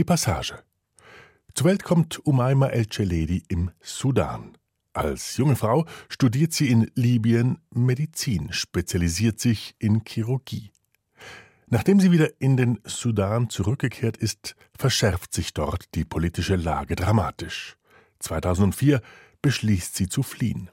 Die 0.00 0.04
Passage. 0.04 0.54
Zur 1.54 1.66
Welt 1.66 1.84
kommt 1.84 2.24
Umaima 2.24 2.68
El-Cheledi 2.68 3.42
im 3.48 3.70
Sudan. 3.82 4.56
Als 4.94 5.36
junge 5.36 5.56
Frau 5.56 5.84
studiert 6.08 6.54
sie 6.54 6.70
in 6.70 6.90
Libyen 6.94 7.58
Medizin, 7.68 8.50
spezialisiert 8.50 9.40
sich 9.40 9.74
in 9.78 10.02
Chirurgie. 10.06 10.70
Nachdem 11.66 12.00
sie 12.00 12.12
wieder 12.12 12.30
in 12.40 12.56
den 12.56 12.80
Sudan 12.84 13.50
zurückgekehrt 13.50 14.16
ist, 14.16 14.56
verschärft 14.74 15.34
sich 15.34 15.52
dort 15.52 15.94
die 15.94 16.06
politische 16.06 16.56
Lage 16.56 16.96
dramatisch. 16.96 17.76
2004 18.20 19.02
beschließt 19.42 19.96
sie 19.96 20.08
zu 20.08 20.22
fliehen. 20.22 20.70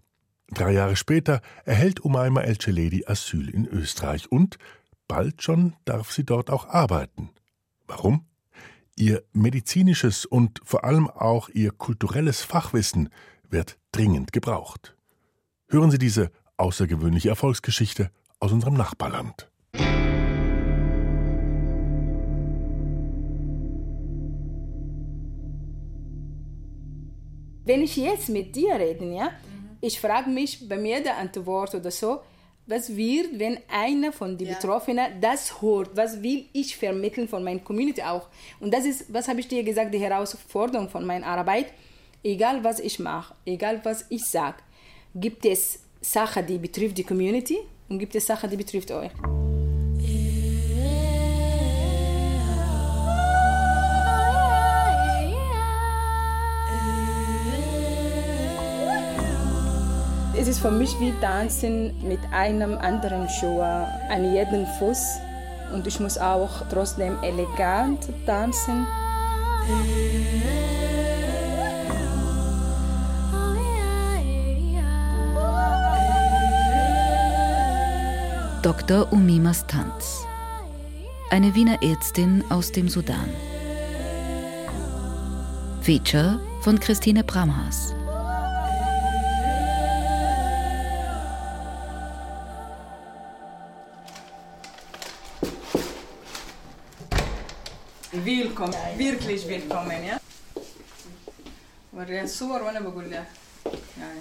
Drei 0.51 0.71
Jahre 0.71 0.95
später 0.95 1.41
erhält 1.65 1.99
Umaima 1.99 2.43
El-Cheledi 2.43 3.03
Asyl 3.07 3.49
in 3.49 3.67
Österreich 3.67 4.31
und 4.31 4.57
bald 5.09 5.43
schon 5.43 5.75
darf 5.83 6.13
sie 6.13 6.23
dort 6.23 6.49
auch 6.49 6.69
arbeiten. 6.69 7.31
Warum? 7.87 8.26
Ihr 8.99 9.23
medizinisches 9.31 10.25
und 10.25 10.59
vor 10.63 10.83
allem 10.83 11.07
auch 11.07 11.49
ihr 11.49 11.69
kulturelles 11.69 12.41
Fachwissen 12.41 13.09
wird 13.47 13.77
dringend 13.91 14.33
gebraucht. 14.33 14.95
Hören 15.67 15.91
Sie 15.91 15.99
diese 15.99 16.31
außergewöhnliche 16.57 17.29
Erfolgsgeschichte 17.29 18.09
aus 18.39 18.51
unserem 18.51 18.73
Nachbarland. 18.73 19.51
Wenn 27.65 27.83
ich 27.83 27.97
jetzt 27.97 28.29
mit 28.29 28.55
dir 28.55 28.73
rede, 28.79 29.13
ja, 29.13 29.29
ich 29.79 29.99
frage 29.99 30.31
mich 30.31 30.67
bei 30.67 30.77
mir 30.77 31.03
der 31.03 31.17
Antwort 31.17 31.75
oder 31.75 31.91
so, 31.91 32.21
was 32.67 32.95
wird, 32.95 33.39
wenn 33.39 33.59
einer 33.69 34.11
von 34.11 34.37
den 34.37 34.49
ja. 34.49 34.55
Betroffenen 34.55 35.19
das 35.19 35.61
hört? 35.61 35.95
Was 35.95 36.21
will 36.21 36.45
ich 36.53 36.75
vermitteln 36.75 37.27
von 37.27 37.43
meiner 37.43 37.61
Community 37.61 38.01
auch? 38.01 38.27
Und 38.59 38.73
das 38.73 38.85
ist, 38.85 39.11
was 39.11 39.27
habe 39.27 39.39
ich 39.39 39.47
dir 39.47 39.63
gesagt, 39.63 39.93
die 39.93 39.99
Herausforderung 39.99 40.89
von 40.89 41.05
meiner 41.05 41.25
Arbeit. 41.25 41.67
Egal 42.23 42.63
was 42.63 42.79
ich 42.79 42.99
mache, 42.99 43.33
egal 43.45 43.79
was 43.83 44.05
ich 44.09 44.25
sage, 44.25 44.57
gibt 45.15 45.45
es 45.45 45.79
Sachen, 46.01 46.45
die 46.45 46.57
betrifft 46.57 46.97
die 46.97 47.03
Community 47.03 47.57
und 47.89 47.99
gibt 47.99 48.15
es 48.15 48.25
Sachen, 48.25 48.49
die 48.49 48.57
betrifft 48.57 48.91
euch. 48.91 49.11
Es 60.47 60.55
ist 60.55 60.61
für 60.61 60.71
mich 60.71 60.97
wie 61.01 61.11
Tanzen 61.19 61.93
mit 62.07 62.21
einem 62.31 62.77
anderen 62.77 63.27
Schuh 63.27 63.59
an 63.59 64.33
jedem 64.33 64.65
Fuß. 64.79 65.19
Und 65.73 65.85
ich 65.85 65.99
muss 65.99 66.17
auch 66.17 66.65
trotzdem 66.71 67.21
elegant 67.21 68.07
tanzen. 68.25 68.87
Dr. 78.61 79.11
Umimas 79.11 79.67
Tanz. 79.67 80.25
Eine 81.29 81.53
Wiener 81.55 81.83
Ärztin 81.83 82.41
aus 82.49 82.71
dem 82.71 82.87
Sudan. 82.87 83.29
Feature 85.81 86.39
von 86.61 86.79
Christine 86.79 87.25
Bramhaus. 87.25 87.93
Willkommen, 98.56 98.74
wirklich 98.96 99.46
willkommen, 99.46 100.04
ja. 100.10 100.16
وريها 101.92 102.22
الصور 102.22 102.62
وانا 102.62 102.80
بقول 102.80 103.10
لها 103.10 103.26
يعني 103.98 104.20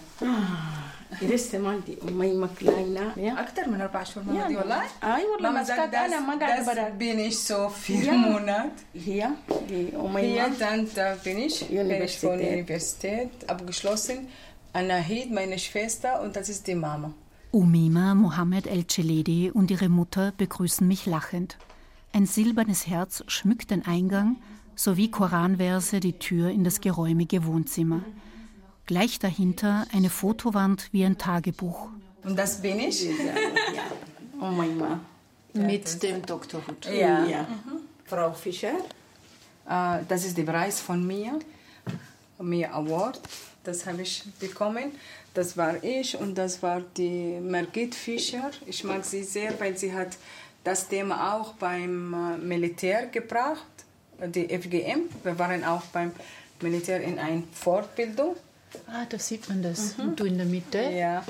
لسه 1.21 1.57
ما 1.59 1.69
عندي 1.69 1.97
أميمة 2.09 2.49
كلاينة 2.59 3.13
اكثر 3.17 3.69
من 3.69 3.81
اربع 3.81 4.03
شهور 4.03 4.25
ما 4.25 4.47
دي 4.47 4.55
والله 4.55 4.81
اي 5.03 5.25
والله 5.25 5.51
ما 5.51 5.63
sagt, 5.63 5.95
انا 5.95 6.19
ما 6.19 6.39
قاعدة 6.39 6.63
das 6.63 6.67
برا 6.67 6.89
bin 6.99 7.31
ich 7.31 7.37
so 7.37 7.69
vier 7.69 8.11
Monate. 8.11 8.83
هي 8.95 9.29
دي 9.69 9.91
Hier 9.91 9.95
أميمة 9.95 10.59
dann 10.59 10.87
da 10.95 11.15
bin 11.23 11.37
ich, 11.37 11.67
bin 11.69 12.01
ich 12.03 12.19
von 12.19 12.37
der 12.37 12.51
Universität 12.51 13.29
abgeschlossen. 13.47 14.27
Anahid, 14.73 15.31
meine 15.31 15.57
Schwester 15.59 16.21
und 16.21 16.35
das 16.35 16.49
ist 16.49 16.67
die 16.67 16.75
Mama. 16.75 17.11
Umima 17.51 18.15
Mohammed 18.15 18.67
El-Cheledi 18.67 19.51
und 19.51 19.71
ihre 19.71 19.89
Mutter 19.89 20.33
begrüßen 20.37 20.87
mich 20.87 21.05
lachend. 21.05 21.57
Ein 22.16 22.24
silbernes 22.24 22.86
Herz 22.86 23.24
schmückt 23.26 23.70
den 23.70 23.84
Eingang 23.84 24.36
sowie 24.74 25.10
Koranverse 25.10 26.00
die 26.00 26.18
Tür 26.18 26.48
in 26.48 26.64
das 26.64 26.80
geräumige 26.80 27.44
Wohnzimmer. 27.44 28.02
Gleich 28.86 29.18
dahinter 29.18 29.86
eine 29.92 30.08
Fotowand 30.08 30.88
wie 30.92 31.04
ein 31.04 31.18
Tagebuch. 31.18 31.90
Und 32.24 32.38
das 32.38 32.62
bin 32.62 32.80
ich? 32.80 33.04
Ja. 33.04 33.12
Oh 34.40 34.50
mein 34.50 34.78
Gott. 34.78 34.98
Mit 35.52 36.02
dem 36.02 36.24
Doktorhut. 36.24 36.86
Ja. 36.86 37.26
ja. 37.26 37.42
Mhm. 37.42 37.80
Frau 38.06 38.32
Fischer, 38.32 38.76
äh, 39.68 39.98
das 40.08 40.24
ist 40.24 40.38
der 40.38 40.44
Preis 40.44 40.80
von 40.80 41.06
mir, 41.06 41.38
mir 42.38 42.74
Award. 42.74 43.20
Das 43.62 43.84
habe 43.84 44.02
ich 44.02 44.24
bekommen. 44.38 44.92
Das 45.34 45.56
war 45.56 45.82
ich 45.84 46.18
und 46.18 46.36
das 46.36 46.62
war 46.62 46.80
die 46.96 47.40
Margit 47.40 47.94
Fischer. 47.94 48.50
Ich 48.64 48.84
mag 48.84 49.04
sie 49.04 49.22
sehr, 49.22 49.58
weil 49.60 49.76
sie 49.76 49.92
hat 49.92 50.16
das 50.66 50.88
Thema 50.88 51.34
auch 51.34 51.52
beim 51.54 52.12
äh, 52.14 52.36
Militär 52.38 53.06
gebracht, 53.06 53.64
die 54.18 54.48
FGM. 54.48 55.02
Wir 55.22 55.38
waren 55.38 55.64
auch 55.64 55.82
beim 55.92 56.12
Militär 56.60 57.00
in 57.02 57.18
einer 57.18 57.42
Fortbildung. 57.52 58.34
Ah, 58.88 59.04
da 59.08 59.18
sieht 59.18 59.48
man 59.48 59.62
das. 59.62 59.94
Und 59.98 60.18
du 60.18 60.24
in 60.24 60.36
der 60.36 60.46
Mitte. 60.46 60.78
Ja. 60.80 61.24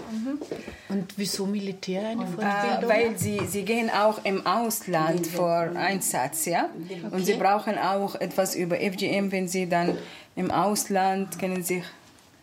Und 0.88 1.12
wieso 1.16 1.46
Militär 1.46 2.08
eine 2.08 2.24
Äh, 2.24 2.26
Fortbildung? 2.26 2.90
weil 2.90 3.18
sie, 3.18 3.40
sie 3.46 3.62
gehen 3.64 3.90
auch 3.90 4.24
im 4.24 4.44
Ausland 4.46 5.26
vor 5.26 5.70
Einsatz, 5.76 6.46
ja. 6.46 6.70
Und 7.10 7.24
sie 7.26 7.34
brauchen 7.34 7.78
auch 7.78 8.14
etwas 8.16 8.54
über 8.54 8.76
FGM, 8.76 9.30
wenn 9.30 9.48
sie 9.48 9.68
dann 9.68 9.96
im 10.34 10.50
Ausland 10.50 11.38
kennen 11.38 11.62
sich 11.62 11.84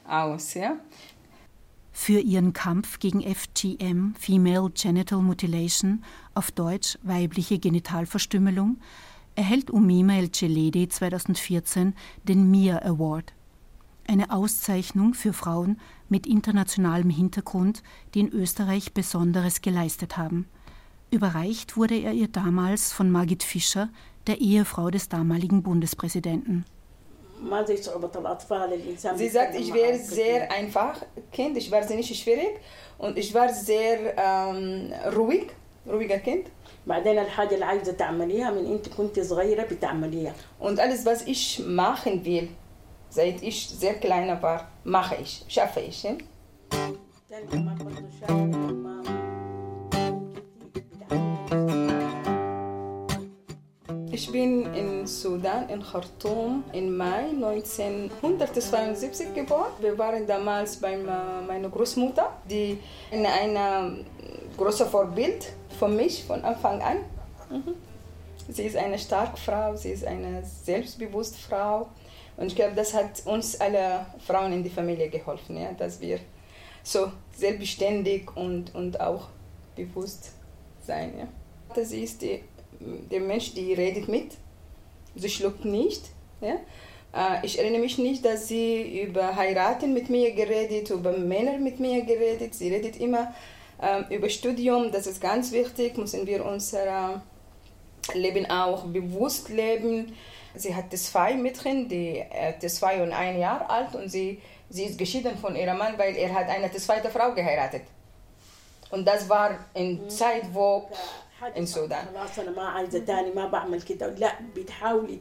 aus, 0.08 0.54
ja. 0.54 0.76
Für 1.96 2.20
ihren 2.20 2.54
Kampf 2.54 3.00
gegen 3.00 3.22
FGM, 3.22 4.16
Female 4.16 4.70
Genital 4.74 5.22
Mutilation, 5.22 6.04
auf 6.34 6.52
Deutsch 6.52 6.98
weibliche 7.04 7.60
Genitalverstümmelung, 7.60 8.78
erhält 9.36 9.70
Umima 9.70 10.16
El-Cheledi 10.16 10.90
2014 10.90 11.94
den 12.24 12.50
MIA 12.50 12.80
Award. 12.80 13.34
Eine 14.08 14.32
Auszeichnung 14.32 15.14
für 15.14 15.34
Frauen 15.34 15.80
mit 16.10 16.28
internationalem 16.28 17.12
Hintergrund, 17.12 17.84
die 18.14 18.22
in 18.22 18.30
Österreich 18.34 18.94
Besonderes 18.94 19.62
geleistet 19.62 20.18
haben. 20.18 20.48
Überreicht 21.12 21.78
wurde 21.78 21.96
er 21.96 22.14
ihr 22.14 22.28
damals 22.28 22.92
von 22.92 23.12
Margit 23.12 23.44
Fischer, 23.44 23.90
der 24.26 24.42
Ehefrau 24.42 24.90
des 24.90 25.10
damaligen 25.10 25.62
Bundespräsidenten. 25.62 26.66
Sie 29.17 29.29
sagt, 29.29 29.55
بيتكلم 29.55 29.63
ich 29.63 29.71
معهم 29.71 29.75
wäre 29.75 29.99
كتير. 29.99 30.15
sehr 30.15 30.53
einfach 30.53 31.03
Kind, 31.33 31.57
ich 31.57 31.71
war 31.71 31.83
sehr 31.83 31.97
nicht 31.97 32.15
schwierig 32.17 32.59
und 32.99 33.17
ich 33.17 33.33
war 33.35 33.49
sehr 33.53 34.15
ähm, 34.17 34.93
ruhig, 35.17 35.47
ruhiger 35.87 36.19
Kind. 36.19 36.47
بعدين 36.87 37.19
الحاجة 37.19 37.55
اللي 37.55 37.65
عايزة 37.65 37.93
تعمليها 37.93 38.51
من 38.51 38.67
أنت 38.67 38.89
كنت 38.89 39.21
صغيرة 39.21 39.63
بتعمليها 39.63 40.35
Und 40.61 40.81
alles, 40.81 41.05
was 41.07 41.23
ich 41.27 41.63
machen 41.67 42.25
will, 42.25 42.49
seit 43.11 43.43
ich 43.43 43.69
sehr 43.69 43.95
kleiner 43.95 44.43
war, 44.43 44.69
mache 44.85 45.17
ich, 45.23 45.45
schaffe 45.49 45.81
ich. 45.81 46.03
Ja? 46.03 46.17
Ich 54.14 54.32
bin 54.32 54.72
in 54.76 55.08
Sudan, 55.08 55.68
in 55.70 55.82
Khartoum, 55.82 56.64
im 56.72 56.96
Mai 56.96 57.32
1972 57.32 59.34
geboren. 59.34 59.72
Wir 59.80 59.98
waren 59.98 60.28
damals 60.28 60.76
bei 60.76 60.96
meiner 60.98 61.68
Großmutter, 61.68 62.32
die 62.48 62.78
in 63.10 63.26
ein 63.26 64.06
großes 64.56 64.88
Vorbild 64.90 65.52
für 65.80 65.88
mich 65.88 66.26
von 66.26 66.44
Anfang 66.44 66.80
an. 66.84 66.98
Mhm. 67.50 67.74
Sie 68.50 68.66
ist 68.66 68.76
eine 68.76 69.00
starke 69.00 69.38
Frau, 69.38 69.76
sie 69.76 69.90
ist 69.90 70.06
eine 70.06 70.44
selbstbewusste 70.44 71.40
Frau. 71.40 71.88
Und 72.38 72.46
ich 72.46 72.56
glaube, 72.56 72.76
das 72.76 72.94
hat 72.94 73.26
uns 73.26 73.60
alle 73.60 74.06
Frauen 74.28 74.54
in 74.54 74.64
die 74.64 74.70
Familie 74.70 75.10
geholfen, 75.10 75.58
ja, 75.58 75.72
dass 75.72 76.00
wir 76.00 76.20
so 76.84 77.12
selbstständig 77.36 78.28
und, 78.36 78.76
und 78.76 79.02
auch 79.02 79.30
bewusst 79.76 80.34
sein. 80.86 81.14
Ja. 81.18 81.28
Sie 81.84 82.04
ist 82.04 82.22
die 82.22 82.44
der 83.12 83.20
Mensch, 83.22 83.54
die 83.54 83.74
redet 83.74 84.08
mit, 84.08 84.32
sie 85.16 85.30
schluckt 85.30 85.66
nicht. 85.66 86.04
Ja? 86.42 86.56
Äh, 87.14 87.46
Ich 87.46 87.60
erinnere 87.60 87.82
mich 87.82 87.98
nicht, 87.98 88.26
dass 88.26 88.48
sie 88.48 89.02
über 89.02 89.36
Heiraten 89.36 89.94
mit 89.94 90.10
mir 90.10 90.34
geredet, 90.34 90.90
über 90.90 91.18
Männer 91.18 91.58
mit 91.58 91.80
mir 91.80 92.04
geredet. 92.04 92.56
Sie 92.56 92.70
redet 92.74 93.00
immer 93.00 93.34
ähm, 93.82 94.06
über 94.10 94.30
Studium, 94.30 94.92
das 94.92 95.08
ist 95.08 95.22
ganz 95.22 95.52
wichtig, 95.52 95.98
müssen 95.98 96.26
wir 96.26 96.46
unser 96.46 97.22
Leben 98.14 98.50
auch 98.50 98.86
bewusst 98.86 99.50
leben. 99.50 100.14
Sie 100.56 100.76
hat 100.76 100.96
zwei 100.98 101.34
Mädchen, 101.34 101.88
die 101.88 102.20
äh, 102.20 102.58
zwei 102.68 103.02
und 103.02 103.12
ein 103.12 103.40
Jahr 103.40 103.70
alt 103.70 103.96
und 103.96 104.10
sie, 104.10 104.40
sie 104.70 104.86
ist 104.86 104.98
geschieden 104.98 105.38
von 105.38 105.56
ihrem 105.56 105.78
Mann, 105.78 105.98
weil 105.98 106.16
er 106.16 106.34
hat 106.34 106.48
eine 106.48 106.72
zweite 106.72 107.10
Frau 107.10 107.34
geheiratet. 107.34 107.82
Und 108.92 109.08
das 109.08 109.28
war 109.28 109.58
in 109.74 110.08
Zeit, 110.10 110.44
wo 110.54 110.88
in 111.57 111.67
Sudan. 111.67 112.07
خلاص 112.15 112.39
انا 112.39 112.51
ما 112.51 112.63
عايزه 112.63 112.99
تاني 112.99 113.31
ما 113.31 113.47
بعمل 113.49 113.83
كده 113.83 114.07
لا 114.15 114.33
بتحاولي 114.57 115.19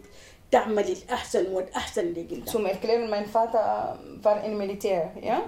تعملي 0.51 0.93
الاحسن 0.93 1.45
والاحسن 1.53 2.01
اللي 2.01 2.21
قدام 2.23 2.45
Zum 2.45 2.65
Erklären, 2.65 3.09
mein 3.09 3.25
Vater 3.25 3.97
war 4.23 4.43
im 4.43 4.57
Militär, 4.57 5.11
ja. 5.21 5.41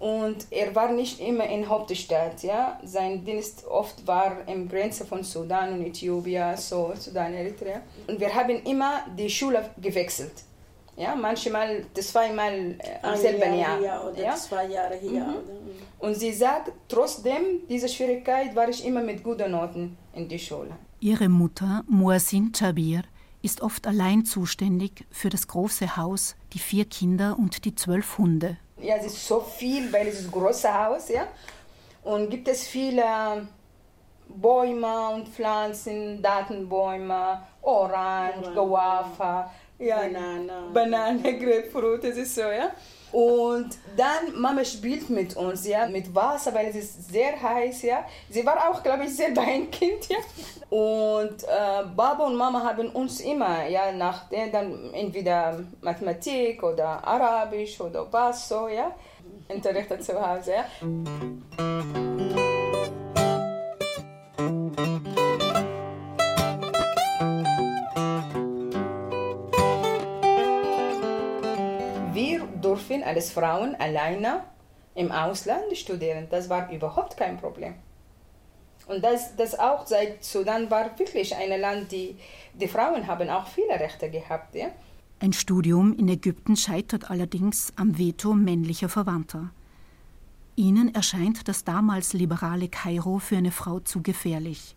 Und 0.00 0.46
er 0.50 0.74
war 0.74 0.90
nicht 0.92 1.20
immer 1.20 1.46
in 1.56 1.68
Hauptstadt, 1.68 2.42
ja. 2.42 2.80
Sein 2.84 3.22
Dienst 3.24 3.66
oft 3.66 4.06
war 4.06 4.30
im 4.48 4.66
Grenze 4.68 5.04
von 5.04 5.22
Sudan 5.22 5.68
und 5.74 5.82
Äthiopien, 5.86 6.56
so 6.56 6.92
Sudan, 6.98 7.34
Eritrea. 7.34 7.78
Und 8.08 8.18
wir 8.18 8.34
haben 8.34 8.56
immer 8.72 8.92
die 9.18 9.28
Schule 9.28 9.60
gewechselt. 9.86 10.32
Ja, 10.96 11.14
manchmal 11.14 11.84
zweimal 11.94 12.52
äh, 12.52 12.98
im 13.02 13.10
ein 13.10 13.16
selben 13.18 13.54
Jahr 13.58 13.78
Jahr. 13.80 14.00
hier 14.00 14.08
oder 14.10 14.22
ja? 14.22 14.34
zwei 14.34 14.64
Jahre 14.66 14.96
hier 14.96 15.24
Mhm. 15.26 15.34
oder, 15.38 15.54
Und 16.06 16.14
sie 16.14 16.32
sagt, 16.32 16.72
trotzdem 16.88 17.42
dieser 17.68 17.88
Schwierigkeit 17.88 18.50
war 18.56 18.68
ich 18.68 18.80
immer 18.88 19.02
mit 19.10 19.18
guten 19.22 19.50
Noten 19.50 19.96
in 20.15 20.27
die 20.27 20.39
Schule. 20.39 20.71
Ihre 20.99 21.29
Mutter, 21.29 21.83
Muasin 21.87 22.53
Chabir, 22.53 23.03
ist 23.41 23.61
oft 23.61 23.85
allein 23.85 24.25
zuständig 24.25 25.05
für 25.11 25.29
das 25.29 25.47
große 25.47 25.97
Haus, 25.97 26.35
die 26.53 26.59
vier 26.59 26.85
Kinder 26.85 27.37
und 27.37 27.65
die 27.65 27.75
zwölf 27.75 28.17
Hunde. 28.17 28.57
Ja, 28.81 28.95
es 28.95 29.05
ist 29.05 29.27
so 29.27 29.39
viel, 29.39 29.93
weil 29.93 30.07
es 30.07 30.19
ist 30.19 30.25
ein 30.25 30.31
großes 30.31 30.73
Haus, 30.73 31.09
ja. 31.09 31.27
Und 32.03 32.29
gibt 32.29 32.47
es 32.47 32.67
viele 32.67 33.47
Bäume 34.27 35.09
und 35.09 35.29
Pflanzen, 35.29 36.21
Datenbäume, 36.21 37.41
Orange, 37.61 38.51
Guava, 38.53 39.51
ja, 39.77 39.97
Banane. 39.97 40.51
Banane, 40.73 41.37
Grapefruit, 41.37 42.03
das 42.03 42.17
ist 42.17 42.35
so, 42.35 42.41
ja. 42.41 42.71
Und 43.15 43.69
dann 43.95 44.37
Mama 44.41 44.65
spielt 44.65 45.09
mit 45.09 45.37
uns, 45.37 45.65
ja, 45.65 45.87
mit 45.87 46.13
Wasser, 46.13 46.53
weil 46.53 46.67
es 46.67 46.75
ist 46.75 47.13
sehr 47.13 47.41
heiß, 47.41 47.83
ja. 47.83 48.03
Sie 48.29 48.45
war 48.45 48.69
auch, 48.69 48.83
glaube 48.83 49.05
ich, 49.05 49.15
selber 49.15 49.41
ein 49.41 49.71
Kind, 49.71 50.09
ja. 50.09 50.17
Und 50.69 51.43
äh, 51.45 51.85
Baba 51.95 52.25
und 52.25 52.35
Mama 52.35 52.61
haben 52.61 52.89
uns 52.89 53.21
immer, 53.21 53.65
ja, 53.69 53.93
nach 53.93 54.27
der 54.27 54.47
dann 54.47 54.93
entweder 54.93 55.61
Mathematik 55.79 56.61
oder 56.61 57.07
Arabisch 57.07 57.79
oder 57.79 58.05
was 58.11 58.49
so, 58.49 58.67
ja, 58.67 58.93
unterrichtet 59.47 60.03
zu 60.03 60.13
Hause, 60.19 60.51
ja. 60.51 60.65
Wir 72.87 72.97
durften 72.97 73.07
als 73.07 73.31
Frauen 73.31 73.75
alleine 73.75 74.43
im 74.93 75.11
Ausland 75.11 75.75
studieren. 75.75 76.27
Das 76.29 76.49
war 76.49 76.71
überhaupt 76.71 77.17
kein 77.17 77.37
Problem. 77.37 77.73
Und 78.87 79.03
das, 79.03 79.35
das 79.35 79.57
auch 79.57 79.87
seit 79.87 80.23
Sudan 80.23 80.69
war 80.69 80.97
wirklich 80.99 81.35
ein 81.35 81.59
Land, 81.59 81.91
die, 81.91 82.15
die 82.53 82.67
Frauen 82.67 83.07
haben 83.07 83.29
auch 83.29 83.47
viele 83.47 83.79
Rechte 83.79 84.09
gehabt. 84.11 84.53
Ja? 84.53 84.67
Ein 85.19 85.33
Studium 85.33 85.97
in 85.97 86.07
Ägypten 86.09 86.55
scheitert 86.55 87.09
allerdings 87.09 87.73
am 87.75 87.97
Veto 87.97 88.33
männlicher 88.33 88.89
Verwandter. 88.89 89.49
Ihnen 90.55 90.93
erscheint 90.93 91.47
das 91.47 91.63
damals 91.63 92.13
liberale 92.13 92.69
Kairo 92.69 93.17
für 93.17 93.37
eine 93.37 93.51
Frau 93.51 93.79
zu 93.79 94.03
gefährlich. 94.03 94.75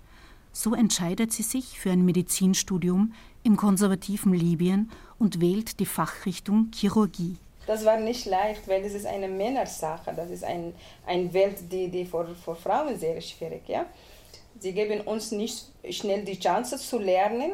So 0.52 0.74
entscheidet 0.74 1.32
sie 1.32 1.42
sich 1.42 1.78
für 1.78 1.90
ein 1.90 2.04
Medizinstudium 2.04 3.12
im 3.42 3.56
konservativen 3.56 4.32
Libyen 4.32 4.90
und 5.18 5.40
wählt 5.40 5.78
die 5.78 5.86
Fachrichtung 5.86 6.70
Chirurgie. 6.74 7.36
Das 7.68 7.84
war 7.84 7.98
nicht 7.98 8.24
leicht, 8.24 8.66
weil 8.66 8.82
es 8.82 8.94
ist 8.94 9.04
eine 9.04 9.28
Männersache. 9.28 10.14
Das 10.16 10.30
ist 10.30 10.42
ein, 10.42 10.72
eine 11.06 11.30
Welt, 11.34 11.70
die, 11.70 11.88
die 11.88 12.06
für, 12.06 12.26
für 12.34 12.54
Frauen 12.54 12.98
sehr 12.98 13.20
schwierig 13.20 13.68
ja. 13.68 13.84
Sie 14.58 14.72
geben 14.72 15.02
uns 15.02 15.32
nicht 15.32 15.66
schnell 15.90 16.24
die 16.24 16.40
Chance 16.40 16.78
zu 16.78 16.98
lernen. 16.98 17.52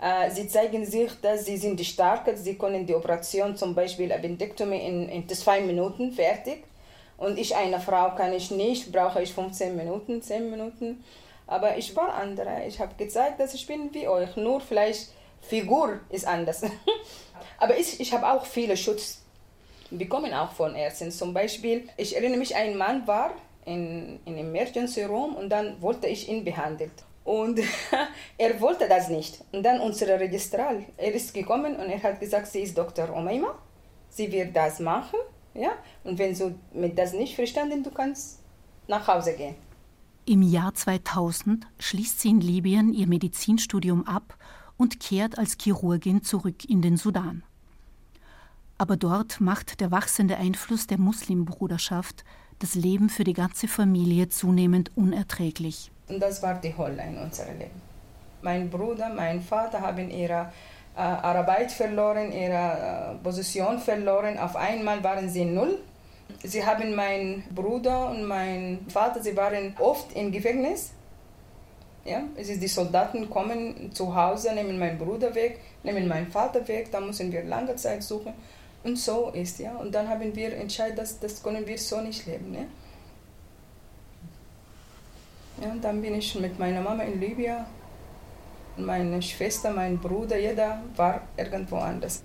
Äh, 0.00 0.32
Sie 0.32 0.48
zeigen 0.48 0.84
sich, 0.84 1.12
dass 1.22 1.44
sie 1.44 1.56
sind 1.56 1.80
stark. 1.80 2.28
Sie 2.34 2.56
können 2.56 2.84
die 2.84 2.94
Operation, 2.96 3.56
zum 3.56 3.72
Beispiel 3.72 4.10
Appendektomie, 4.10 4.84
in, 4.84 5.08
in 5.08 5.28
zwei 5.28 5.60
Minuten 5.60 6.10
fertig. 6.10 6.64
Und 7.16 7.38
ich, 7.38 7.54
eine 7.54 7.78
Frau, 7.78 8.16
kann 8.16 8.32
ich 8.32 8.50
nicht, 8.50 8.90
brauche 8.90 9.22
ich 9.22 9.32
15 9.32 9.76
Minuten, 9.76 10.22
10 10.22 10.50
Minuten. 10.50 11.04
Aber 11.46 11.78
ich 11.78 11.94
war 11.94 12.14
andere. 12.14 12.64
Ich 12.66 12.80
habe 12.80 12.96
gezeigt, 12.96 13.38
dass 13.38 13.54
ich 13.54 13.64
bin 13.64 13.94
wie 13.94 14.08
euch. 14.08 14.34
Nur 14.34 14.60
vielleicht 14.60 15.10
Figur 15.40 16.00
ist 16.10 16.26
anders. 16.26 16.62
Aber 17.60 17.78
ich, 17.78 18.00
ich 18.00 18.12
habe 18.12 18.26
auch 18.26 18.46
viele 18.46 18.76
Schutz 18.76 19.22
bekommen, 19.90 20.32
auch 20.34 20.52
von 20.52 20.74
Ärzten. 20.74 21.10
Zum 21.12 21.32
Beispiel, 21.34 21.88
ich 21.96 22.16
erinnere 22.16 22.38
mich, 22.38 22.56
ein 22.56 22.76
Mann 22.76 23.06
war 23.06 23.32
in, 23.64 24.18
in 24.24 24.38
Emergency 24.38 25.02
Room 25.04 25.36
und 25.36 25.50
dann 25.50 25.80
wollte 25.80 26.06
ich 26.06 26.28
ihn 26.28 26.44
behandeln. 26.44 26.90
Und 27.22 27.60
er 28.38 28.60
wollte 28.60 28.88
das 28.88 29.08
nicht. 29.08 29.44
Und 29.52 29.62
dann 29.62 29.80
unser 29.80 30.18
Registral, 30.18 30.84
er 30.96 31.12
ist 31.12 31.34
gekommen 31.34 31.76
und 31.76 31.90
er 31.90 32.02
hat 32.02 32.18
gesagt, 32.18 32.46
sie 32.48 32.60
ist 32.60 32.76
Dr. 32.76 33.14
Omeima, 33.14 33.54
sie 34.08 34.32
wird 34.32 34.56
das 34.56 34.80
machen. 34.80 35.18
Ja? 35.54 35.72
Und 36.02 36.18
wenn 36.18 36.36
du 36.36 36.54
mit 36.72 36.98
das 36.98 37.12
nicht 37.12 37.34
verstanden, 37.34 37.82
du 37.82 37.90
kannst 37.90 38.40
nach 38.88 39.06
Hause 39.06 39.34
gehen. 39.34 39.54
Im 40.24 40.42
Jahr 40.42 40.74
2000 40.74 41.66
schließt 41.78 42.20
sie 42.20 42.30
in 42.30 42.40
Libyen 42.40 42.92
ihr 42.92 43.06
Medizinstudium 43.06 44.06
ab 44.06 44.36
und 44.76 45.00
kehrt 45.00 45.38
als 45.38 45.56
Chirurgin 45.60 46.22
zurück 46.22 46.64
in 46.68 46.82
den 46.82 46.96
Sudan. 46.96 47.42
Aber 48.80 48.96
dort 48.96 49.42
macht 49.42 49.82
der 49.82 49.90
wachsende 49.90 50.38
Einfluss 50.38 50.86
der 50.86 50.96
Muslimbruderschaft 50.96 52.24
das 52.60 52.74
Leben 52.74 53.10
für 53.10 53.24
die 53.24 53.34
ganze 53.34 53.68
Familie 53.68 54.30
zunehmend 54.30 54.90
unerträglich. 54.96 55.90
Und 56.08 56.18
das 56.18 56.42
war 56.42 56.54
die 56.54 56.74
Hölle 56.74 57.02
in 57.02 57.18
unserem 57.18 57.58
Leben. 57.58 57.82
Mein 58.40 58.70
Bruder, 58.70 59.10
mein 59.14 59.42
Vater 59.42 59.82
haben 59.82 60.08
ihre 60.10 60.50
äh, 60.96 61.00
Arbeit 61.00 61.70
verloren, 61.72 62.32
ihre 62.32 63.16
äh, 63.18 63.22
Position 63.22 63.78
verloren. 63.80 64.38
Auf 64.38 64.56
einmal 64.56 65.04
waren 65.04 65.28
sie 65.28 65.44
null. 65.44 65.76
Sie 66.42 66.64
haben 66.64 66.94
meinen 66.94 67.44
Bruder 67.54 68.08
und 68.08 68.24
meinen 68.24 68.88
Vater, 68.88 69.22
sie 69.22 69.36
waren 69.36 69.76
oft 69.78 70.10
im 70.16 70.32
Gefängnis. 70.32 70.92
Ja, 72.06 72.22
es 72.34 72.48
ist 72.48 72.62
die 72.62 72.68
Soldaten 72.68 73.28
kommen 73.28 73.92
zu 73.92 74.14
Hause, 74.14 74.54
nehmen 74.54 74.78
meinen 74.78 74.96
Bruder 74.96 75.34
weg, 75.34 75.60
nehmen 75.82 76.08
meinen 76.08 76.28
Vater 76.28 76.66
weg, 76.66 76.90
da 76.90 76.98
müssen 76.98 77.30
wir 77.30 77.44
lange 77.44 77.76
Zeit 77.76 78.02
suchen 78.02 78.32
und 78.84 78.96
so 78.98 79.30
ist. 79.30 79.58
Ja? 79.58 79.76
Und 79.76 79.94
dann 79.94 80.08
haben 80.08 80.34
wir 80.34 80.56
entschieden, 80.56 80.96
dass 80.96 81.18
das 81.18 81.42
können 81.42 81.66
wir 81.66 81.78
so 81.78 82.00
nicht 82.00 82.26
leben. 82.26 82.50
Ne? 82.50 82.66
Ja, 85.60 85.70
und 85.72 85.82
dann 85.82 86.00
bin 86.00 86.14
ich 86.14 86.34
mit 86.36 86.58
meiner 86.58 86.80
Mama 86.80 87.02
in 87.02 87.20
Libyen. 87.20 87.64
Meine 88.76 89.20
Schwester, 89.20 89.70
mein 89.70 89.98
Bruder, 89.98 90.38
jeder 90.38 90.82
war 90.96 91.22
irgendwo 91.36 91.76
anders. 91.76 92.22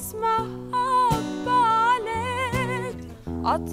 Smile. 0.00 0.67
Einem 3.48 3.64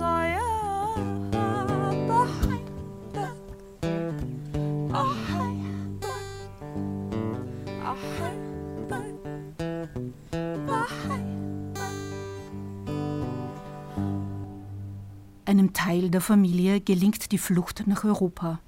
Teil 15.73 16.09
der 16.09 16.21
Familie 16.21 16.79
gelingt 16.79 17.33
die 17.33 17.37
Flucht 17.37 17.85
nach 17.85 18.05
Europa. 18.05 18.59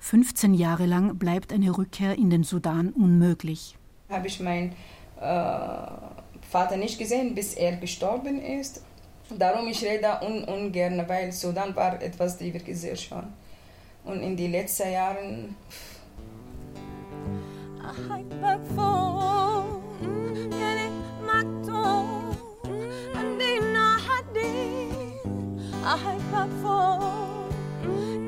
15 0.00 0.52
Jahre 0.52 0.84
lang 0.84 1.16
bleibt 1.16 1.54
eine 1.54 1.78
Rückkehr 1.78 2.18
in 2.18 2.28
den 2.28 2.44
Sudan 2.44 2.90
unmöglich. 2.90 3.78
Habe 4.10 4.26
ich 4.26 4.38
meinen 4.38 4.72
äh, 5.18 5.86
Vater 6.50 6.76
nicht 6.76 6.98
gesehen, 6.98 7.34
bis 7.34 7.54
er 7.54 7.76
gestorben 7.76 8.38
ist. 8.38 8.82
Darum 9.31 9.67
ich 9.67 9.83
rede 9.83 10.19
un 10.21 10.43
ungern, 10.45 11.03
weil 11.07 11.31
Sudan 11.31 11.75
war 11.75 12.01
etwas, 12.01 12.37
die 12.37 12.53
wir 12.53 12.61
gesehen 12.61 12.97
schon. 12.97 13.33
Und 14.05 14.21
in 14.21 14.37
den 14.37 14.51
letzten 14.51 14.91
Jahren 14.91 15.55
أحبك 25.87 26.49
فوق 26.63 27.47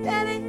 يعني 0.03 0.42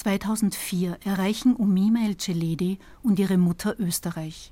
2004 0.00 0.96
erreichen 1.04 1.54
Umima 1.54 2.00
El 2.06 2.16
Celedi 2.16 2.78
und 3.02 3.18
ihre 3.18 3.36
Mutter 3.36 3.78
Österreich. 3.78 4.50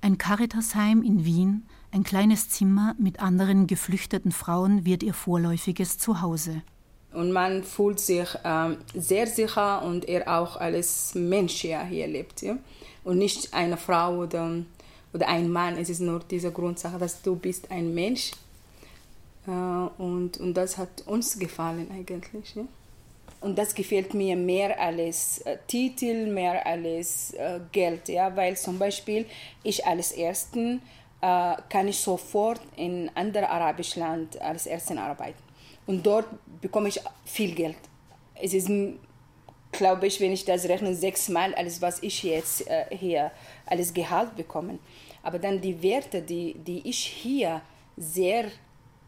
Ein 0.00 0.16
Caritasheim 0.16 1.02
in 1.02 1.24
Wien, 1.24 1.66
ein 1.90 2.04
kleines 2.04 2.50
Zimmer 2.50 2.94
mit 2.96 3.18
anderen 3.18 3.66
geflüchteten 3.66 4.30
Frauen 4.30 4.84
wird 4.84 5.02
ihr 5.02 5.12
vorläufiges 5.12 5.98
Zuhause. 5.98 6.62
Und 7.12 7.32
man 7.32 7.64
fühlt 7.64 7.98
sich 7.98 8.28
ähm, 8.44 8.76
sehr 8.94 9.26
sicher 9.26 9.82
und 9.82 10.08
er 10.08 10.40
auch 10.40 10.56
als 10.56 11.16
Mensch 11.16 11.64
ja, 11.64 11.82
hier 11.82 12.06
lebt. 12.06 12.42
Ja? 12.42 12.56
Und 13.02 13.18
nicht 13.18 13.52
eine 13.54 13.76
Frau 13.76 14.18
oder, 14.18 14.62
oder 15.12 15.26
ein 15.26 15.50
Mann. 15.50 15.76
Es 15.76 15.88
ist 15.88 16.00
nur 16.00 16.20
diese 16.30 16.52
Grundsache, 16.52 16.98
dass 16.98 17.22
du 17.22 17.34
bist 17.34 17.72
ein 17.72 17.92
Mensch. 17.92 18.30
Äh, 19.48 19.50
und, 19.50 20.38
und 20.38 20.54
das 20.54 20.78
hat 20.78 21.02
uns 21.06 21.40
gefallen 21.40 21.88
eigentlich. 21.90 22.54
Ja? 22.54 22.62
Und 23.44 23.58
das 23.58 23.74
gefällt 23.74 24.14
mir 24.14 24.36
mehr 24.36 24.80
als 24.80 25.40
äh, 25.42 25.58
Titel, 25.66 26.28
mehr 26.28 26.64
als 26.64 27.34
äh, 27.34 27.60
Geld. 27.72 28.08
Ja? 28.08 28.34
Weil 28.34 28.56
zum 28.56 28.78
Beispiel 28.78 29.26
ich 29.62 29.86
als 29.86 30.12
Ersten 30.12 30.80
äh, 31.20 31.54
kann 31.68 31.86
ich 31.86 31.98
sofort 31.98 32.62
in 32.74 33.10
anderem 33.14 33.50
arabischen 33.50 34.00
Land 34.00 34.40
als 34.40 34.64
Ersten 34.64 34.96
arbeiten. 34.96 35.42
Und 35.86 36.06
dort 36.06 36.26
bekomme 36.62 36.88
ich 36.88 36.98
viel 37.26 37.54
Geld. 37.54 37.76
Es 38.34 38.54
ist, 38.54 38.70
glaube 39.72 40.06
ich, 40.06 40.18
wenn 40.22 40.32
ich 40.32 40.46
das 40.46 40.64
rechne, 40.64 40.94
sechsmal 40.94 41.54
alles, 41.54 41.82
was 41.82 42.02
ich 42.02 42.22
jetzt 42.22 42.66
äh, 42.66 42.86
hier 42.96 43.30
als 43.66 43.92
Gehalt 43.92 44.36
bekomme. 44.36 44.78
Aber 45.22 45.38
dann 45.38 45.60
die 45.60 45.82
Werte, 45.82 46.22
die, 46.22 46.54
die 46.54 46.88
ich 46.88 46.98
hier 46.98 47.60
sehr 47.98 48.46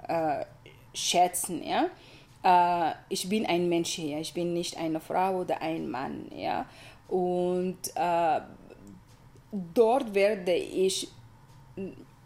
äh, 0.07 0.45
schätzen, 0.93 1.63
ja. 1.63 1.89
Äh, 2.47 2.93
ich 3.09 3.29
bin 3.29 3.45
ein 3.45 3.69
Mensch 3.69 3.91
hier, 3.91 4.21
ich 4.21 4.33
bin 4.33 4.55
nicht 4.55 4.77
eine 4.79 5.01
Frau 5.01 5.41
oder 5.41 5.61
ein 5.61 5.91
Mann, 5.91 6.31
ja. 6.35 6.67
Und 7.09 7.79
äh, 7.97 8.41
dort 9.75 10.15
werde 10.15 10.55
ich 10.55 11.09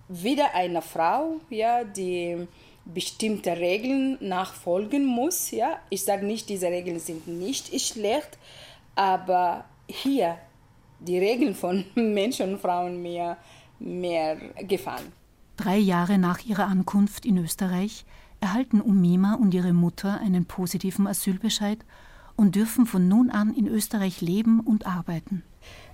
wieder 0.09 0.55
eine 0.55 0.83
Frau, 0.83 1.37
ja, 1.49 1.85
die 1.85 2.47
bestimmte 2.85 3.57
Regeln 3.57 4.19
nachfolgen 4.21 5.07
muss. 5.07 5.51
Ja? 5.51 5.79
Ich 5.89 6.05
sage 6.05 6.27
nicht, 6.27 6.49
diese 6.49 6.67
Regeln 6.69 6.99
sind 6.99 7.27
nicht 7.27 7.69
schlecht, 7.81 8.39
aber 8.95 9.65
hier 9.87 10.39
die 10.99 11.19
Regeln 11.19 11.55
von 11.55 11.85
Menschen 11.95 12.55
und 12.55 12.61
Frauen 12.61 13.01
mir 13.01 13.37
mehr 13.79 14.37
gefallen. 14.67 15.13
Drei 15.57 15.77
Jahre 15.77 16.19
nach 16.19 16.45
ihrer 16.45 16.67
Ankunft 16.67 17.25
in 17.27 17.39
Österreich 17.39 18.05
erhalten 18.41 18.81
Umima 18.81 19.35
und 19.35 19.55
ihre 19.55 19.73
Mutter 19.73 20.21
einen 20.21 20.45
positiven 20.45 21.07
Asylbescheid 21.07 21.79
und 22.37 22.55
dürfen 22.55 22.87
von 22.87 23.09
nun 23.09 23.31
an 23.31 23.55
in 23.55 23.67
Österreich 23.67 24.21
leben 24.21 24.61
und 24.61 24.87
arbeiten. 24.87 25.43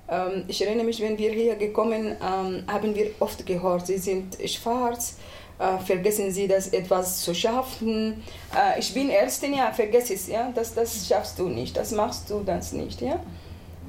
Ähm, 0.08 0.44
ich 0.46 0.64
erinnere 0.64 0.86
mich, 0.86 1.00
wenn 1.00 1.18
wir 1.18 1.32
hier 1.32 1.56
gekommen 1.56 2.16
ähm, 2.22 2.64
haben 2.68 2.94
wir 2.94 3.10
oft 3.20 3.44
gehört, 3.44 3.86
sie 3.86 3.98
sind 3.98 4.36
schwarz, 4.46 5.16
äh, 5.58 5.78
vergessen 5.78 6.30
Sie 6.30 6.46
das 6.46 6.68
etwas 6.68 7.22
zu 7.22 7.34
schaffen. 7.34 8.22
Äh, 8.54 8.78
ich 8.78 8.92
bin 8.94 9.10
Ärztin, 9.10 9.54
ja, 9.54 9.72
vergiss 9.72 10.10
es, 10.10 10.28
ja, 10.28 10.52
das, 10.54 10.74
das 10.74 11.08
schaffst 11.08 11.38
du 11.38 11.48
nicht, 11.48 11.76
das 11.76 11.92
machst 11.92 12.30
du 12.30 12.40
das 12.44 12.72
nicht, 12.72 13.00
ja. 13.00 13.18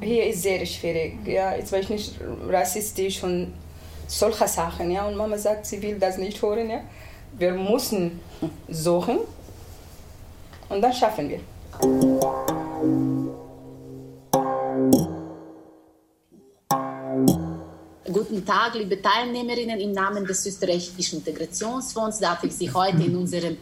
Hier 0.02 0.28
ist 0.28 0.44
sehr 0.44 0.66
schwierig, 0.66 1.26
ja, 1.26 1.56
jetzt 1.56 1.72
war 1.72 1.80
ich 1.80 1.90
nicht 1.90 2.14
rassistisch 2.48 3.24
und 3.24 3.54
solche 4.08 4.48
Sachen, 4.48 4.92
ja, 4.92 5.06
und 5.08 5.18
Mama 5.18 5.38
sagt, 5.38 5.66
sie 5.66 5.82
will 5.82 6.00
das 6.00 6.18
nicht 6.18 6.42
hören, 6.42 6.70
ja. 6.70 6.82
Wir 7.34 7.52
müssen 7.54 8.20
suchen 8.68 9.20
und 10.70 10.82
dann 10.82 10.94
schaffen 10.94 11.30
wir. 11.30 11.40
Guten 18.12 18.46
Tag, 18.46 18.76
liebe 18.76 19.02
Teilnehmerinnen. 19.02 19.80
Im 19.80 19.92
Namen 19.92 20.26
des 20.26 20.46
österreichischen 20.46 21.18
Integrationsfonds 21.20 22.20
darf 22.20 22.44
ich 22.44 22.54
Sie 22.54 22.72
heute 22.72 23.04
in 23.04 23.16
unserem 23.16 23.58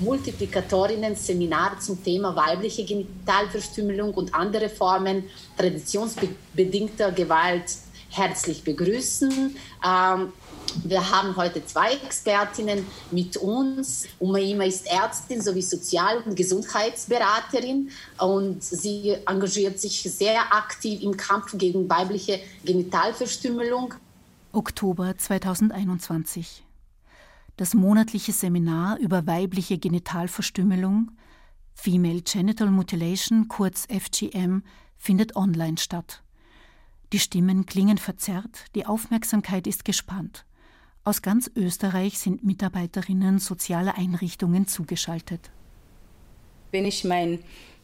Multiplikatorinnen-Seminar 0.00 1.78
zum 1.80 2.02
Thema 2.02 2.34
weibliche 2.34 2.84
Genitalverstümmelung 2.84 4.14
und 4.14 4.34
andere 4.34 4.68
Formen 4.68 5.24
traditionsbedingter 5.56 7.12
Gewalt 7.12 7.64
herzlich 8.10 8.64
begrüßen. 8.64 9.56
Ähm, 9.86 10.32
wir 10.84 11.10
haben 11.10 11.36
heute 11.36 11.64
zwei 11.64 11.92
Expertinnen 11.92 12.86
mit 13.10 13.36
uns. 13.36 14.06
Umaima 14.18 14.64
ist 14.64 14.86
Ärztin 14.86 15.42
sowie 15.42 15.62
Sozial- 15.62 16.22
und 16.24 16.36
Gesundheitsberaterin 16.36 17.90
und 18.18 18.62
sie 18.62 19.16
engagiert 19.26 19.80
sich 19.80 20.02
sehr 20.02 20.40
aktiv 20.52 21.02
im 21.02 21.16
Kampf 21.16 21.56
gegen 21.58 21.88
weibliche 21.88 22.40
Genitalverstümmelung. 22.64 23.94
Oktober 24.52 25.16
2021. 25.16 26.64
Das 27.56 27.74
monatliche 27.74 28.32
Seminar 28.32 28.98
über 28.98 29.26
weibliche 29.26 29.78
Genitalverstümmelung, 29.78 31.10
Female 31.74 32.22
Genital 32.22 32.70
Mutilation, 32.70 33.48
kurz 33.48 33.86
FGM, 33.86 34.62
findet 34.96 35.36
online 35.36 35.76
statt. 35.76 36.22
Die 37.12 37.18
Stimmen 37.18 37.66
klingen 37.66 37.98
verzerrt, 37.98 38.64
die 38.74 38.86
Aufmerksamkeit 38.86 39.66
ist 39.66 39.84
gespannt. 39.84 40.45
Aus 41.06 41.22
ganz 41.22 41.48
Österreich 41.54 42.18
sind 42.18 42.42
Mitarbeiterinnen 42.42 43.38
sozialer 43.38 43.96
Einrichtungen 43.96 44.66
zugeschaltet. 44.66 45.38
Wenn 46.72 46.84
ich 46.84 47.04
mein, 47.04 47.38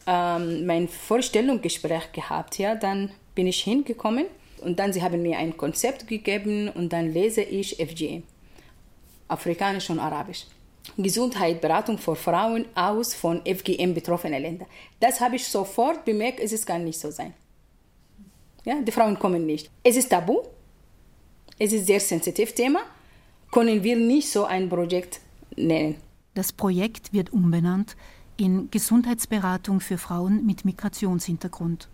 ähm, 0.05 0.65
mein 0.65 0.89
Vorstellungsgespräch 0.89 2.11
gehabt, 2.11 2.59
ja, 2.59 2.75
dann 2.75 3.13
bin 3.33 3.47
ich 3.47 3.61
hingekommen 3.63 4.25
und 4.59 4.77
dann 4.77 4.91
sie 4.91 5.01
haben 5.01 5.21
mir 5.21 5.37
ein 5.37 5.55
Konzept 5.55 6.05
gegeben 6.05 6.67
und 6.67 6.91
dann 6.91 7.13
lese 7.13 7.43
ich 7.43 7.77
FGM, 7.77 8.23
Afrikanisch 9.29 9.89
und 9.89 9.99
Arabisch. 9.99 10.45
Gesundheit, 10.97 11.61
Beratung 11.61 11.97
für 11.97 12.17
Frauen 12.17 12.65
aus 12.75 13.13
von 13.13 13.41
FGM 13.45 13.93
betroffenen 13.93 14.41
Ländern. 14.41 14.67
Das 14.99 15.21
habe 15.21 15.37
ich 15.37 15.47
sofort 15.47 16.03
bemerkt, 16.03 16.41
es 16.41 16.65
gar 16.65 16.77
nicht 16.77 16.99
so 16.99 17.09
sein. 17.09 17.33
Ja, 18.65 18.81
die 18.81 18.91
Frauen 18.91 19.17
kommen 19.17 19.45
nicht. 19.45 19.71
Es 19.81 19.95
ist 19.95 20.09
tabu, 20.09 20.41
es 21.57 21.71
ist 21.71 21.83
ein 21.83 21.85
sehr 21.85 21.99
sensitiv 22.01 22.53
Thema 22.53 22.81
können 23.53 23.83
wir 23.83 23.95
nicht 23.95 24.29
so 24.29 24.45
ein 24.45 24.67
Projekt 24.67 25.21
nennen. 25.55 25.95
Das 26.33 26.51
Projekt 26.51 27.13
wird 27.13 27.31
umbenannt 27.31 27.95
in 28.35 28.71
Gesundheitsberatung 28.71 29.79
für 29.79 29.99
Frauen 29.99 30.45
mit 30.45 30.65
Migrationshintergrund. 30.65 31.87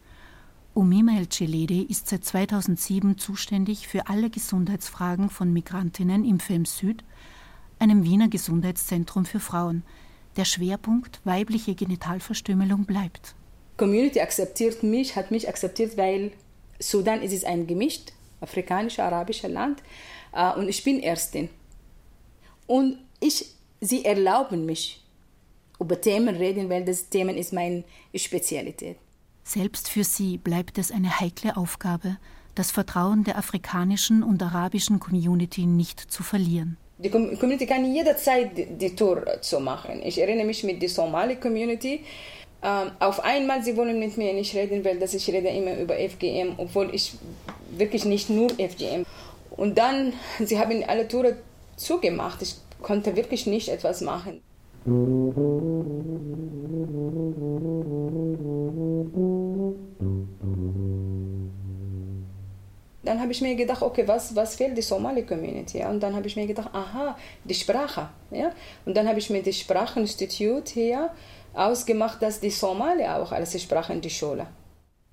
Umima 0.73 1.17
El 1.17 1.27
Celedi 1.27 1.81
ist 1.83 2.07
seit 2.07 2.23
2007 2.23 3.17
zuständig 3.17 3.87
für 3.89 4.07
alle 4.07 4.29
Gesundheitsfragen 4.29 5.29
von 5.29 5.51
Migrantinnen 5.51 6.23
im 6.23 6.39
FEM 6.39 6.63
Süd, 6.63 7.03
einem 7.79 8.05
Wiener 8.05 8.29
Gesundheitszentrum 8.29 9.25
für 9.25 9.41
Frauen. 9.41 9.83
Der 10.37 10.45
Schwerpunkt 10.45 11.19
weibliche 11.25 11.75
Genitalverstümmelung 11.75 12.85
bleibt. 12.85 13.35
Community 13.75 14.21
akzeptiert 14.21 14.83
mich, 14.83 15.17
hat 15.17 15.31
mich 15.31 15.49
akzeptiert, 15.49 15.97
weil 15.97 16.31
Sudan 16.79 17.21
ist 17.21 17.33
es 17.33 17.43
ein 17.43 17.67
gemischt 17.67 18.13
afrikanischer, 18.41 19.03
arabischer 19.03 19.49
Land. 19.49 19.81
Äh, 20.33 20.53
und 20.53 20.69
ich 20.69 20.83
bin 20.83 21.01
Ärztin. 21.01 21.49
Und 22.67 22.97
ich, 23.19 23.45
sie 23.81 24.05
erlauben 24.05 24.65
mich, 24.65 25.01
über 25.79 25.99
Themen 25.99 26.35
reden, 26.35 26.69
weil 26.69 26.83
das 26.83 27.09
Thema 27.09 27.33
ist 27.33 27.53
meine 27.53 27.83
Spezialität. 28.13 28.97
Selbst 29.43 29.89
für 29.89 30.03
sie 30.03 30.37
bleibt 30.37 30.77
es 30.77 30.91
eine 30.91 31.19
heikle 31.19 31.57
Aufgabe, 31.57 32.17
das 32.55 32.71
Vertrauen 32.71 33.23
der 33.23 33.37
afrikanischen 33.37 34.21
und 34.21 34.43
arabischen 34.43 34.99
Community 34.99 35.65
nicht 35.65 35.99
zu 35.99 36.23
verlieren. 36.23 36.77
Die 36.97 37.09
Community 37.09 37.65
kann 37.65 37.85
jederzeit 37.85 38.51
die 38.55 38.93
Tour 38.93 39.23
zu 39.41 39.61
machen. 39.61 40.01
Ich 40.03 40.19
erinnere 40.19 40.45
mich 40.45 40.63
mit 40.65 40.81
der 40.81 40.89
Somali-Community. 40.89 42.03
Ähm, 42.61 42.91
auf 42.99 43.23
einmal, 43.23 43.63
sie 43.63 43.77
wollen 43.77 43.97
mit 43.99 44.17
mir 44.17 44.33
nicht 44.33 44.53
reden, 44.53 44.83
weil 44.83 45.01
ich 45.01 45.27
rede 45.29 45.47
immer 45.47 45.77
über 45.77 45.95
FGM, 45.95 46.55
obwohl 46.57 46.93
ich 46.93 47.13
wirklich 47.71 48.03
nicht 48.03 48.29
nur 48.29 48.49
FGM. 48.49 49.05
Und 49.59 49.77
dann, 49.77 50.13
sie 50.39 50.57
haben 50.57 50.81
alle 50.87 51.05
Tore 51.05 51.35
zugemacht. 51.75 52.41
Ich 52.41 52.55
konnte 52.81 53.17
wirklich 53.17 53.45
nicht 53.45 53.67
etwas 53.67 53.99
machen. 53.99 54.39
Dann 63.03 63.19
habe 63.19 63.33
ich 63.33 63.41
mir 63.41 63.55
gedacht, 63.55 63.81
okay, 63.81 64.07
was, 64.07 64.33
was 64.33 64.55
fehlt 64.55 64.77
die 64.77 64.81
Somali-Community? 64.81 65.83
Und 65.83 65.99
dann 65.99 66.15
habe 66.15 66.27
ich 66.27 66.37
mir 66.37 66.47
gedacht, 66.47 66.69
aha, 66.71 67.17
die 67.43 67.53
Sprache. 67.53 68.07
Ja? 68.31 68.53
Und 68.85 68.95
dann 68.95 69.09
habe 69.09 69.19
ich 69.19 69.29
mit 69.29 69.45
dem 69.45 69.51
Spracheninstitut 69.51 70.69
hier 70.69 71.09
ausgemacht, 71.53 72.21
dass 72.21 72.39
die 72.39 72.49
Somali 72.49 73.03
auch 73.05 73.33
als 73.33 73.61
Sprache 73.61 73.91
in 73.91 73.99
die 73.99 74.09
Schule 74.09 74.47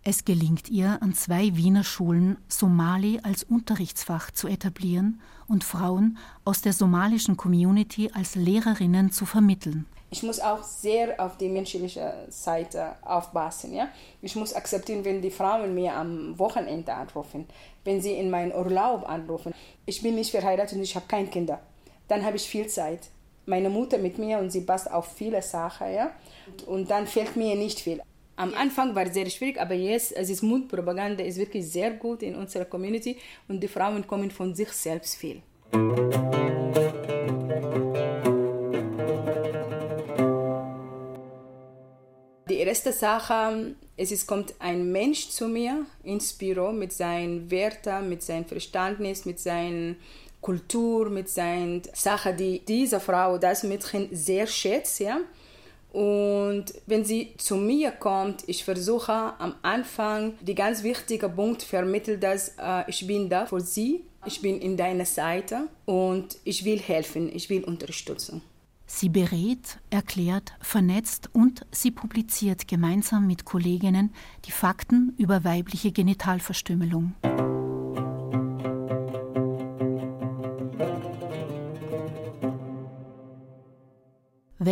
es 0.06 0.24
gelingt 0.24 0.70
ihr, 0.70 0.98
an 1.02 1.14
zwei 1.14 1.56
Wiener 1.56 1.82
Schulen 1.82 2.38
Somali 2.46 3.18
als 3.24 3.42
Unterrichtsfach 3.42 4.30
zu 4.30 4.46
etablieren 4.46 5.20
und 5.48 5.64
Frauen 5.64 6.16
aus 6.44 6.62
der 6.62 6.72
somalischen 6.72 7.36
Community 7.36 8.08
als 8.14 8.36
Lehrerinnen 8.36 9.10
zu 9.10 9.26
vermitteln. 9.26 9.84
Ich 10.10 10.22
muss 10.22 10.38
auch 10.38 10.62
sehr 10.62 11.18
auf 11.18 11.36
die 11.38 11.48
menschliche 11.48 12.14
Seite 12.28 12.92
aufpassen. 13.02 13.74
Ja? 13.74 13.88
Ich 14.22 14.36
muss 14.36 14.54
akzeptieren, 14.54 15.04
wenn 15.04 15.22
die 15.22 15.32
Frauen 15.32 15.74
mir 15.74 15.96
am 15.96 16.38
Wochenende 16.38 16.94
anrufen, 16.94 17.48
wenn 17.82 18.00
sie 18.00 18.12
in 18.12 18.30
meinen 18.30 18.52
Urlaub 18.52 19.08
anrufen. 19.08 19.52
Ich 19.86 20.02
bin 20.02 20.14
nicht 20.14 20.30
verheiratet 20.30 20.76
und 20.76 20.84
ich 20.84 20.94
habe 20.94 21.06
keine 21.08 21.26
Kinder. 21.26 21.58
Dann 22.06 22.24
habe 22.24 22.36
ich 22.36 22.48
viel 22.48 22.68
Zeit. 22.68 23.08
Meine 23.44 23.70
Mutter 23.70 23.98
mit 23.98 24.18
mir 24.18 24.38
und 24.38 24.50
sie 24.50 24.60
passt 24.60 24.88
auf 24.88 25.08
viele 25.16 25.42
Sachen. 25.42 25.92
Ja? 25.92 26.12
Und 26.66 26.92
dann 26.92 27.08
fehlt 27.08 27.34
mir 27.34 27.56
nicht 27.56 27.80
viel. 27.80 28.00
Am 28.38 28.52
Anfang 28.52 28.94
war 28.94 29.06
es 29.06 29.14
sehr 29.14 29.30
schwierig, 29.30 29.58
aber 29.58 29.74
jetzt 29.74 30.12
es 30.12 30.28
ist 30.28 30.42
Mundpropaganda 30.42 31.24
ist 31.24 31.38
wirklich 31.38 31.66
sehr 31.66 31.92
gut 31.92 32.22
in 32.22 32.34
unserer 32.34 32.66
Community 32.66 33.16
und 33.48 33.60
die 33.62 33.68
Frauen 33.68 34.06
kommen 34.06 34.30
von 34.30 34.54
sich 34.54 34.68
selbst 34.72 35.16
viel. 35.16 35.40
Die 42.50 42.58
erste 42.58 42.92
Sache, 42.92 43.74
es 43.96 44.12
ist, 44.12 44.26
kommt 44.26 44.54
ein 44.58 44.92
Mensch 44.92 45.30
zu 45.30 45.48
mir 45.48 45.86
ins 46.04 46.34
Büro 46.34 46.72
mit 46.72 46.92
seinen 46.92 47.50
Werten, 47.50 48.10
mit 48.10 48.22
seinem 48.22 48.44
Verständnis, 48.44 49.24
mit 49.24 49.40
seiner 49.40 49.94
Kultur, 50.42 51.08
mit 51.08 51.30
seinen 51.30 51.82
Sachen, 51.94 52.36
die 52.36 52.62
diese 52.64 53.00
Frau, 53.00 53.38
das 53.38 53.62
Mädchen 53.62 54.08
sehr 54.12 54.46
schätzt. 54.46 55.00
Ja? 55.00 55.20
Und 55.96 56.74
wenn 56.84 57.06
sie 57.06 57.32
zu 57.38 57.56
mir 57.56 57.90
kommt, 57.90 58.44
ich 58.48 58.64
versuche 58.64 59.12
am 59.38 59.54
Anfang 59.62 60.34
die 60.42 60.54
ganz 60.54 60.82
wichtige 60.82 61.30
Punkt 61.30 61.62
vermitteln, 61.62 62.20
dass 62.20 62.50
äh, 62.58 62.84
ich 62.86 63.06
bin 63.06 63.30
da 63.30 63.46
für 63.46 63.62
sie, 63.62 64.04
ich 64.26 64.42
bin 64.42 64.60
in 64.60 64.76
deiner 64.76 65.06
Seite 65.06 65.68
und 65.86 66.36
ich 66.44 66.66
will 66.66 66.80
helfen, 66.80 67.34
ich 67.34 67.48
will 67.48 67.64
unterstützen. 67.64 68.42
Sie 68.86 69.08
berät, 69.08 69.78
erklärt, 69.88 70.52
vernetzt 70.60 71.30
und 71.32 71.64
sie 71.70 71.92
publiziert 71.92 72.68
gemeinsam 72.68 73.26
mit 73.26 73.46
Kolleginnen 73.46 74.12
die 74.44 74.52
Fakten 74.52 75.14
über 75.16 75.44
weibliche 75.44 75.92
Genitalverstümmelung. 75.92 77.14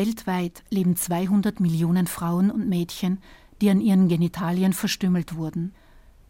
Weltweit 0.04 0.62
leben 0.68 0.96
200 0.96 1.60
Millionen 1.60 2.06
Frauen 2.06 2.50
und 2.50 2.68
Mädchen, 2.68 3.22
die 3.62 3.70
an 3.70 3.80
ihren 3.80 4.08
Genitalien 4.08 4.74
verstümmelt 4.74 5.36
wurden. 5.36 5.72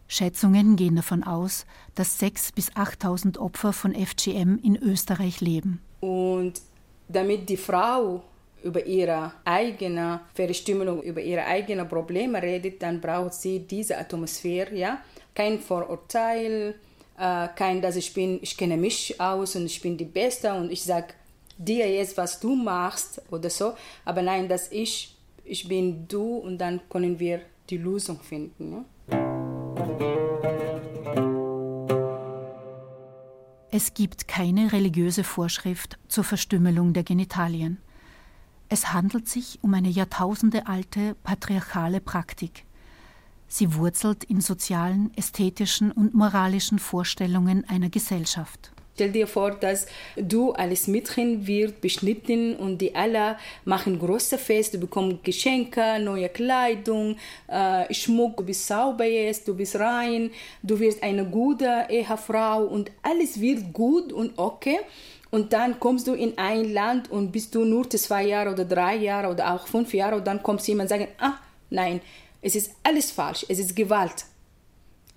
Schätzungen 0.07 0.77
gehen 0.77 0.95
davon 0.95 1.25
aus, 1.25 1.67
dass 1.97 2.21
6.000 2.21 2.55
bis 2.55 2.73
8.000 2.73 3.39
Opfer 3.39 3.73
von 3.73 3.93
FGM 3.93 4.61
in 4.63 4.77
Österreich 4.77 5.41
leben. 5.41 5.81
Und 6.01 6.61
damit 7.09 7.49
die 7.49 7.57
Frau 7.57 8.23
über 8.63 8.87
ihre 8.87 9.33
eigene 9.45 10.21
Verstümmelung, 10.35 11.03
über 11.03 11.21
ihre 11.21 11.45
eigenen 11.45 11.89
Probleme 11.89 12.41
redet, 12.41 12.81
dann 12.81 13.01
braucht 13.01 13.35
sie 13.35 13.59
diese 13.59 13.99
Atmosphäre, 13.99 14.77
ja? 14.77 14.99
Kein 15.35 15.59
Vorurteil, 15.59 16.77
äh, 17.19 17.49
kein, 17.57 17.83
dass 17.83 17.97
ich 17.97 18.15
bin, 18.15 18.39
ich 18.41 18.57
kenne 18.57 18.77
mich 18.77 19.21
aus 19.21 19.57
und 19.57 19.67
ich 19.67 19.81
bin 19.81 19.97
die 19.97 20.05
Beste 20.05 20.55
und 20.55 20.71
ich 20.71 20.85
sage 20.85 21.09
dir 21.59 21.91
jetzt, 21.93 22.17
was 22.17 22.41
du 22.41 22.55
machst 22.55 23.23
oder 23.31 23.51
so, 23.51 23.75
aber 24.05 24.23
nein, 24.23 24.49
dass 24.49 24.71
ich, 24.73 25.17
ich 25.45 25.69
bin 25.69 26.07
du 26.09 26.37
und 26.37 26.59
dann 26.59 26.81
können 26.89 27.19
wir 27.19 27.41
die 27.71 27.79
Lösung 27.79 28.21
finden. 28.21 28.73
Ja? 28.73 28.85
Es 33.77 33.93
gibt 33.93 34.29
keine 34.29 34.73
religiöse 34.73 35.25
Vorschrift 35.25 35.99
zur 36.07 36.23
Verstümmelung 36.23 36.93
der 36.93 37.03
Genitalien. 37.03 37.79
Es 38.69 38.93
handelt 38.93 39.29
sich 39.29 39.59
um 39.63 39.75
eine 39.75 39.89
jahrtausendealte 39.89 41.17
patriarchale 41.25 42.01
Praktik. 42.01 42.67
Sie 43.49 43.75
wurzelt 43.75 44.23
in 44.25 44.41
sozialen, 44.41 45.13
ästhetischen 45.17 45.91
und 45.91 46.15
moralischen 46.15 46.79
Vorstellungen 46.79 47.69
einer 47.69 47.91
Gesellschaft. 47.91 48.74
Stell 48.95 49.11
dir 49.11 49.27
vor, 49.27 49.51
dass 49.51 49.87
du 50.17 50.53
als 50.53 50.87
Mädchen 50.87 51.49
wird 51.49 51.81
beschnitten 51.81 52.55
und 52.55 52.79
die 52.79 52.95
alle 52.95 53.37
machen 53.65 53.99
große 53.99 54.39
Feste, 54.39 54.79
du 54.79 54.87
bekommst 54.87 55.25
Geschenke, 55.25 55.99
neue 55.99 56.29
Kleidung, 56.29 57.17
äh, 57.49 57.93
Schmuck, 57.93 58.37
du 58.37 58.45
bist 58.45 58.69
sauber 58.69 59.05
jetzt, 59.05 59.49
du 59.49 59.57
bist 59.57 59.75
rein, 59.75 60.31
du 60.63 60.79
wirst 60.79 61.03
eine 61.03 61.25
gute 61.25 61.87
Ehefrau 61.91 62.67
und 62.67 62.93
alles 63.03 63.41
wird 63.41 63.73
gut 63.73 64.13
und 64.13 64.39
okay. 64.39 64.79
Und 65.33 65.53
dann 65.53 65.81
kommst 65.81 66.07
du 66.07 66.15
in 66.15 66.39
ein 66.39 66.73
Land 66.73 67.11
und 67.11 67.33
bist 67.33 67.53
du 67.57 67.65
nur 67.65 67.91
zwei 67.91 68.25
Jahre 68.27 68.53
oder 68.53 68.65
drei 68.65 68.95
Jahre 68.95 69.29
oder 69.29 69.55
auch 69.55 69.67
fünf 69.67 69.93
Jahre 69.93 70.15
und 70.15 70.27
dann 70.29 70.41
kommt 70.41 70.65
jemand 70.69 70.93
und 70.93 70.99
sagt, 71.01 71.13
ah, 71.21 71.41
nein, 71.69 72.01
es 72.41 72.55
ist 72.55 72.71
alles 72.85 73.11
falsch, 73.11 73.45
es 73.49 73.59
ist 73.59 73.75
Gewalt, 73.75 74.25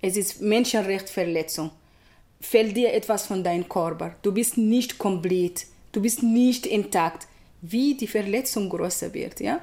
es 0.02 0.16
ist 0.16 0.40
Menschenrechtsverletzung 0.40 1.70
fällt 2.40 2.76
dir 2.76 2.92
etwas 2.92 3.26
von 3.26 3.42
deinem 3.42 3.68
Körper. 3.68 4.14
Du 4.22 4.32
bist 4.32 4.58
nicht 4.58 4.98
komplett. 4.98 5.66
Du 5.92 6.02
bist 6.02 6.22
nicht 6.22 6.66
intakt. 6.66 7.26
Wie 7.60 7.96
die 7.96 8.06
Verletzung 8.06 8.68
größer 8.68 9.12
wird, 9.14 9.40
ja? 9.40 9.60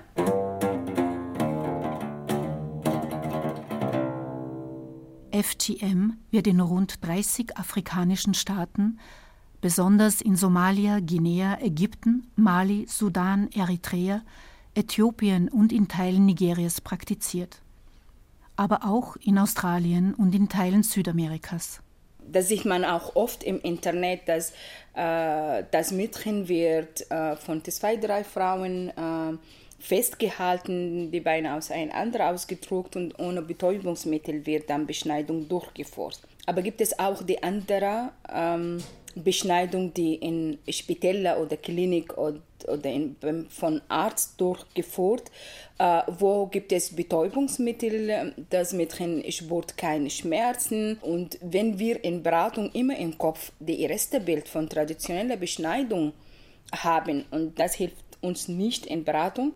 FGM 5.31 6.17
wird 6.31 6.47
in 6.47 6.59
rund 6.59 7.05
30 7.05 7.57
afrikanischen 7.57 8.33
Staaten, 8.33 8.99
besonders 9.61 10.21
in 10.21 10.35
Somalia, 10.35 10.99
Guinea, 10.99 11.57
Ägypten, 11.61 12.27
Mali, 12.35 12.85
Sudan, 12.87 13.49
Eritrea, 13.53 14.21
Äthiopien 14.75 15.49
und 15.49 15.71
in 15.71 15.87
Teilen 15.87 16.25
Nigerias 16.25 16.81
praktiziert. 16.81 17.61
Aber 18.57 18.85
auch 18.85 19.15
in 19.17 19.37
Australien 19.37 20.13
und 20.13 20.33
in 20.35 20.47
Teilen 20.47 20.83
Südamerikas 20.83 21.81
das 22.31 22.47
sieht 22.47 22.65
man 22.65 22.85
auch 22.85 23.15
oft 23.15 23.43
im 23.43 23.61
Internet, 23.61 24.21
dass 24.27 24.51
äh, 24.95 25.63
das 25.71 25.91
Mädchen 25.91 26.47
wird 26.47 27.09
äh, 27.11 27.35
von 27.35 27.63
zwei, 27.63 27.97
drei 27.97 28.23
Frauen 28.23 28.89
äh, 28.89 29.37
festgehalten, 29.79 31.11
die 31.11 31.19
Beine 31.19 31.55
auseinander 31.55 32.29
ausgedruckt 32.29 32.95
und 32.95 33.19
ohne 33.19 33.41
Betäubungsmittel 33.41 34.45
wird 34.45 34.69
dann 34.69 34.87
Beschneidung 34.87 35.47
durchgeführt. 35.47 36.19
Aber 36.45 36.61
gibt 36.61 36.81
es 36.81 36.97
auch 36.97 37.23
die 37.23 37.41
andere 37.43 38.11
ähm, 38.33 38.83
Beschneidung, 39.15 39.93
die 39.93 40.15
in 40.15 40.59
Spitäler 40.69 41.39
oder 41.39 41.57
Klinik 41.57 42.17
oder, 42.17 42.39
oder 42.67 42.89
in, 42.89 43.15
von 43.49 43.81
Arzt 43.87 44.39
durchgeführt, 44.39 45.31
äh, 45.77 46.01
wo 46.19 46.47
gibt 46.47 46.71
es 46.71 46.95
Betäubungsmittel, 46.95 48.33
das 48.49 48.73
Mädchen 48.73 49.23
spürt 49.31 49.77
keine 49.77 50.09
Schmerzen. 50.09 50.97
Und 51.01 51.37
wenn 51.41 51.79
wir 51.79 52.03
in 52.03 52.23
Beratung 52.23 52.71
immer 52.71 52.97
im 52.97 53.17
Kopf 53.17 53.51
das 53.59 53.75
erste 53.75 54.19
Bild 54.19 54.47
von 54.47 54.69
traditioneller 54.69 55.37
Beschneidung 55.37 56.13
haben 56.71 57.25
und 57.31 57.59
das 57.59 57.75
hilft 57.75 57.95
uns 58.21 58.47
nicht 58.47 58.85
in 58.85 59.03
Beratung. 59.03 59.53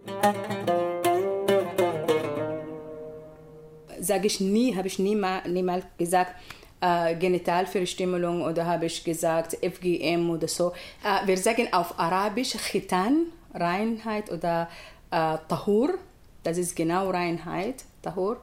Sage 3.99 4.27
ich 4.27 4.39
nie, 4.39 4.75
habe 4.75 4.87
ich 4.87 4.99
niemals, 4.99 5.47
niemals 5.47 5.85
gesagt, 5.97 6.35
äh, 6.81 7.15
Genitalverstümmelung 7.15 8.41
oder 8.41 8.65
habe 8.65 8.85
ich 8.85 9.03
gesagt 9.03 9.57
FGM 9.61 10.29
oder 10.29 10.47
so. 10.47 10.71
Äh, 11.03 11.27
wir 11.27 11.37
sagen 11.37 11.67
auf 11.71 11.99
Arabisch 11.99 12.55
Khitan, 12.57 13.27
Reinheit 13.53 14.31
oder 14.31 14.69
äh, 15.11 15.37
Tahur, 15.47 15.95
das 16.43 16.57
ist 16.57 16.75
genau 16.75 17.09
Reinheit, 17.09 17.83
Tahur. 18.01 18.41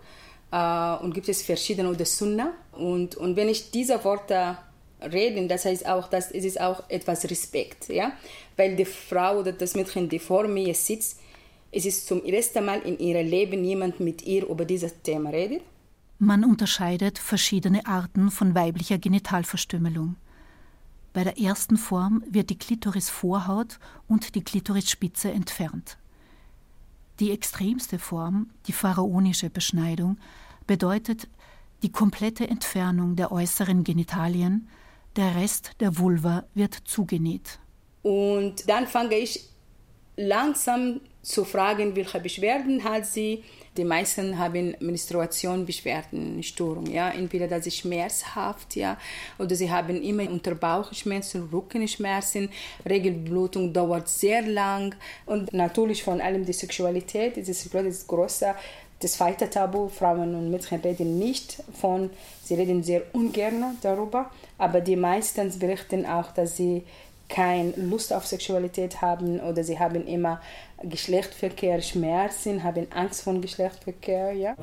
Äh, 0.53 1.03
und 1.03 1.15
gibt 1.15 1.29
es 1.29 1.43
verschiedene 1.43 1.89
oder 1.89 2.05
Sunna. 2.05 2.53
Und, 2.73 3.17
und 3.17 3.37
wenn 3.37 3.49
ich 3.49 3.71
diese 3.71 4.03
Worte 4.05 4.59
rede, 5.01 5.47
das 5.47 5.65
heißt 5.65 5.87
auch, 5.87 6.09
dass 6.09 6.31
es 6.31 6.45
ist 6.45 6.61
auch 6.61 6.83
etwas 6.89 7.29
Respekt, 7.31 7.89
ja, 7.89 8.13
weil 8.57 8.77
die 8.77 8.85
Frau 8.85 9.39
oder 9.39 9.53
das 9.53 9.75
Mädchen, 9.75 10.09
die 10.09 10.19
vor 10.19 10.47
mir 10.47 10.75
sitzt, 10.75 11.21
es 11.73 11.85
ist 11.85 12.07
zum 12.07 12.25
ersten 12.25 12.65
Mal 12.65 12.81
in 12.83 12.99
ihrem 12.99 13.27
Leben 13.27 13.65
jemand 13.65 14.01
mit 14.01 14.23
ihr 14.23 14.47
über 14.47 14.65
dieses 14.65 15.03
Thema 15.03 15.31
redet 15.31 15.63
man 16.19 16.45
unterscheidet 16.45 17.19
verschiedene 17.19 17.87
Arten 17.87 18.31
von 18.31 18.55
weiblicher 18.55 18.99
Genitalverstümmelung. 18.99 20.17
Bei 21.13 21.25
der 21.25 21.39
ersten 21.39 21.77
Form 21.77 22.23
wird 22.29 22.51
die 22.51 22.59
Klitorisvorhaut 22.59 23.79
und 24.07 24.35
die 24.35 24.43
Klitorisspitze 24.43 25.31
entfernt. 25.31 25.99
Die 27.21 27.31
extremste 27.31 27.99
Form, 27.99 28.51
die 28.67 28.73
pharaonische 28.73 29.49
Beschneidung, 29.49 30.19
bedeutet 30.67 31.29
die 31.83 31.93
komplette 31.93 32.47
Entfernung 32.49 33.17
der 33.17 33.33
äußeren 33.33 33.85
Genitalien, 33.85 34.69
der 35.17 35.35
Rest 35.37 35.73
der 35.81 35.99
Vulva 35.99 36.45
wird 36.55 36.75
zugenäht. 36.75 37.59
Und 38.03 38.69
dann 38.69 38.87
fange 38.87 39.17
ich 39.17 39.49
langsam 40.17 41.01
zu 41.23 41.45
fragen, 41.45 41.97
welche 41.97 42.21
Beschwerden 42.21 42.85
hat 42.85 43.07
sie. 43.07 43.43
Die 43.77 43.85
meisten 43.85 44.39
haben 44.39 44.75
Menstruationsbeschwerden, 44.81 46.43
Störungen, 46.43 46.93
ja, 46.93 47.11
entweder 47.11 47.49
das 47.49 47.67
ist 47.67 47.79
schmerzhaft, 47.79 48.77
ja, 48.77 48.99
oder 49.39 49.55
sie 49.55 49.71
haben 49.71 50.03
immer 50.03 50.31
Unterbauchschmerzen, 50.31 51.49
Rückenschmerzen, 51.53 52.49
Regelblutung 52.89 53.73
dauert 53.73 54.09
sehr 54.09 54.43
lang. 54.43 54.95
Und 55.27 55.53
natürlich 55.53 56.03
von 56.03 56.21
allem 56.21 56.45
die 56.45 56.53
Sexualität, 56.53 57.37
ist, 57.37 57.49
das 57.49 57.67
ist 57.67 58.07
großer 58.07 58.55
das 59.01 59.13
zweite 59.13 59.51
Tabu, 59.51 59.89
Frauen 59.89 60.35
und 60.35 60.51
Mädchen 60.51 60.81
reden 60.81 61.19
nicht 61.19 61.63
von, 61.79 62.09
sie 62.43 62.55
reden 62.55 62.83
sehr 62.83 63.03
ungern 63.13 63.77
darüber, 63.83 64.31
aber 64.57 64.81
die 64.81 64.97
meisten 64.97 65.59
berichten 65.59 66.07
auch, 66.07 66.33
dass 66.33 66.57
sie 66.57 66.83
keine 67.29 67.73
Lust 67.77 68.13
auf 68.13 68.27
Sexualität 68.27 69.01
haben 69.03 69.41
oder 69.41 69.65
sie 69.65 69.79
haben 69.79 70.07
immer 70.07 70.41
Geschlechtsverkehr, 70.83 71.81
Schmerzen, 71.81 72.63
haben 72.63 72.87
Angst 72.93 73.23
vor 73.23 73.41
Geschlechtsverkehr. 73.41 74.33
Ja? 74.33 74.57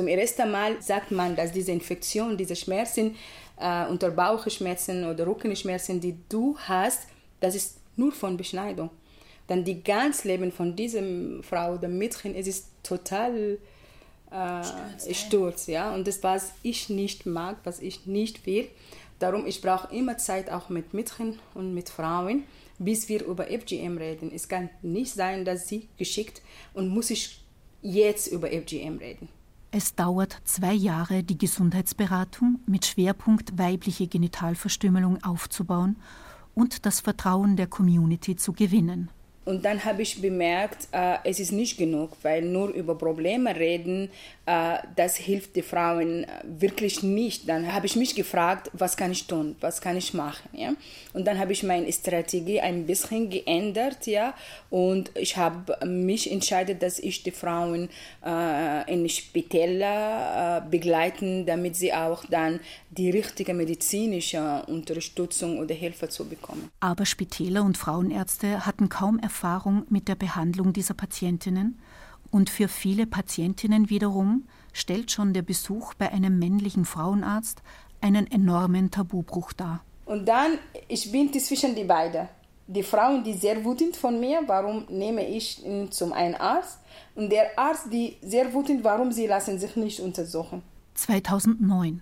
Zum 0.00 0.08
ersten 0.08 0.50
Mal 0.50 0.80
sagt 0.80 1.10
man, 1.10 1.36
dass 1.36 1.52
diese 1.52 1.72
Infektion, 1.72 2.38
diese 2.38 2.56
Schmerzen, 2.56 3.16
äh, 3.58 3.84
unter 3.84 4.10
Bauchschmerzen 4.10 5.04
oder 5.04 5.26
Rückenschmerzen, 5.26 6.00
die 6.00 6.16
du 6.26 6.56
hast, 6.56 7.02
das 7.40 7.54
ist 7.54 7.76
nur 7.96 8.10
von 8.10 8.38
Beschneidung. 8.38 8.88
Dann 9.46 9.62
die 9.62 9.84
ganze 9.84 10.28
Leben 10.28 10.52
von 10.52 10.74
dieser 10.74 11.02
Frau 11.42 11.74
oder 11.74 11.88
Mädchen, 11.88 12.34
es 12.34 12.46
ist 12.46 12.68
total 12.82 13.58
äh, 14.30 15.12
Sturz, 15.12 15.66
ja. 15.66 15.92
Und 15.92 16.08
das, 16.08 16.22
was 16.22 16.52
ich 16.62 16.88
nicht 16.88 17.26
mag, 17.26 17.58
was 17.64 17.80
ich 17.80 18.06
nicht 18.06 18.46
will. 18.46 18.70
Darum, 19.18 19.46
ich 19.46 19.60
brauche 19.60 19.94
immer 19.94 20.16
Zeit 20.16 20.48
auch 20.50 20.70
mit 20.70 20.94
Mädchen 20.94 21.38
und 21.52 21.74
mit 21.74 21.90
Frauen, 21.90 22.44
bis 22.78 23.10
wir 23.10 23.22
über 23.22 23.48
FGM 23.48 23.98
reden. 23.98 24.32
Es 24.34 24.48
kann 24.48 24.70
nicht 24.80 25.12
sein, 25.12 25.44
dass 25.44 25.68
sie 25.68 25.88
geschickt 25.98 26.40
und 26.72 26.88
muss 26.88 27.10
ich 27.10 27.42
jetzt 27.82 28.28
über 28.28 28.48
FGM 28.48 28.96
reden. 28.96 29.28
Es 29.72 29.94
dauert 29.94 30.40
zwei 30.42 30.72
Jahre, 30.72 31.22
die 31.22 31.38
Gesundheitsberatung 31.38 32.58
mit 32.66 32.86
Schwerpunkt 32.86 33.56
weibliche 33.56 34.08
Genitalverstümmelung 34.08 35.22
aufzubauen 35.22 35.96
und 36.56 36.86
das 36.86 36.98
Vertrauen 36.98 37.54
der 37.54 37.68
Community 37.68 38.34
zu 38.34 38.52
gewinnen. 38.52 39.10
Und 39.46 39.64
dann 39.64 39.84
habe 39.86 40.02
ich 40.02 40.20
bemerkt, 40.20 40.88
äh, 40.92 41.16
es 41.24 41.40
ist 41.40 41.52
nicht 41.52 41.78
genug, 41.78 42.10
weil 42.22 42.42
nur 42.42 42.68
über 42.68 42.96
Probleme 42.96 43.56
reden, 43.56 44.10
äh, 44.44 44.78
das 44.96 45.16
hilft 45.16 45.56
den 45.56 45.62
Frauen 45.62 46.26
wirklich 46.44 47.02
nicht. 47.02 47.48
Dann 47.48 47.72
habe 47.72 47.86
ich 47.86 47.96
mich 47.96 48.14
gefragt, 48.14 48.70
was 48.74 48.98
kann 48.98 49.12
ich 49.12 49.26
tun, 49.26 49.56
was 49.60 49.80
kann 49.80 49.96
ich 49.96 50.12
machen. 50.12 50.48
Ja? 50.52 50.74
Und 51.14 51.26
dann 51.26 51.38
habe 51.38 51.52
ich 51.52 51.62
meine 51.62 51.90
Strategie 51.90 52.60
ein 52.60 52.84
bisschen 52.84 53.30
geändert, 53.30 54.06
ja, 54.06 54.34
und 54.68 55.10
ich 55.16 55.36
habe 55.36 55.86
mich 55.86 56.30
entschieden, 56.30 56.78
dass 56.78 56.98
ich 56.98 57.22
die 57.22 57.30
Frauen 57.30 57.88
äh, 58.24 58.92
in 58.92 59.08
Spitäler 59.08 60.58
äh, 60.58 60.70
begleiten, 60.70 61.46
damit 61.46 61.76
sie 61.76 61.92
auch 61.92 62.24
dann 62.26 62.60
die 62.90 63.10
richtige 63.10 63.54
medizinische 63.54 64.64
Unterstützung 64.66 65.58
oder 65.58 65.74
Hilfe 65.74 66.08
zu 66.08 66.28
bekommen. 66.28 66.70
Aber 66.80 67.06
Spitäler 67.06 67.62
und 67.62 67.78
Frauenärzte 67.78 68.66
hatten 68.66 68.88
kaum 68.88 69.18
Erfahrung 69.18 69.29
mit 69.88 70.08
der 70.08 70.14
Behandlung 70.14 70.72
dieser 70.72 70.94
Patientinnen 70.94 71.78
und 72.30 72.48
für 72.48 72.68
viele 72.68 73.06
Patientinnen 73.06 73.90
wiederum 73.90 74.44
stellt 74.72 75.10
schon 75.10 75.32
der 75.32 75.42
Besuch 75.42 75.94
bei 75.94 76.12
einem 76.12 76.38
männlichen 76.38 76.84
Frauenarzt 76.84 77.62
einen 78.00 78.30
enormen 78.30 78.90
Tabubruch 78.90 79.52
dar. 79.52 79.84
Und 80.06 80.26
dann, 80.26 80.58
ich 80.88 81.10
bin 81.10 81.32
zwischen 81.32 81.74
die 81.74 81.84
beiden. 81.84 82.28
Die 82.66 82.84
Frauen, 82.84 83.24
die 83.24 83.34
sehr 83.34 83.64
wütend 83.64 83.96
von 83.96 84.20
mir, 84.20 84.42
warum 84.46 84.86
nehme 84.88 85.26
ich 85.26 85.64
ihn 85.64 85.90
zum 85.90 86.12
einen 86.12 86.36
Arzt? 86.36 86.78
Und 87.16 87.30
der 87.30 87.58
Arzt, 87.58 87.92
die 87.92 88.16
sehr 88.22 88.54
wütend, 88.54 88.84
warum 88.84 89.10
sie 89.10 89.26
lassen 89.26 89.58
sich 89.58 89.74
nicht 89.74 89.98
untersuchen. 89.98 90.62
2009. 90.94 92.00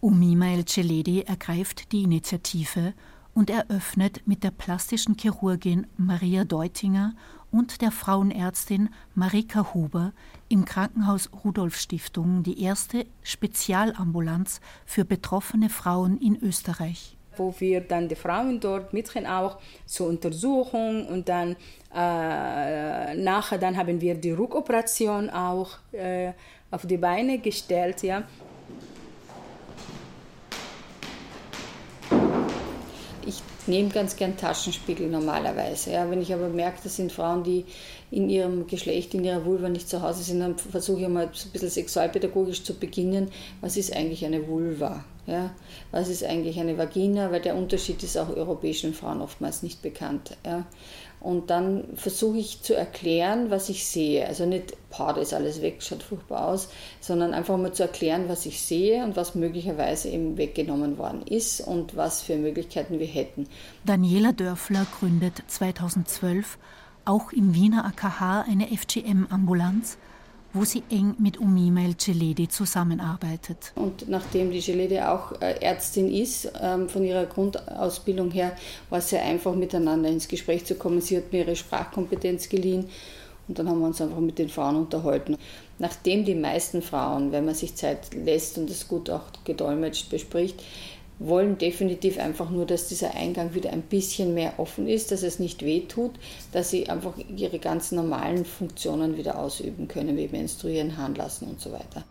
Umima 0.00 0.46
El 0.46 0.64
Celedi 0.64 1.22
ergreift 1.22 1.92
die 1.92 2.02
Initiative 2.02 2.92
und 3.38 3.50
eröffnet 3.50 4.22
mit 4.26 4.42
der 4.42 4.50
plastischen 4.50 5.16
Chirurgin 5.16 5.86
Maria 5.96 6.42
Deutinger 6.42 7.14
und 7.52 7.82
der 7.82 7.92
Frauenärztin 7.92 8.88
Marika 9.14 9.72
Huber 9.72 10.12
im 10.48 10.64
Krankenhaus 10.64 11.30
Rudolf 11.44 11.76
Stiftung 11.76 12.42
die 12.42 12.60
erste 12.60 13.06
Spezialambulanz 13.22 14.60
für 14.84 15.04
betroffene 15.04 15.68
Frauen 15.68 16.18
in 16.18 16.36
Österreich 16.42 17.14
wo 17.36 17.54
wir 17.60 17.80
dann 17.80 18.08
die 18.08 18.16
Frauen 18.16 18.58
dort 18.58 18.92
Mädchen 18.92 19.24
auch 19.24 19.58
zur 19.86 20.08
Untersuchung 20.08 21.06
und 21.06 21.28
dann 21.28 21.54
äh, 21.94 23.14
nachher 23.14 23.58
dann 23.58 23.76
haben 23.76 24.00
wir 24.00 24.16
die 24.16 24.32
Rückoperation 24.32 25.30
auch 25.30 25.78
äh, 25.92 26.32
auf 26.72 26.84
die 26.84 26.96
Beine 26.96 27.38
gestellt, 27.38 28.02
ja. 28.02 28.24
Ich 33.28 33.42
nehme 33.66 33.90
ganz 33.90 34.16
gern 34.16 34.38
Taschenspiegel 34.38 35.08
normalerweise. 35.08 35.92
Ja. 35.92 36.10
Wenn 36.10 36.22
ich 36.22 36.32
aber 36.32 36.48
merke, 36.48 36.78
das 36.82 36.96
sind 36.96 37.12
Frauen, 37.12 37.44
die 37.44 37.66
in 38.10 38.30
ihrem 38.30 38.66
Geschlecht, 38.66 39.12
in 39.12 39.22
ihrer 39.22 39.44
Vulva 39.44 39.68
nicht 39.68 39.86
zu 39.86 40.00
Hause 40.00 40.22
sind, 40.22 40.40
dann 40.40 40.56
versuche 40.56 41.02
ich 41.02 41.08
mal 41.08 41.26
ein 41.26 41.50
bisschen 41.52 41.68
sexualpädagogisch 41.68 42.64
zu 42.64 42.74
beginnen. 42.74 43.30
Was 43.60 43.76
ist 43.76 43.94
eigentlich 43.94 44.24
eine 44.24 44.48
Vulva? 44.48 45.04
Ja? 45.26 45.50
Was 45.90 46.08
ist 46.08 46.24
eigentlich 46.24 46.58
eine 46.58 46.78
Vagina? 46.78 47.30
Weil 47.30 47.42
der 47.42 47.54
Unterschied 47.54 48.02
ist 48.02 48.16
auch 48.16 48.34
europäischen 48.34 48.94
Frauen 48.94 49.20
oftmals 49.20 49.62
nicht 49.62 49.82
bekannt. 49.82 50.34
Ja? 50.46 50.64
Und 51.20 51.50
dann 51.50 51.84
versuche 51.94 52.38
ich 52.38 52.62
zu 52.62 52.74
erklären, 52.74 53.50
was 53.50 53.68
ich 53.68 53.86
sehe. 53.86 54.26
Also 54.26 54.46
nicht, 54.46 54.76
boah, 54.96 55.16
ist 55.16 55.34
alles 55.34 55.60
weg, 55.62 55.82
schaut 55.82 56.02
furchtbar 56.02 56.48
aus, 56.48 56.68
sondern 57.00 57.34
einfach 57.34 57.56
mal 57.56 57.72
zu 57.72 57.82
erklären, 57.82 58.28
was 58.28 58.46
ich 58.46 58.62
sehe 58.62 59.04
und 59.04 59.16
was 59.16 59.34
möglicherweise 59.34 60.08
eben 60.08 60.36
weggenommen 60.36 60.96
worden 60.96 61.22
ist 61.22 61.60
und 61.60 61.96
was 61.96 62.22
für 62.22 62.36
Möglichkeiten 62.36 62.98
wir 62.98 63.06
hätten. 63.06 63.48
Daniela 63.84 64.32
Dörfler 64.32 64.86
gründet 64.98 65.42
2012 65.48 66.58
auch 67.08 67.32
im 67.32 67.54
Wiener 67.54 67.86
AKH 67.86 68.42
eine 68.42 68.66
FGM-Ambulanz, 68.66 69.96
wo 70.52 70.64
sie 70.64 70.82
eng 70.90 71.14
mit 71.18 71.38
Umima 71.38 71.80
Celedi 71.96 72.48
zusammenarbeitet. 72.48 73.72
Und 73.74 74.08
nachdem 74.08 74.50
die 74.50 74.60
Celedi 74.60 75.00
auch 75.00 75.40
äh, 75.40 75.60
Ärztin 75.60 76.12
ist, 76.12 76.50
ähm, 76.60 76.88
von 76.88 77.04
ihrer 77.04 77.26
Grundausbildung 77.26 78.30
her, 78.30 78.56
war 78.90 78.98
es 78.98 79.10
sehr 79.10 79.22
einfach, 79.24 79.54
miteinander 79.54 80.08
ins 80.08 80.28
Gespräch 80.28 80.64
zu 80.64 80.74
kommen. 80.74 81.00
Sie 81.00 81.16
hat 81.16 81.32
mir 81.32 81.40
ihre 81.40 81.56
Sprachkompetenz 81.56 82.48
geliehen 82.48 82.88
und 83.48 83.58
dann 83.58 83.68
haben 83.68 83.80
wir 83.80 83.86
uns 83.86 84.00
einfach 84.00 84.20
mit 84.20 84.38
den 84.38 84.48
Frauen 84.48 84.76
unterhalten. 84.76 85.36
Nachdem 85.78 86.24
die 86.24 86.34
meisten 86.34 86.82
Frauen, 86.82 87.32
wenn 87.32 87.44
man 87.44 87.54
sich 87.54 87.74
Zeit 87.76 88.14
lässt 88.14 88.58
und 88.58 88.68
es 88.70 88.88
gut 88.88 89.10
auch 89.10 89.24
gedolmetscht 89.44 90.10
bespricht, 90.10 90.62
wollen 91.18 91.58
definitiv 91.58 92.18
einfach 92.18 92.50
nur, 92.50 92.66
dass 92.66 92.88
dieser 92.88 93.14
Eingang 93.14 93.54
wieder 93.54 93.72
ein 93.72 93.82
bisschen 93.82 94.34
mehr 94.34 94.54
offen 94.58 94.88
ist, 94.88 95.10
dass 95.10 95.22
es 95.22 95.38
nicht 95.38 95.64
weh 95.64 95.80
tut, 95.80 96.12
dass 96.52 96.70
sie 96.70 96.88
einfach 96.88 97.14
ihre 97.34 97.58
ganz 97.58 97.92
normalen 97.92 98.44
Funktionen 98.44 99.16
wieder 99.16 99.38
ausüben 99.38 99.88
können, 99.88 100.16
wie 100.16 100.28
menstruieren, 100.28 100.94
lassen 101.16 101.48
und 101.48 101.60
so 101.60 101.72
weiter. 101.72 102.04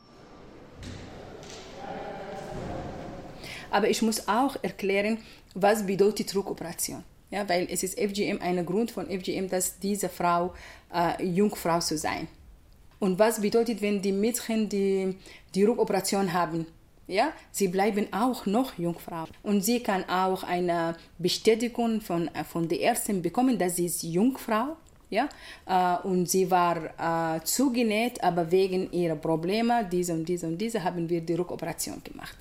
Aber 3.69 3.89
ich 3.89 4.01
muss 4.01 4.27
auch 4.27 4.55
erklären, 4.61 5.19
was 5.53 5.85
bedeutet 5.85 6.33
Rückoperation. 6.35 7.03
Ja, 7.29 7.47
weil 7.49 7.67
es 7.69 7.83
ist 7.83 7.99
FGM, 7.99 8.39
ein 8.41 8.65
Grund 8.65 8.91
von 8.91 9.07
FGM, 9.07 9.49
dass 9.49 9.79
diese 9.79 10.07
Frau 10.07 10.53
äh, 10.93 11.21
Jungfrau 11.25 11.79
zu 11.79 11.97
sein. 11.97 12.27
Und 12.99 13.19
was 13.19 13.41
bedeutet, 13.41 13.81
wenn 13.81 14.01
die 14.01 14.13
Mädchen 14.13 14.69
die, 14.69 15.15
die 15.53 15.63
Rückoperation 15.65 16.31
haben? 16.31 16.65
Ja, 17.07 17.31
sie 17.51 17.69
bleiben 17.69 18.07
auch 18.11 18.45
noch 18.45 18.77
Jungfrau. 18.77 19.25
Und 19.43 19.61
sie 19.61 19.81
kann 19.81 20.03
auch 20.09 20.43
eine 20.43 20.95
Bestätigung 21.17 22.01
von, 22.01 22.27
äh, 22.29 22.43
von 22.43 22.67
der 22.67 22.81
Ärztin 22.81 23.21
bekommen, 23.21 23.57
dass 23.57 23.77
sie 23.77 23.85
ist 23.85 24.03
Jungfrau 24.03 24.77
ja, 25.09 25.29
äh, 25.65 26.05
und 26.05 26.29
sie 26.29 26.51
war 26.51 27.37
äh, 27.37 27.41
zugenäht, 27.43 28.21
aber 28.21 28.51
wegen 28.51 28.91
ihrer 28.91 29.15
Probleme, 29.15 29.87
diese 29.89 30.13
und 30.13 30.25
diese 30.27 30.47
und 30.47 30.57
diese, 30.57 30.83
haben 30.83 31.09
wir 31.09 31.21
die 31.21 31.35
Rückoperation 31.35 32.03
gemacht. 32.03 32.35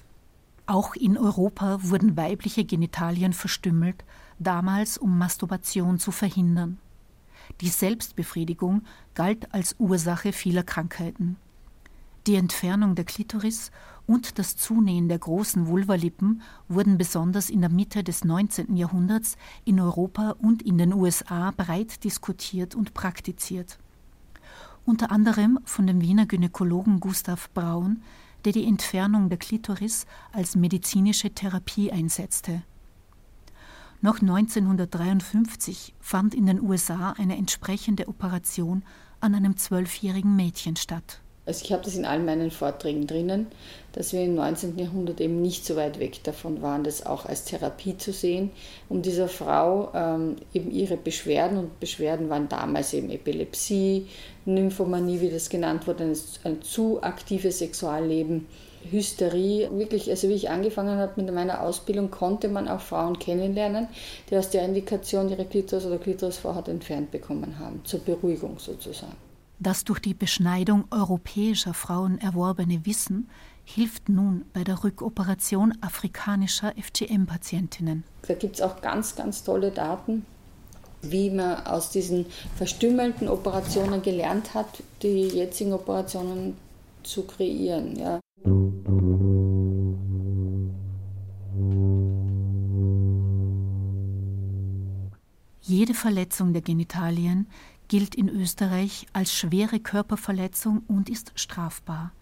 Auch 0.66 0.96
in 0.96 1.16
Europa 1.16 1.78
wurden 1.82 2.16
weibliche 2.16 2.64
Genitalien 2.64 3.32
verstümmelt, 3.32 4.04
damals 4.40 4.98
um 4.98 5.16
Masturbation 5.16 6.00
zu 6.00 6.10
verhindern. 6.10 6.78
Die 7.60 7.68
Selbstbefriedigung 7.68 8.82
galt 9.14 9.54
als 9.54 9.76
Ursache 9.78 10.32
vieler 10.32 10.64
Krankheiten. 10.64 11.36
Die 12.26 12.34
Entfernung 12.34 12.96
der 12.96 13.04
Klitoris 13.04 13.70
und 14.06 14.38
das 14.38 14.56
Zunähen 14.56 15.08
der 15.08 15.18
großen 15.18 15.66
Vulvalippen 15.66 16.42
wurden 16.68 16.96
besonders 16.96 17.50
in 17.50 17.60
der 17.60 17.70
Mitte 17.70 18.04
des 18.04 18.24
19. 18.24 18.76
Jahrhunderts 18.76 19.36
in 19.64 19.80
Europa 19.80 20.36
und 20.38 20.62
in 20.62 20.78
den 20.78 20.92
USA 20.92 21.50
breit 21.50 22.04
diskutiert 22.04 22.74
und 22.74 22.94
praktiziert. 22.94 23.78
Unter 24.84 25.10
anderem 25.10 25.58
von 25.64 25.86
dem 25.86 26.00
Wiener 26.00 26.26
Gynäkologen 26.26 27.00
Gustav 27.00 27.50
Braun, 27.50 28.02
der 28.44 28.52
die 28.52 28.64
Entfernung 28.64 29.28
der 29.28 29.38
Klitoris 29.38 30.06
als 30.32 30.54
medizinische 30.54 31.30
Therapie 31.30 31.90
einsetzte. 31.90 32.62
Noch 34.00 34.20
1953 34.20 35.94
fand 35.98 36.32
in 36.32 36.46
den 36.46 36.62
USA 36.62 37.12
eine 37.12 37.36
entsprechende 37.36 38.06
Operation 38.06 38.84
an 39.18 39.34
einem 39.34 39.56
zwölfjährigen 39.56 40.36
Mädchen 40.36 40.76
statt. 40.76 41.22
Also 41.46 41.64
ich 41.64 41.72
habe 41.72 41.84
das 41.84 41.94
in 41.94 42.04
all 42.04 42.18
meinen 42.18 42.50
Vorträgen 42.50 43.06
drinnen, 43.06 43.46
dass 43.92 44.12
wir 44.12 44.22
im 44.22 44.34
19. 44.34 44.76
Jahrhundert 44.78 45.20
eben 45.20 45.40
nicht 45.40 45.64
so 45.64 45.76
weit 45.76 46.00
weg 46.00 46.22
davon 46.24 46.60
waren, 46.60 46.82
das 46.82 47.06
auch 47.06 47.24
als 47.24 47.44
Therapie 47.44 47.96
zu 47.96 48.12
sehen, 48.12 48.50
um 48.88 49.00
dieser 49.00 49.28
Frau 49.28 49.90
ähm, 49.94 50.36
eben 50.52 50.72
ihre 50.72 50.96
Beschwerden, 50.96 51.56
und 51.58 51.78
Beschwerden 51.78 52.28
waren 52.28 52.48
damals 52.48 52.92
eben 52.94 53.10
Epilepsie, 53.10 54.08
Nymphomanie, 54.44 55.20
wie 55.20 55.30
das 55.30 55.48
genannt 55.48 55.86
wurde, 55.86 56.04
ein, 56.04 56.16
ein 56.42 56.62
zu 56.62 57.00
aktives 57.02 57.60
Sexualleben, 57.60 58.46
Hysterie. 58.90 59.68
Wirklich, 59.72 60.10
also 60.10 60.28
wie 60.28 60.34
ich 60.34 60.50
angefangen 60.50 60.98
habe 60.98 61.20
mit 61.22 61.32
meiner 61.32 61.62
Ausbildung, 61.62 62.10
konnte 62.10 62.48
man 62.48 62.68
auch 62.68 62.80
Frauen 62.80 63.18
kennenlernen, 63.18 63.86
die 64.30 64.36
aus 64.36 64.50
der 64.50 64.64
Indikation 64.64 65.28
ihre 65.28 65.44
Klitoris 65.44 65.86
oder 65.86 65.98
Klitorisvorhaut 65.98 66.68
entfernt 66.68 67.12
bekommen 67.12 67.58
haben, 67.58 67.80
zur 67.84 68.00
Beruhigung 68.00 68.58
sozusagen. 68.58 69.16
Das 69.58 69.84
durch 69.84 70.00
die 70.00 70.14
Beschneidung 70.14 70.84
europäischer 70.90 71.72
Frauen 71.72 72.18
erworbene 72.18 72.84
Wissen 72.84 73.28
hilft 73.64 74.08
nun 74.08 74.44
bei 74.52 74.64
der 74.64 74.84
Rückoperation 74.84 75.74
afrikanischer 75.80 76.74
FGM-Patientinnen. 76.76 78.04
Da 78.28 78.34
gibt 78.34 78.56
es 78.56 78.62
auch 78.62 78.80
ganz, 78.82 79.16
ganz 79.16 79.42
tolle 79.44 79.70
Daten, 79.70 80.26
wie 81.02 81.30
man 81.30 81.66
aus 81.66 81.90
diesen 81.90 82.26
verstümmelten 82.56 83.28
Operationen 83.28 84.02
gelernt 84.02 84.54
hat, 84.54 84.82
die 85.02 85.22
jetzigen 85.22 85.72
Operationen 85.72 86.56
zu 87.02 87.22
kreieren. 87.22 87.96
Ja. 87.96 88.20
Jede 95.62 95.94
Verletzung 95.94 96.52
der 96.52 96.62
Genitalien 96.62 97.48
gilt 97.88 98.14
in 98.14 98.28
Österreich 98.28 99.06
als 99.12 99.32
schwere 99.32 99.80
Körperverletzung 99.80 100.82
und 100.88 101.08
ist 101.08 101.32
strafbar. 101.34 102.12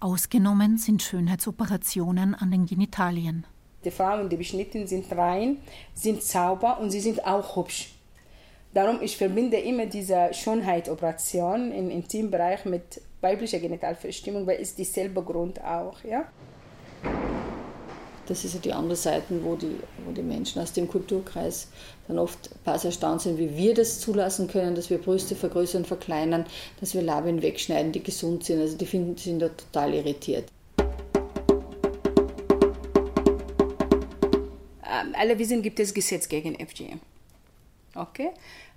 Ausgenommen 0.00 0.78
sind 0.78 1.02
Schönheitsoperationen 1.02 2.34
an 2.34 2.50
den 2.50 2.66
Genitalien. 2.66 3.46
Die 3.84 3.90
Frauen, 3.90 4.28
die 4.28 4.36
beschnitten 4.36 4.86
sind 4.86 5.10
rein, 5.12 5.58
sind 5.94 6.22
sauber 6.22 6.78
und 6.80 6.90
sie 6.90 7.00
sind 7.00 7.24
auch 7.24 7.56
hübsch. 7.56 7.94
Darum 8.74 9.00
ich 9.00 9.16
verbinde 9.16 9.56
immer 9.56 9.86
diese 9.86 10.30
Schönheitsoperation 10.32 11.72
im 11.72 11.88
Intimbereich 11.88 12.64
mit 12.66 13.00
weiblicher 13.20 13.58
Genitalverstimmung, 13.58 14.46
weil 14.46 14.60
es 14.60 14.74
dieselbe 14.74 15.22
Grund 15.22 15.62
auch, 15.64 16.02
ja. 16.04 16.26
Das 18.26 18.44
ist 18.44 18.54
ja 18.54 18.60
die 18.60 18.72
andere 18.72 18.96
Seite, 18.96 19.42
wo 19.42 19.54
die, 19.54 19.76
wo 20.04 20.12
die 20.12 20.22
Menschen 20.22 20.60
aus 20.60 20.72
dem 20.72 20.88
Kulturkreis 20.88 21.68
dann 22.08 22.18
oft 22.18 22.50
pass 22.64 22.84
erstaunt 22.84 23.22
sind, 23.22 23.38
wie 23.38 23.56
wir 23.56 23.74
das 23.74 24.00
zulassen 24.00 24.48
können, 24.48 24.74
dass 24.74 24.90
wir 24.90 24.98
Brüste 24.98 25.36
vergrößern, 25.36 25.84
verkleinern, 25.84 26.44
dass 26.80 26.94
wir 26.94 27.02
Labien 27.02 27.42
wegschneiden, 27.42 27.92
die 27.92 28.02
gesund 28.02 28.44
sind. 28.44 28.60
Also 28.60 28.76
die 28.76 28.86
finden, 28.86 29.16
sind 29.16 29.40
da 29.40 29.48
total 29.48 29.94
irritiert. 29.94 30.48
Ähm, 34.96 35.14
alle 35.14 35.38
wissen, 35.38 35.62
gibt 35.62 35.78
es 35.78 35.94
Gesetz 35.94 36.28
gegen 36.28 36.54
FGM. 36.54 37.00
Okay? 37.94 38.30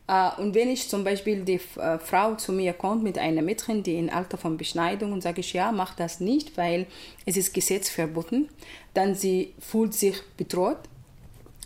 Äh, 0.09 0.41
und 0.41 0.55
wenn 0.55 0.69
ich 0.69 0.89
zum 0.89 1.03
Beispiel 1.03 1.45
die 1.45 1.61
äh, 1.77 1.99
Frau 1.99 2.33
zu 2.35 2.51
mir 2.51 2.73
kommt 2.73 3.03
mit 3.03 3.17
einer 3.19 3.43
Mädchen, 3.43 3.83
die 3.83 3.95
im 3.95 4.09
Alter 4.09 4.37
von 4.37 4.57
Beschneidung, 4.57 5.13
und 5.13 5.21
sage 5.21 5.41
ich, 5.41 5.53
ja, 5.53 5.71
mach 5.71 5.95
das 5.95 6.19
nicht, 6.19 6.57
weil 6.57 6.87
es 7.25 7.37
ist 7.37 7.53
Gesetz 7.53 7.89
verboten, 7.89 8.49
dann 8.95 9.13
sie 9.13 9.53
fühlt 9.59 9.93
sich 9.93 10.15
bedroht 10.35 10.79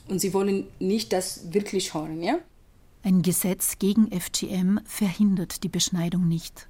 und 0.10 0.20
sie 0.20 0.34
wollen 0.34 0.68
nicht 0.80 1.14
das 1.14 1.54
wirklich 1.54 1.94
hören, 1.94 2.22
ja? 2.22 2.38
Ein 3.06 3.22
Gesetz 3.22 3.80
gegen 3.80 4.12
FGM 4.12 4.80
verhindert 4.86 5.64
die 5.64 5.70
Beschneidung 5.70 6.28
nicht. 6.28 6.68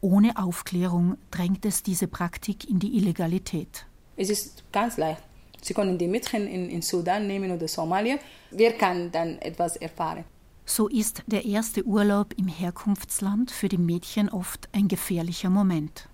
Ohne 0.00 0.36
Aufklärung 0.36 1.16
drängt 1.30 1.64
es 1.64 1.82
diese 1.82 2.08
Praktik 2.08 2.68
in 2.68 2.78
die 2.78 2.96
Illegalität. 2.96 3.86
Es 4.16 4.30
ist 4.30 4.64
ganz 4.72 4.96
leicht. 4.98 5.22
Sie 5.62 5.72
können 5.72 5.96
die 5.96 6.08
Mädchen 6.08 6.46
in, 6.46 6.68
in 6.68 6.82
Sudan 6.82 7.26
nehmen 7.26 7.50
oder 7.50 7.68
Somalia. 7.68 8.18
Wer 8.50 8.72
kann 8.74 9.10
dann 9.10 9.38
etwas 9.38 9.76
erfahren? 9.76 10.24
So 10.66 10.88
ist 10.88 11.22
der 11.26 11.44
erste 11.44 11.84
Urlaub 11.84 12.32
im 12.38 12.48
Herkunftsland 12.48 13.50
für 13.50 13.68
die 13.68 13.76
Mädchen 13.76 14.30
oft 14.30 14.68
ein 14.72 14.88
gefährlicher 14.88 15.50
Moment. 15.50 16.08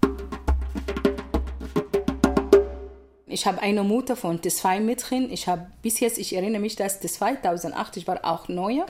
Ich 3.27 3.47
habe 3.47 3.63
eine 3.63 3.85
Mutter 3.85 4.17
von 4.17 4.43
zwei 4.43 4.81
Mädchen. 4.81 5.31
Ich 5.31 5.47
habe 5.47 5.71
bis 5.83 6.01
jetzt, 6.01 6.19
ich 6.19 6.35
erinnere 6.35 6.61
mich, 6.61 6.75
dass 6.75 6.99
das 6.99 7.15
2008, 7.15 7.99
ich 7.99 8.09
war 8.09 8.25
auch 8.25 8.49
neu 8.49 8.81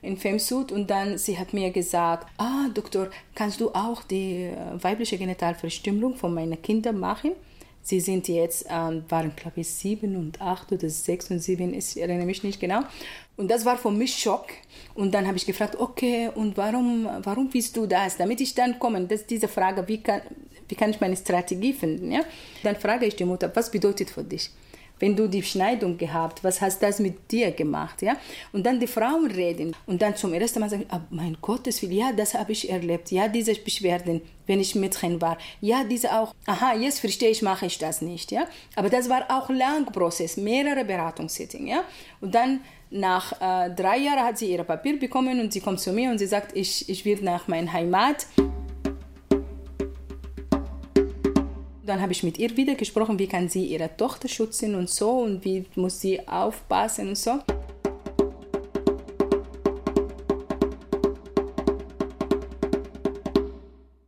in 0.00 0.16
Femsud 0.16 0.72
und 0.72 0.88
dann 0.88 1.18
sie 1.18 1.38
hat 1.38 1.52
mir 1.52 1.70
gesagt, 1.70 2.26
ah 2.38 2.68
Doktor, 2.72 3.10
kannst 3.34 3.60
du 3.60 3.70
auch 3.72 4.02
die 4.04 4.44
äh, 4.44 4.56
weibliche 4.82 5.18
Genitalverstümmelung 5.18 6.16
von 6.16 6.32
meinen 6.32 6.62
Kindern 6.62 6.98
machen? 6.98 7.32
Sie 7.88 8.00
sind 8.00 8.28
jetzt, 8.28 8.66
ähm, 8.68 9.02
waren 9.08 9.32
glaube 9.34 9.62
ich 9.62 9.68
sieben 9.68 10.14
und 10.16 10.42
acht 10.42 10.70
oder 10.70 10.90
sechs 10.90 11.30
und 11.30 11.38
sieben, 11.38 11.72
ich 11.72 11.98
erinnere 11.98 12.26
mich 12.26 12.44
nicht 12.44 12.60
genau. 12.60 12.80
Und 13.38 13.50
das 13.50 13.64
war 13.64 13.78
für 13.78 13.90
mich 13.90 14.14
Schock. 14.14 14.48
Und 14.94 15.14
dann 15.14 15.26
habe 15.26 15.38
ich 15.38 15.46
gefragt, 15.46 15.74
okay, 15.80 16.28
und 16.34 16.54
warum, 16.58 17.08
warum 17.22 17.48
willst 17.50 17.74
du 17.78 17.86
das? 17.86 18.18
Damit 18.18 18.42
ich 18.42 18.54
dann 18.54 18.78
komme, 18.78 19.06
das 19.06 19.24
diese 19.24 19.48
Frage, 19.48 19.88
wie 19.88 20.02
kann, 20.02 20.20
wie 20.68 20.74
kann 20.74 20.90
ich 20.90 21.00
meine 21.00 21.16
Strategie 21.16 21.72
finden? 21.72 22.12
Ja? 22.12 22.20
Dann 22.62 22.76
frage 22.76 23.06
ich 23.06 23.16
die 23.16 23.24
Mutter, 23.24 23.50
was 23.54 23.70
bedeutet 23.70 24.10
für 24.10 24.22
dich? 24.22 24.50
Wenn 24.98 25.16
du 25.16 25.28
die 25.28 25.42
Schneidung 25.42 25.96
gehabt, 25.96 26.42
was 26.44 26.60
hast 26.60 26.82
das 26.82 26.98
mit 26.98 27.30
dir 27.30 27.50
gemacht? 27.52 28.02
Ja? 28.02 28.16
Und 28.52 28.64
dann 28.64 28.80
die 28.80 28.86
Frauen 28.86 29.30
reden 29.30 29.74
und 29.86 30.02
dann 30.02 30.16
zum 30.16 30.32
ersten 30.34 30.60
Mal 30.60 30.70
sagen, 30.70 30.86
oh 30.92 31.00
mein 31.10 31.36
Gottes 31.40 31.82
Willen, 31.82 31.92
ja, 31.92 32.12
das 32.12 32.34
habe 32.34 32.52
ich 32.52 32.70
erlebt. 32.70 33.10
Ja, 33.10 33.28
diese 33.28 33.54
Beschwerden, 33.54 34.20
wenn 34.46 34.60
ich 34.60 34.74
Mädchen 34.74 35.20
war. 35.20 35.38
Ja, 35.60 35.84
diese 35.84 36.12
auch, 36.18 36.34
aha, 36.46 36.74
jetzt 36.74 37.00
verstehe 37.00 37.30
ich, 37.30 37.42
mache 37.42 37.66
ich 37.66 37.78
das 37.78 38.02
nicht. 38.02 38.32
Ja? 38.32 38.46
Aber 38.76 38.90
das 38.90 39.08
war 39.08 39.26
auch 39.28 39.48
langer 39.50 39.90
Prozess, 39.90 40.36
mehrere 40.36 40.84
Beratungssitzungen. 40.84 41.68
Ja? 41.68 41.84
Und 42.20 42.34
dann 42.34 42.60
nach 42.90 43.32
äh, 43.40 43.70
drei 43.74 43.98
Jahren 43.98 44.24
hat 44.24 44.38
sie 44.38 44.50
ihr 44.50 44.64
Papier 44.64 44.98
bekommen 44.98 45.40
und 45.40 45.52
sie 45.52 45.60
kommt 45.60 45.80
zu 45.80 45.92
mir 45.92 46.10
und 46.10 46.18
sie 46.18 46.26
sagt, 46.26 46.56
ich, 46.56 46.88
ich 46.88 47.04
will 47.04 47.18
nach 47.22 47.46
meiner 47.48 47.72
Heimat. 47.72 48.26
Dann 51.88 52.02
habe 52.02 52.12
ich 52.12 52.22
mit 52.22 52.36
ihr 52.36 52.54
wieder 52.54 52.74
gesprochen, 52.74 53.18
wie 53.18 53.26
kann 53.26 53.48
sie 53.48 53.64
ihre 53.64 53.96
Tochter 53.96 54.28
schützen 54.28 54.74
und 54.74 54.90
so 54.90 55.20
und 55.20 55.42
wie 55.42 55.64
muss 55.74 56.02
sie 56.02 56.28
aufpassen 56.28 57.08
und 57.08 57.16
so. 57.16 57.38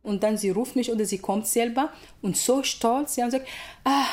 Und 0.03 0.21
dann 0.21 0.37
sie 0.37 0.51
ruft 0.51 0.75
mich 0.75 0.91
oder 0.91 1.05
sie 1.05 1.17
kommt 1.17 1.47
selber 1.47 1.89
und 2.21 2.37
so 2.37 2.61
stolz 2.61 3.15
ja, 3.15 3.25
und 3.25 3.31
sagt, 3.31 3.47
ah, 3.83 4.05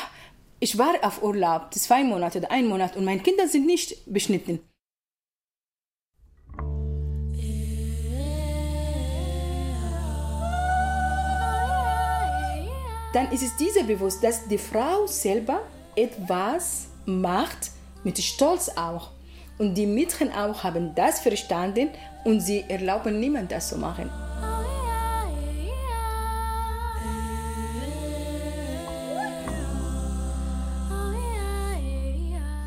ich 0.59 0.79
war 0.79 0.95
auf 1.03 1.21
Urlaub, 1.21 1.71
zwei 1.75 2.03
Monate 2.03 2.39
oder 2.39 2.49
ein 2.49 2.65
Monat 2.65 2.97
und 2.97 3.05
meine 3.05 3.21
Kinder 3.21 3.47
sind 3.47 3.67
nicht 3.67 3.97
beschnitten. 4.11 4.61
Dann 13.13 13.31
ist 13.31 13.43
es 13.43 13.55
diese 13.55 13.83
bewusst, 13.83 14.23
dass 14.23 14.47
die 14.47 14.57
Frau 14.57 15.07
selber 15.07 15.61
etwas 15.95 16.87
macht, 17.05 17.71
mit 18.03 18.19
Stolz 18.19 18.69
auch. 18.75 19.11
Und 19.57 19.75
die 19.75 19.87
Mädchen 19.87 20.31
auch 20.31 20.63
haben 20.63 20.93
das 20.95 21.19
verstanden 21.19 21.89
und 22.23 22.39
sie 22.39 22.63
erlauben 22.67 23.19
niemand 23.19 23.51
das 23.51 23.69
zu 23.69 23.77
machen. 23.77 24.09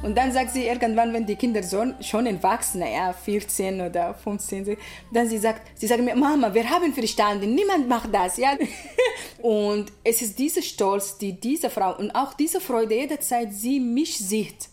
Und 0.03 0.17
dann 0.17 0.33
sagt 0.33 0.51
sie 0.51 0.67
irgendwann, 0.67 1.13
wenn 1.13 1.25
die 1.25 1.37
Kinder 1.37 1.63
so, 1.63 1.85
schon 2.01 2.27
erwachsen, 2.27 2.83
ja, 2.83 3.13
14 3.13 3.81
oder 3.81 4.15
15 4.15 4.65
sind, 4.65 4.79
dann 5.13 5.29
sie 5.29 5.39
sagt, 5.39 5.63
sie 5.79 5.87
sagt 5.87 6.03
mir, 6.03 6.17
Mama, 6.17 6.53
wir 6.53 6.69
haben 6.69 6.93
verstanden, 6.93 7.55
niemand 7.55 7.89
macht 7.89 8.13
das, 8.13 8.37
ja. 8.37 8.57
Und 9.43 9.93
es 10.03 10.23
ist 10.23 10.39
dieser 10.39 10.63
Stolz, 10.63 11.19
die 11.19 11.33
diese 11.33 11.71
Frau 11.71 11.97
und 11.99 12.13
auch 12.13 12.35
diese 12.35 12.61
Freude 12.61 12.95
jederzeit 12.95 13.53
sie 13.53 13.81
mich 13.81 14.17
sieht. 14.17 14.69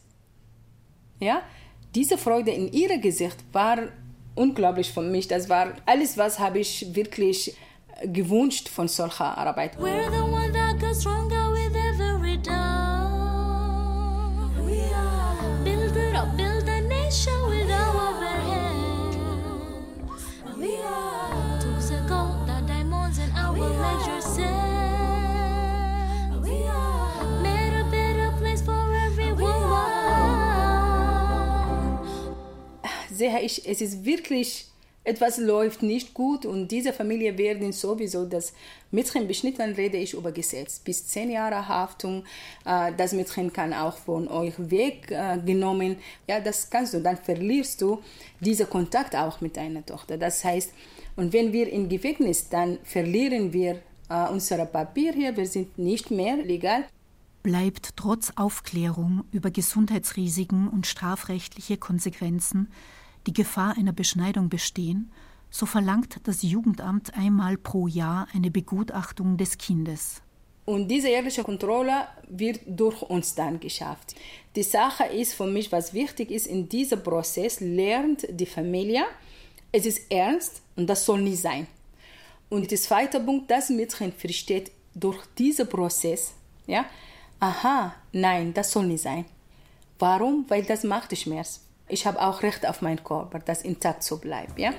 Ja, 1.20 1.42
diese 1.96 2.18
Freude 2.18 2.52
in 2.52 2.72
ihrem 2.72 3.02
Gesicht 3.02 3.38
war 3.52 3.80
unglaublich 4.36 4.92
für 4.92 5.02
mich. 5.02 5.28
Das 5.28 5.50
war 5.50 5.74
alles, 5.86 6.18
was 6.18 6.38
habe 6.38 6.60
ich 6.60 6.96
wirklich 6.96 7.56
gewünscht 8.04 8.70
von 8.70 8.88
solcher 8.88 9.38
Arbeit. 9.38 9.76
We're 9.78 10.10
the 10.12 10.22
one 10.22 10.52
that 10.54 10.80
goes 10.80 11.02
stronger 11.02 11.39
sehe 33.20 33.42
ich, 33.42 33.68
es 33.68 33.82
ist 33.82 34.06
wirklich 34.06 34.70
etwas 35.04 35.38
läuft 35.38 35.82
nicht 35.82 36.14
gut 36.14 36.46
und 36.46 36.68
diese 36.70 36.94
Familie 36.94 37.38
werden 37.38 37.72
sowieso 37.72 38.26
das 38.26 38.54
Mädchen 38.92 39.28
beschnitten, 39.28 39.74
rede 39.74 39.98
ich 39.98 40.14
über 40.14 40.32
Gesetz. 40.32 40.80
Bis 40.80 41.08
zehn 41.08 41.32
Jahre 41.32 41.68
Haftung, 41.68 42.26
äh, 42.66 42.92
das 42.96 43.14
Mädchen 43.14 43.52
kann 43.52 43.74
auch 43.74 43.98
von 43.98 44.28
euch 44.28 44.54
weggenommen. 44.58 45.98
Ja, 46.28 46.40
das 46.40 46.70
kannst 46.70 46.94
du, 46.94 47.02
dann 47.02 47.18
verlierst 47.18 47.82
du 47.82 48.02
diesen 48.40 48.70
Kontakt 48.70 49.16
auch 49.16 49.42
mit 49.42 49.58
deiner 49.58 49.86
Tochter. 49.86 50.18
Das 50.18 50.44
heißt, 50.44 50.72
und 51.16 51.34
wenn 51.34 51.54
wir 51.54 51.72
im 51.72 51.90
Gefängnis, 51.90 52.50
dann 52.50 52.78
verlieren 52.84 53.52
wir 53.52 53.82
äh, 54.10 54.28
unser 54.30 54.66
Papier 54.66 55.14
hier, 55.14 55.36
wir 55.36 55.48
sind 55.48 55.78
nicht 55.78 56.12
mehr 56.12 56.38
legal. 56.38 56.86
Bleibt 57.42 57.92
trotz 57.96 58.34
Aufklärung 58.36 59.24
über 59.32 59.50
Gesundheitsrisiken 59.50 60.68
und 60.68 60.86
strafrechtliche 60.86 61.78
Konsequenzen 61.78 62.68
die 63.28 63.34
Gefahr 63.34 63.78
einer 63.78 63.94
Beschneidung 63.94 64.50
bestehen, 64.50 65.12
so 65.50 65.66
verlangt 65.66 66.20
das 66.24 66.42
Jugendamt 66.42 67.14
einmal 67.16 67.58
pro 67.58 67.88
Jahr 67.88 68.28
eine 68.34 68.52
Begutachtung 68.52 69.38
des 69.38 69.58
Kindes. 69.58 70.22
Und 70.66 70.88
diese 70.88 71.10
jährliche 71.10 71.44
Kontrolle 71.44 72.08
wird 72.28 72.60
durch 72.68 73.02
uns 73.02 73.34
dann 73.34 73.60
geschafft. 73.60 74.14
Die 74.56 74.64
Sache 74.64 75.06
ist 75.06 75.34
für 75.34 75.48
mich, 75.48 75.72
was 75.72 75.94
wichtig 75.94 76.30
ist, 76.30 76.46
in 76.46 76.70
diesem 76.70 77.02
Prozess 77.02 77.60
lernt 77.60 78.28
die 78.30 78.46
Familie, 78.46 79.06
es 79.72 79.86
ist 79.86 80.12
ernst 80.12 80.62
und 80.76 80.88
das 80.88 81.06
soll 81.06 81.22
nicht 81.22 81.42
sein. 81.42 81.66
Und 82.50 82.70
der 82.70 82.78
zweite 82.78 83.20
Punkt, 83.20 83.50
das 83.50 83.70
Mädchen 83.70 84.12
versteht 84.12 84.72
durch 84.94 85.26
diesen 85.38 85.68
Prozess, 85.68 86.34
ja, 86.68 86.86
aha, 87.40 87.96
nein, 88.12 88.54
das 88.54 88.72
soll 88.72 88.86
nicht 88.86 89.04
sein. 89.04 89.26
Warum? 89.98 90.46
Weil 90.48 90.64
das 90.64 90.84
macht 90.84 91.18
Schmerz 91.18 91.62
ich 91.90 92.06
habe 92.06 92.22
auch 92.22 92.44
Recht 92.44 92.68
auf 92.68 92.82
meinen 92.82 93.04
Körper, 93.04 93.40
das 93.40 93.64
intakt 93.64 94.04
zu 94.04 94.20
bleiben. 94.20 94.54
Ja? 94.58 94.74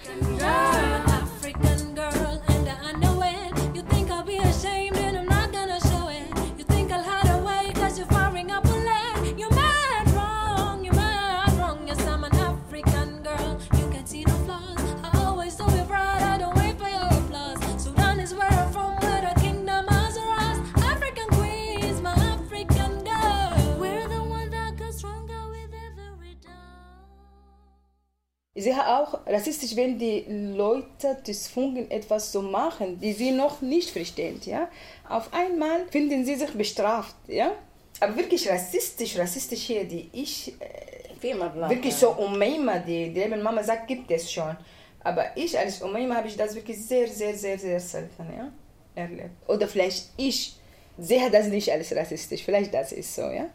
Ich 28.60 28.64
sehe 28.64 28.86
auch 28.86 29.26
rassistisch, 29.26 29.74
wenn 29.74 29.98
die 29.98 30.22
Leute 30.54 31.16
deswegen 31.26 31.90
etwas 31.90 32.30
so 32.30 32.42
machen, 32.42 33.00
die 33.00 33.14
sie 33.14 33.30
noch 33.30 33.62
nicht 33.62 33.88
verstehen. 33.88 34.38
Ja? 34.44 34.68
Auf 35.08 35.32
einmal 35.32 35.86
finden 35.90 36.26
sie 36.26 36.34
sich 36.34 36.50
bestraft. 36.50 37.16
Ja? 37.26 37.52
Aber 38.00 38.14
wirklich 38.18 38.46
rassistisch, 38.50 39.16
rassistisch 39.18 39.62
hier, 39.62 39.84
die 39.84 40.10
ich 40.12 40.52
äh, 40.60 41.70
wirklich 41.70 41.94
so 41.94 42.10
Umeima, 42.10 42.80
die, 42.80 43.14
die 43.14 43.26
Mama 43.28 43.62
sagt, 43.62 43.88
gibt 43.88 44.10
es 44.10 44.30
schon. 44.30 44.54
Aber 45.02 45.24
ich 45.36 45.58
als 45.58 45.80
Umeima 45.80 46.16
habe 46.16 46.28
ich 46.28 46.36
das 46.36 46.54
wirklich 46.54 46.84
sehr, 46.84 47.08
sehr, 47.08 47.34
sehr, 47.34 47.58
sehr 47.58 47.80
selten 47.80 48.26
ja? 48.36 48.52
erlebt. 48.94 49.30
Oder 49.48 49.68
vielleicht 49.68 50.10
ich 50.18 50.54
sehe 50.98 51.30
das 51.30 51.46
nicht 51.46 51.72
als 51.72 51.96
rassistisch, 51.96 52.44
vielleicht 52.44 52.74
das 52.74 52.92
ist 52.92 53.14
so. 53.14 53.22
Ja? 53.22 53.46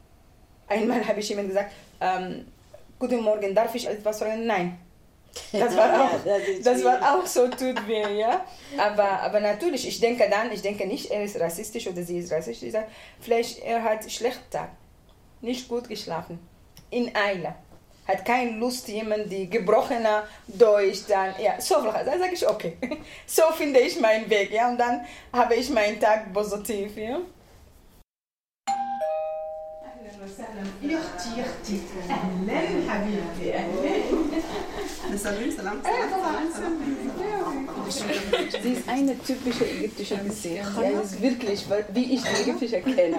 Einmal 0.68 1.08
habe 1.08 1.20
ich 1.20 1.30
jemand 1.30 1.50
gesagt, 1.50 1.72
ähm, 2.02 2.48
guten 2.98 3.22
Morgen, 3.22 3.54
darf 3.54 3.76
ich 3.76 3.88
etwas 3.88 4.18
fragen? 4.18 4.48
Nein. 4.48 4.80
Das 5.52 5.76
war 5.76 6.02
auch, 6.02 6.20
das 6.64 6.84
war 6.84 7.16
auch 7.16 7.26
so, 7.26 7.48
tut 7.48 7.88
weh, 7.88 8.20
ja. 8.20 8.46
Aber, 8.78 9.22
aber 9.22 9.40
natürlich, 9.40 9.88
ich 9.88 10.00
denke 10.00 10.30
dann, 10.30 10.52
ich 10.52 10.62
denke 10.62 10.86
nicht, 10.86 11.12
er 11.12 11.24
ist 11.24 11.40
rassistisch 11.40 11.88
oder 11.88 12.04
sie 12.04 12.20
ist 12.20 12.32
rassistisch. 12.32 12.74
Vielleicht 13.20 13.60
er 13.60 13.84
hat 13.84 14.02
einen 14.02 14.10
schlechten 14.10 14.50
Tag, 14.50 14.70
nicht 15.42 15.68
gut 15.68 15.88
geschlafen, 15.88 16.40
in 16.90 17.16
Eile, 17.16 17.56
hat 18.08 18.24
keine 18.26 18.52
Lust, 18.52 18.88
jemand, 18.88 19.32
die 19.32 19.50
gebrochener 19.50 20.28
Deutsch, 20.48 21.02
dann, 21.08 21.34
ja, 21.42 21.60
so, 21.60 21.76
dann 21.82 22.20
sage 22.20 22.34
ich, 22.34 22.48
okay, 22.48 22.78
so 23.26 23.44
finde 23.56 23.80
ich 23.80 24.00
meinen 24.00 24.30
Weg, 24.30 24.52
ja, 24.52 24.70
und 24.70 24.78
dann 24.78 25.06
habe 25.34 25.56
ich 25.56 25.70
meinen 25.70 26.00
Tag 26.00 26.32
positiv, 26.34 26.98
ja. 26.98 27.20
اهلا 30.35 30.99
اختي 30.99 31.43
اختي 31.43 31.81
اهلا 32.11 32.91
حبيبتي 32.91 33.55
اهلا 33.55 35.17
سلام 35.17 35.51
سلام 35.57 35.79
Sie 38.63 38.73
ist 38.73 38.89
eine 38.89 39.15
typische 39.29 39.65
ägyptische 39.65 40.19
Gesicht. 40.19 40.57
Ja, 40.57 41.01
ist 41.01 41.23
wirklich, 41.23 41.67
wie 41.95 42.15
ich 42.15 42.23
die 42.23 42.43
ägyptische 42.43 42.81
kenne. 42.81 43.19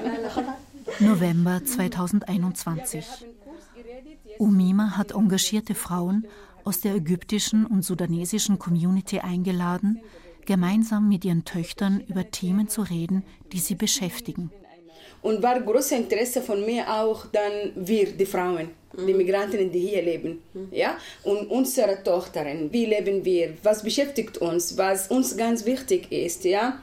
November 0.99 1.63
2021. 1.63 3.05
Umima 4.37 4.97
hat 4.97 5.11
engagierte 5.11 5.75
Frauen 5.75 6.27
aus 6.65 6.81
der 6.81 6.95
ägyptischen 6.95 7.65
und 7.65 7.83
sudanesischen 7.85 8.59
Community 8.59 9.19
eingeladen, 9.19 10.01
gemeinsam 10.45 11.07
mit 11.07 11.23
ihren 11.23 11.45
Töchtern 11.45 12.01
über 12.09 12.29
Themen 12.31 12.67
zu 12.67 12.81
reden, 12.81 13.23
die 13.51 13.59
sie 13.59 13.75
beschäftigen 13.75 14.51
und 15.26 15.42
war 15.42 15.60
großes 15.60 15.92
Interesse 16.02 16.40
von 16.40 16.64
mir 16.64 16.82
auch 16.88 17.26
dann 17.32 17.72
wir, 17.74 18.12
die 18.12 18.26
Frauen, 18.26 18.68
mhm. 18.96 19.06
die 19.08 19.14
Migrantinnen, 19.14 19.72
die 19.72 19.80
hier 19.80 20.02
leben, 20.02 20.40
mhm. 20.54 20.68
ja, 20.70 20.96
und 21.24 21.50
unsere 21.50 22.00
Tochtern, 22.04 22.72
wie 22.72 22.86
leben 22.86 23.24
wir, 23.24 23.54
was 23.64 23.82
beschäftigt 23.82 24.38
uns, 24.38 24.78
was 24.78 25.08
uns 25.08 25.36
ganz 25.36 25.66
wichtig 25.66 26.12
ist, 26.12 26.44
ja, 26.44 26.80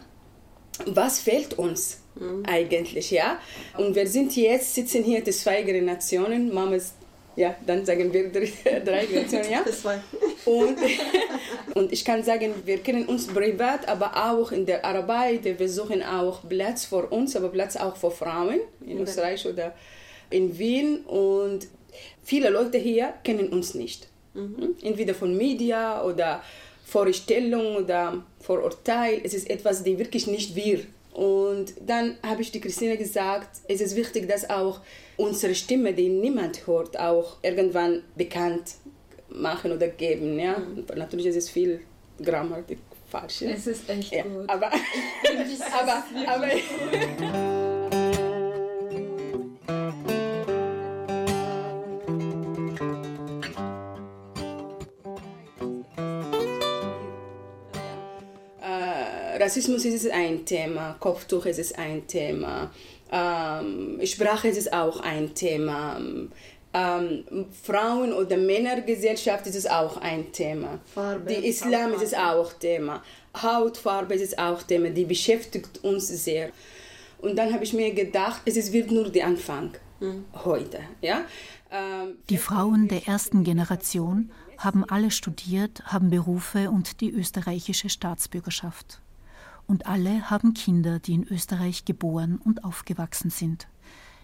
was 0.88 1.20
fehlt 1.20 1.58
uns 1.58 2.02
mhm. 2.16 2.44
eigentlich, 2.46 3.12
ja, 3.12 3.40
und 3.78 3.96
wir 3.96 4.08
sind 4.08 4.36
jetzt, 4.36 4.76
sitzen 4.76 5.04
hier 5.04 5.24
die 5.24 5.32
zwei 5.32 5.64
Generationen, 5.64 6.54
Mamas 6.54 6.96
ja, 7.36 7.56
dann 7.66 7.86
sagen 7.86 8.12
wir 8.14 8.32
drei 8.32 9.06
Generationen, 9.06 9.52
ja. 9.52 9.64
Und, 10.46 10.78
und 11.76 11.92
ich 11.92 12.04
kann 12.06 12.24
sagen, 12.24 12.54
wir 12.66 12.78
kennen 12.80 13.06
uns 13.06 13.28
privat, 13.28 13.88
aber 13.88 14.32
auch 14.32 14.52
in 14.52 14.66
der 14.66 14.84
Arbeit. 14.86 15.44
Wir 15.44 15.70
suchen 15.70 16.04
auch 16.04 16.48
Platz 16.48 16.86
für 16.86 17.08
uns, 17.08 17.36
aber 17.36 17.50
Platz 17.50 17.76
auch 17.76 17.96
für 17.96 18.12
Frauen 18.12 18.60
in 18.86 19.00
Österreich 19.00 19.46
oder 19.48 19.74
in 20.30 20.58
Wien. 20.58 21.02
Und 21.06 21.68
viele 22.24 22.50
Leute 22.50 22.78
hier 22.78 23.14
kennen 23.24 23.50
uns 23.50 23.74
nicht. 23.74 24.08
Mhm. 24.34 24.76
Entweder 24.82 25.14
von 25.14 25.36
Media 25.36 26.04
oder 26.04 26.44
Vorstellung 26.86 27.78
oder 27.78 28.24
Vorurteil. 28.40 29.22
Es 29.24 29.34
ist 29.34 29.50
etwas, 29.50 29.84
die 29.84 29.98
wirklich 29.98 30.28
nicht 30.28 30.56
wir 30.56 30.82
und 31.14 31.76
dann 31.86 32.18
habe 32.24 32.42
ich 32.42 32.52
die 32.52 32.60
Christine 32.60 32.98
gesagt, 32.98 33.62
es 33.68 33.82
ist 33.82 33.96
wichtig, 33.96 34.28
dass 34.28 34.50
auch 34.50 34.82
unsere 35.18 35.56
Stimme, 35.56 35.94
die 35.94 36.10
niemand 36.10 36.68
hört, 36.68 37.00
auch 37.00 37.38
irgendwann 37.42 38.04
bekannt 38.16 38.76
machen 39.30 39.72
oder 39.72 39.88
geben. 39.88 40.40
Ja? 40.40 40.58
Mhm. 40.58 40.86
Natürlich 40.96 41.28
ist 41.28 41.38
es 41.38 41.50
viel 41.50 41.82
Grammatik 42.22 42.80
falsch. 43.10 43.42
Ja? 43.42 43.52
Es 43.52 43.68
ist 43.68 43.90
echt 43.90 44.14
ja. 44.14 44.24
gut. 44.24 44.50
Aber, 44.50 44.72
aber, 45.80 46.04
aber 46.28 46.48
Rassismus 59.40 59.86
ist 59.86 60.10
ein 60.10 60.46
Thema, 60.46 60.96
Kopftuch 61.00 61.46
ist 61.46 61.78
ein 61.78 62.08
Thema, 62.08 62.72
ähm, 63.12 64.00
Sprache 64.04 64.48
ist 64.48 64.72
auch 64.74 65.00
ein 65.02 65.34
Thema, 65.34 66.00
ähm, 66.74 67.24
Frauen- 67.64 68.14
oder 68.14 68.38
Männergesellschaft 68.38 69.46
ist 69.48 69.70
auch 69.70 69.98
ein 69.98 70.32
Thema. 70.32 70.80
Farbe, 70.94 71.34
die 71.34 71.48
Islam 71.48 71.92
Farbe. 71.92 72.04
ist 72.04 72.18
auch 72.18 72.54
Thema. 72.54 73.04
Hautfarbe 73.40 74.16
ist 74.16 74.38
auch 74.40 74.64
Thema, 74.64 74.90
die 74.90 75.06
beschäftigt 75.06 75.84
uns 75.84 76.08
sehr. 76.08 76.50
Und 77.20 77.38
dann 77.38 77.54
habe 77.54 77.64
ich 77.64 77.74
mir 77.74 77.94
gedacht, 77.94 78.42
es 78.46 78.74
wird 78.74 78.92
nur 78.92 79.10
der 79.10 79.28
Anfang 79.28 79.72
mhm. 80.00 80.26
heute. 80.44 80.80
Ja? 81.02 81.26
Ähm, 81.72 82.18
die 82.30 82.38
Frauen 82.38 82.88
der 82.88 83.08
ersten 83.08 83.44
Generation 83.44 84.32
haben 84.58 84.84
alle 84.84 85.12
studiert, 85.12 85.84
haben 85.86 86.10
Berufe 86.10 86.70
und 86.70 87.02
die 87.02 87.12
österreichische 87.12 87.90
Staatsbürgerschaft 87.90 89.00
und 89.68 89.86
alle 89.88 90.30
haben 90.30 90.54
Kinder, 90.54 91.00
die 91.00 91.14
in 91.14 91.28
Österreich 91.28 91.86
geboren 91.86 92.40
und 92.44 92.64
aufgewachsen 92.64 93.30
sind. 93.30 93.68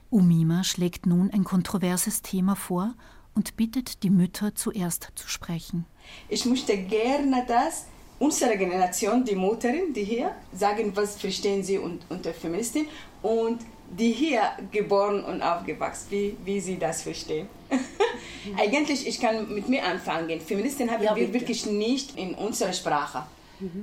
Umima 0.10 0.64
schlägt 0.64 1.06
nun 1.06 1.30
ein 1.32 1.44
kontroverses 1.44 2.22
Thema 2.22 2.56
vor 2.56 2.94
und 3.36 3.56
bittet 3.58 4.04
die 4.04 4.10
Mütter 4.10 4.56
zuerst 4.56 5.10
zu 5.16 5.28
sprechen. 5.30 5.86
Ich 6.30 6.46
möchte 6.46 6.76
gerne, 6.78 7.46
dass 7.48 7.86
unsere 8.18 8.58
Generation, 8.58 9.24
die 9.24 9.36
Mütterin, 9.36 9.94
die 9.94 10.04
hier 10.04 10.32
sagen, 10.52 10.92
was 10.96 11.16
verstehen 11.16 11.64
sie 11.64 11.78
unter 11.78 12.34
Feministin 12.34 12.88
und 13.22 13.60
die 13.98 14.12
hier 14.12 14.42
geboren 14.72 15.24
und 15.24 15.42
aufgewachsen, 15.42 16.08
wie, 16.12 16.36
wie 16.44 16.60
sie 16.60 16.78
das 16.78 17.02
verstehen. 17.04 17.48
Eigentlich, 18.58 19.08
ich 19.08 19.20
kann 19.20 19.54
mit 19.54 19.68
mir 19.70 19.84
anfangen. 19.86 20.40
Feministen 20.42 20.90
haben 20.92 21.04
Ja, 21.04 21.16
wir 21.16 21.26
bitte. 21.28 21.40
wirklich 21.40 21.66
nicht 21.66 22.18
in 22.18 22.34
unserer 22.36 22.74
Sprache. 22.74 23.24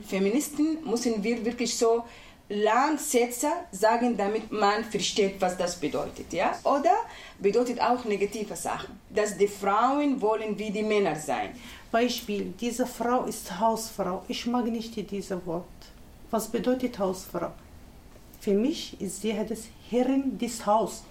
Feministen 0.07 0.79
müssen 0.89 1.23
wir 1.23 1.45
wirklich 1.45 1.77
so 1.77 2.05
lang 2.49 2.99
Sätze 2.99 3.49
sagen, 3.73 4.17
damit 4.17 4.53
man 4.53 4.85
versteht, 4.85 5.41
was 5.41 5.57
das 5.57 5.77
bedeutet. 5.77 6.33
Ja? 6.33 6.57
Oder 6.65 6.95
bedeutet 7.39 7.81
auch 7.81 8.05
negative 8.05 8.55
Sachen. 8.57 8.99
Dass 9.11 9.37
die 9.37 9.49
Frauen 9.49 10.21
wollen 10.21 10.59
wie 10.59 10.71
die 10.71 10.83
Männer 10.83 11.17
sein. 11.17 11.51
Beispiel, 11.91 12.55
diese 12.61 12.87
Frau 12.87 13.25
ist 13.25 13.59
Hausfrau. 13.59 14.25
Ich 14.29 14.47
mag 14.47 14.67
nicht 14.67 14.95
dieses 15.11 15.45
Wort. 15.47 15.65
Was 16.31 16.49
bedeutet 16.49 16.99
Hausfrau? 16.99 17.53
Für 18.41 18.55
mich 18.55 19.01
ist 19.01 19.23
sie 19.23 19.35
das 19.49 19.65
Herrin 19.91 20.39
des 20.39 20.65
Hauses. 20.65 21.03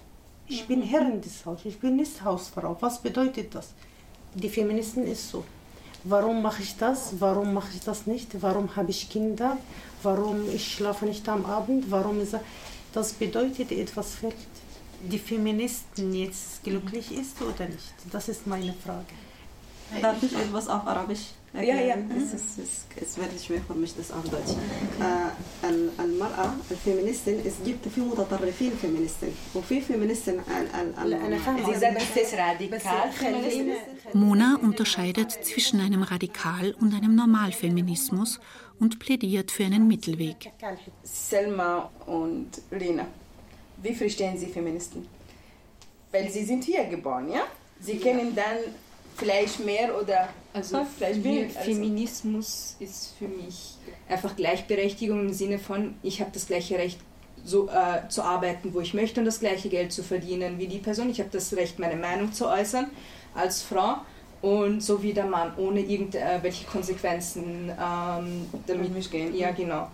Ich 0.48 0.66
bin 0.66 0.80
Herrin 0.82 1.20
des 1.20 1.44
Hauses, 1.44 1.66
ich 1.66 1.78
bin 1.78 1.96
nicht 1.96 2.22
Hausfrau. 2.22 2.76
Was 2.80 3.02
bedeutet 3.02 3.54
das? 3.54 3.74
Die 4.34 4.48
Feministen 4.48 5.04
ist 5.06 5.30
so. 5.30 5.44
Warum 6.08 6.40
mache 6.40 6.62
ich 6.62 6.76
das? 6.76 7.14
Warum 7.18 7.52
mache 7.52 7.70
ich 7.74 7.80
das 7.80 8.06
nicht? 8.06 8.40
Warum 8.40 8.76
habe 8.76 8.90
ich 8.90 9.10
Kinder? 9.10 9.56
Warum 10.04 10.48
ich 10.54 10.74
schlafe 10.74 11.04
nicht 11.04 11.28
am 11.28 11.44
Abend? 11.44 11.90
Warum 11.90 12.20
ist 12.20 12.36
das? 12.92 13.12
Bedeutet 13.14 13.72
etwas 13.72 14.14
fehlt. 14.14 14.36
Die 15.02 15.18
Feministen 15.18 16.14
jetzt 16.14 16.62
glücklich 16.62 17.10
ist 17.12 17.42
oder 17.42 17.68
nicht? 17.68 17.94
Das 18.12 18.28
ist 18.28 18.46
meine 18.46 18.72
Frage. 18.72 19.25
Darf 20.01 20.23
ich 20.23 20.33
etwas 20.33 20.67
auf 20.69 20.87
Arabisch 20.87 21.19
Ja, 21.53 21.59
erklären? 21.59 22.09
ja. 22.09 22.15
Es, 22.15 22.33
ist, 22.33 22.59
es, 22.59 22.85
es 23.03 23.17
wird 23.17 23.29
schwer 23.45 23.61
für 23.67 23.73
mich, 23.73 23.93
das 23.95 24.09
auf 24.11 24.23
Deutsch. 24.29 24.53
Äh, 25.01 25.67
ال- 25.69 25.91
المرأة 25.99 26.53
الفيمينيستين 26.71 27.41
es 27.45 27.55
gibt 27.67 27.87
في 27.95 28.01
متطرفين 28.01 28.71
فيمينيستين 28.81 29.33
وفي 29.55 29.81
فيمينيستين 29.81 30.39
ال- 30.39 30.95
ال- 30.97 31.39
Sie 31.65 31.79
sagen, 31.79 31.97
es 31.97 32.21
ist 32.23 32.33
radikal. 32.37 33.11
Feministen. 33.11 33.73
Mona 34.13 34.57
unterscheidet 34.61 35.31
zwischen 35.43 35.81
einem 35.81 36.03
Radikal- 36.03 36.73
und 36.79 36.93
einem 36.93 37.15
Normalfeminismus 37.15 38.39
und 38.79 38.99
plädiert 38.99 39.51
für 39.51 39.65
einen 39.65 39.87
Mittelweg. 39.87 40.51
Selma 41.03 41.89
und 42.07 42.49
Lena, 42.71 43.05
wie 43.83 43.93
verstehen 43.93 44.37
Sie 44.37 44.47
Feministen? 44.47 45.05
Weil 46.13 46.29
Sie 46.29 46.43
sind 46.45 46.63
hier 46.63 46.85
geboren, 46.85 47.29
ja? 47.29 47.43
Sie 47.81 47.97
kennen 47.97 48.33
dann 48.35 48.57
vielleicht 49.16 49.64
mehr 49.64 49.98
oder 50.00 50.28
Also 50.52 50.86
vielleicht 50.96 51.24
weniger. 51.24 51.58
Also, 51.58 51.72
Feminismus 51.72 52.76
ist 52.78 53.14
für 53.18 53.28
mich 53.28 53.76
einfach 54.08 54.36
Gleichberechtigung 54.36 55.20
im 55.20 55.32
Sinne 55.32 55.58
von, 55.58 55.94
ich 56.02 56.20
habe 56.20 56.30
das 56.32 56.46
gleiche 56.46 56.78
Recht 56.78 56.98
so, 57.44 57.68
äh, 57.68 58.08
zu 58.08 58.22
arbeiten, 58.22 58.74
wo 58.74 58.80
ich 58.80 58.94
möchte 58.94 59.20
und 59.20 59.26
das 59.26 59.40
gleiche 59.40 59.68
Geld 59.68 59.92
zu 59.92 60.02
verdienen 60.02 60.58
wie 60.58 60.66
die 60.66 60.78
Person. 60.78 61.10
Ich 61.10 61.20
habe 61.20 61.30
das 61.30 61.54
Recht, 61.54 61.78
meine 61.78 61.96
Meinung 61.96 62.32
zu 62.32 62.48
äußern 62.48 62.90
als 63.34 63.62
Frau 63.62 63.96
und 64.42 64.82
so 64.82 65.02
wie 65.02 65.12
der 65.12 65.26
Mann, 65.26 65.52
ohne 65.56 65.80
irgendwelche 65.80 66.66
Konsequenzen 66.66 67.70
ähm, 67.70 68.46
damit 68.66 69.10
gehen. 69.10 69.34
Ja, 69.34 69.50
genau. 69.52 69.88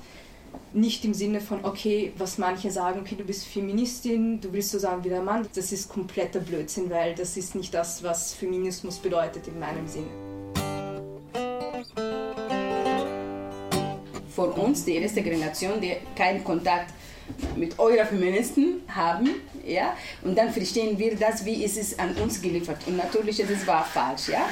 Nicht 0.73 1.05
im 1.05 1.13
Sinne 1.13 1.41
von, 1.41 1.65
okay, 1.65 2.13
was 2.17 2.39
manche 2.39 2.71
sagen, 2.71 3.01
okay, 3.01 3.15
du 3.17 3.25
bist 3.25 3.45
Feministin, 3.45 4.41
du 4.41 4.53
willst 4.53 4.71
so 4.71 4.79
sagen 4.79 5.05
wie 5.05 5.11
der 5.11 5.23
Mann. 5.23 5.47
Das 5.55 5.71
ist 5.71 5.89
kompletter 5.89 6.41
Blödsinn, 6.41 6.89
weil 6.89 7.15
das 7.15 7.37
ist 7.37 7.55
nicht 7.55 7.75
das, 7.75 8.03
was 8.03 8.33
Feminismus 8.33 8.99
bedeutet 8.99 9.47
in 9.49 9.59
meinem 9.59 9.87
Sinne. 9.87 10.33
von 14.33 14.51
uns, 14.53 14.85
die 14.85 14.95
erste 14.95 15.23
Generation, 15.23 15.81
die 15.81 15.97
keinen 16.17 16.43
Kontakt 16.43 16.93
mit 17.57 17.79
euren 17.79 18.07
Feministen 18.07 18.83
haben, 18.89 19.29
ja, 19.67 19.97
und 20.23 20.37
dann 20.37 20.53
verstehen 20.53 20.99
wir 20.99 21.17
das, 21.17 21.45
wie 21.45 21.65
ist 21.65 21.79
es 21.79 21.99
an 21.99 22.15
uns 22.17 22.41
geliefert. 22.41 22.79
Und 22.87 22.97
natürlich 22.97 23.39
es 23.39 23.67
war 23.67 23.85
falsch, 23.85 24.29
ja. 24.29 24.49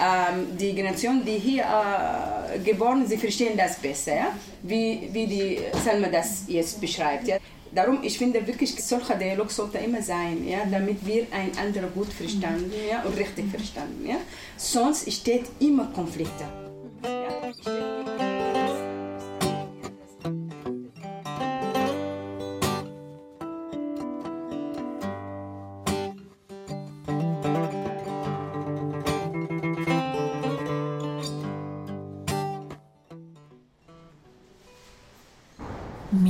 Ähm, 0.00 0.56
die 0.58 0.74
Generation, 0.74 1.24
die 1.24 1.38
hier 1.38 1.64
äh, 1.64 2.58
geboren, 2.58 3.06
sie 3.06 3.18
verstehen 3.18 3.56
das 3.56 3.76
besser, 3.76 4.14
ja, 4.14 4.26
wie, 4.62 5.08
wie 5.12 5.26
die 5.26 5.58
Selma 5.84 6.08
das 6.08 6.44
jetzt 6.48 6.80
beschreibt, 6.80 7.28
ja. 7.28 7.36
Darum, 7.74 7.98
ich 8.02 8.16
finde 8.16 8.46
wirklich, 8.46 8.72
solcher 8.82 9.16
Dialog 9.16 9.50
sollte 9.50 9.78
immer 9.78 10.00
sein, 10.00 10.46
ja, 10.46 10.58
damit 10.70 11.04
wir 11.04 11.26
einander 11.32 11.88
gut 11.88 12.12
verstanden 12.12 12.72
ja, 12.88 13.02
und 13.02 13.18
richtig 13.18 13.50
verstanden. 13.50 14.06
Ja. 14.06 14.16
Sonst 14.56 15.12
steht 15.12 15.46
immer 15.58 15.86
Konflikte. 15.92 16.44
Ja, 17.02 17.93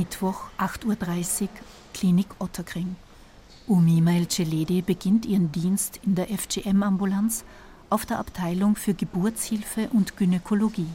Mittwoch, 0.05 0.49
8.30 0.59 1.41
Uhr, 1.41 1.49
Klinik 1.95 2.27
Otterkring. 2.37 2.95
Umima 3.65 4.11
El-Celedi 4.11 4.83
beginnt 4.83 5.25
ihren 5.25 5.51
Dienst 5.51 5.99
in 6.05 6.13
der 6.13 6.27
FGM-Ambulanz 6.27 7.43
auf 7.89 8.05
der 8.05 8.19
Abteilung 8.19 8.75
für 8.75 8.93
Geburtshilfe 8.93 9.89
und 9.93 10.15
Gynäkologie. 10.15 10.89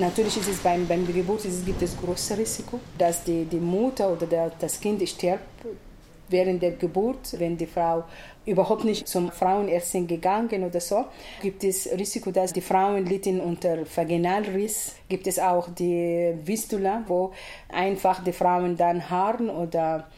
Natürlich 0.00 0.36
ist 0.38 0.48
es 0.48 0.58
beim, 0.60 0.86
beim 0.86 1.06
Geburt 1.06 1.44
es 1.44 1.66
gibt 1.66 1.82
es 1.82 1.98
großes 1.98 2.38
Risiko, 2.38 2.80
dass 2.96 3.24
die, 3.24 3.44
die 3.44 3.60
Mutter 3.60 4.08
oder 4.08 4.26
der, 4.26 4.52
das 4.58 4.80
Kind 4.80 5.06
stirbt 5.06 5.44
während 6.30 6.62
der 6.62 6.72
Geburt, 6.72 7.38
wenn 7.38 7.56
die 7.56 7.66
Frau 7.66 8.04
überhaupt 8.44 8.84
nicht 8.84 9.06
zum 9.06 9.30
Frauenärztin 9.30 10.06
gegangen 10.06 10.64
oder 10.64 10.80
so, 10.80 11.04
gibt 11.42 11.64
es 11.64 11.88
Risiko, 11.90 12.30
dass 12.30 12.52
die 12.52 12.60
Frauen 12.60 13.06
leiden 13.06 13.40
unter 13.40 13.78
Vaginalriss. 13.84 14.96
Gibt 15.08 15.26
es 15.26 15.38
auch 15.38 15.68
die 15.70 16.34
Vistula, 16.44 17.04
wo 17.06 17.32
einfach 17.68 18.22
die 18.24 18.32
Frauen 18.32 18.76
dann 18.76 19.10
Haaren 19.10 19.50
oder 19.50 20.08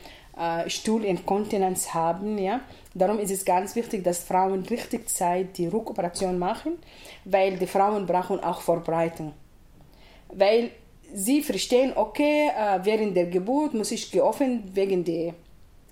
äh, 0.41 0.71
Stuhlinkontinenz 0.71 1.93
haben. 1.93 2.39
Ja? 2.39 2.61
Darum 2.95 3.19
ist 3.19 3.31
es 3.31 3.45
ganz 3.45 3.77
wichtig, 3.77 4.03
dass 4.05 4.25
Frauen 4.25 4.63
richtig 4.63 5.09
Zeit 5.09 5.59
die 5.59 5.67
Rückoperation 5.67 6.39
machen, 6.39 6.79
weil 7.25 7.57
die 7.57 7.67
Frauen 7.67 8.07
brauchen 8.07 8.41
auch 8.41 8.61
Vorbereitung. 8.61 9.33
Weil 10.33 10.71
sie 11.13 11.43
verstehen, 11.43 11.93
okay, 11.95 12.49
äh, 12.57 12.79
während 12.85 13.17
der 13.17 13.27
Geburt 13.27 13.75
muss 13.75 13.91
ich 13.91 14.11
geöffnet 14.11 14.63
wegen 14.73 15.05
der 15.05 15.35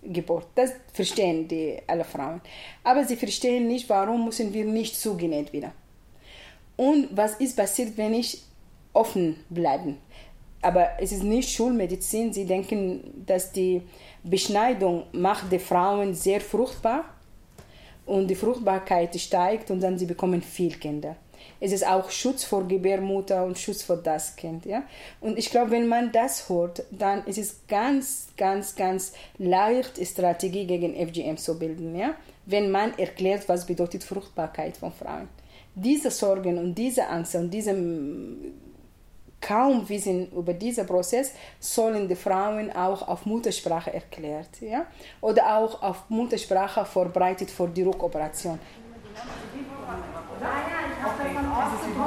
Geburt. 0.03 0.47
Das 0.55 0.73
verstehen 0.93 1.49
die 1.49 1.79
alle 1.87 2.05
Frauen. 2.05 2.41
Aber 2.85 3.05
sie 3.05 3.17
verstehen 3.17 3.67
nicht, 3.67 3.89
warum 3.89 4.25
müssen 4.25 4.53
wir 4.53 4.65
nicht 4.65 4.97
zugenäht 4.97 5.53
wieder. 5.53 5.73
Und 6.77 7.09
was 7.17 7.35
ist 7.41 7.57
passiert, 7.57 7.97
wenn 7.97 8.15
ich 8.15 8.43
offen 8.93 9.37
bleiben? 9.51 9.99
Aber 10.63 10.91
es 11.01 11.13
ist 11.13 11.23
nicht 11.23 11.51
Schulmedizin. 11.51 12.33
Sie 12.33 12.45
denken, 12.45 13.25
dass 13.27 13.53
die 13.53 13.83
Beschneidung 14.23 15.05
macht 15.13 15.51
die 15.53 15.59
Frauen 15.59 16.15
sehr 16.15 16.41
fruchtbar 16.41 17.05
und 18.07 18.29
die 18.29 18.35
Fruchtbarkeit 18.35 19.19
steigt 19.21 19.71
und 19.71 19.81
dann 19.81 19.99
sie 19.99 20.07
bekommen 20.07 20.43
viel 20.43 20.77
Kinder. 20.77 21.17
Es 21.61 21.73
ist 21.73 21.87
auch 21.87 22.11
Schutz 22.11 22.45
vor 22.45 22.67
Gebärmutter 22.67 23.45
und 23.45 23.59
Schutz 23.59 23.83
vor 23.83 23.97
das 23.97 24.37
Kind. 24.37 24.65
Ja? 24.65 24.85
Und 25.21 25.39
ich 25.39 25.51
glaube, 25.51 25.73
wenn 25.73 25.89
man 25.89 26.13
das 26.13 26.49
hört, 26.49 26.85
dann 26.91 27.25
ist 27.27 27.39
es 27.39 27.67
ganz, 27.67 28.29
ganz, 28.37 28.77
ganz 28.77 29.13
leicht, 29.39 29.99
Strategie 30.07 30.67
gegen 30.67 30.95
FGM 30.95 31.37
zu 31.37 31.59
bilden. 31.59 31.97
Ja? 31.97 32.15
Wenn 32.47 32.71
man 32.71 32.97
erklärt, 32.99 33.49
was 33.49 33.67
bedeutet 33.67 34.05
Fruchtbarkeit 34.05 34.77
von 34.77 34.93
Frauen. 34.93 35.29
Diese 35.75 36.11
Sorgen 36.11 36.59
und 36.59 36.75
diese 36.75 37.07
Angst 37.09 37.35
und 37.35 37.51
diese 37.51 37.73
kaum 39.41 39.89
Wissen 39.89 40.31
über 40.33 40.53
diesen 40.53 40.87
Prozess 40.87 41.33
sollen 41.61 42.09
die 42.09 42.17
Frauen 42.17 42.73
auch 42.73 43.07
auf 43.07 43.27
Muttersprache 43.27 43.93
erklärt. 43.93 44.61
Ja? 44.61 44.87
Oder 45.21 45.57
auch 45.57 45.83
auf 45.83 46.09
Muttersprache 46.09 46.85
vorbereitet 46.85 47.51
für 47.51 47.69
die 47.69 47.83
Rückoperation. 47.83 48.59
Dann 49.15 49.27
sie 49.53 49.65
kann 51.35 51.45
kommen. 51.95 51.98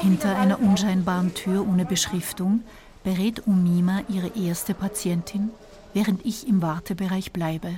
Hinter 0.00 0.36
einer 0.36 0.60
unscheinbaren 0.60 1.34
Tür 1.34 1.66
ohne 1.68 1.84
Beschriftung 1.84 2.62
berät 3.04 3.46
Umima 3.46 4.02
ihre 4.08 4.36
erste 4.36 4.74
Patientin, 4.74 5.50
während 5.94 6.24
ich 6.24 6.48
im 6.48 6.62
Wartebereich 6.62 7.32
bleibe. 7.32 7.70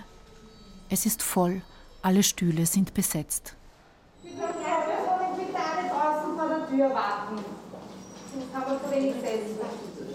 Es 0.91 1.07
ist 1.07 1.23
voll, 1.23 1.63
alle 2.03 2.23
Stühle 2.23 2.67
sind 2.67 2.95
besetzt. 2.95 3.57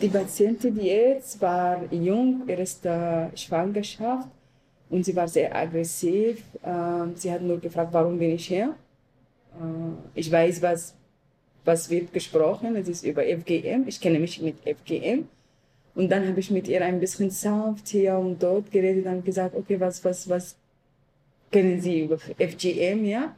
Die 0.01 0.07
Patientin 0.07 0.79
jetzt 0.79 1.41
war 1.41 1.81
jung, 1.91 2.47
erste 2.47 3.31
Schwangerschaft 3.35 4.29
und 4.89 5.03
sie 5.05 5.15
war 5.15 5.27
sehr 5.27 5.55
aggressiv. 5.55 6.43
Ähm, 6.63 7.13
Sie 7.15 7.31
hat 7.31 7.41
nur 7.41 7.59
gefragt, 7.59 7.93
warum 7.93 8.17
bin 8.19 8.31
ich 8.31 8.47
hier? 8.47 8.75
Äh, 9.59 10.19
Ich 10.19 10.31
weiß, 10.31 10.61
was 10.61 10.95
was 11.65 11.89
wird 11.89 12.13
gesprochen. 12.13 12.75
Es 12.75 12.87
ist 12.87 13.03
über 13.05 13.23
FGM. 13.23 13.87
Ich 13.87 13.99
kenne 14.01 14.19
mich 14.19 14.41
mit 14.41 14.57
FGM. 14.65 15.27
Und 15.95 16.09
dann 16.11 16.27
habe 16.27 16.39
ich 16.39 16.49
mit 16.51 16.67
ihr 16.67 16.83
ein 16.83 16.99
bisschen 16.99 17.29
sanft 17.29 17.87
hier 17.89 18.17
und 18.17 18.41
dort 18.41 18.71
geredet 18.71 19.05
und 19.05 19.25
gesagt, 19.25 19.55
okay, 19.55 19.79
was, 19.79 20.03
was, 20.05 20.29
was 20.29 20.55
kennen 21.51 21.81
Sie 21.81 22.01
über 22.01 22.17
FGM, 22.17 23.05
ja? 23.05 23.35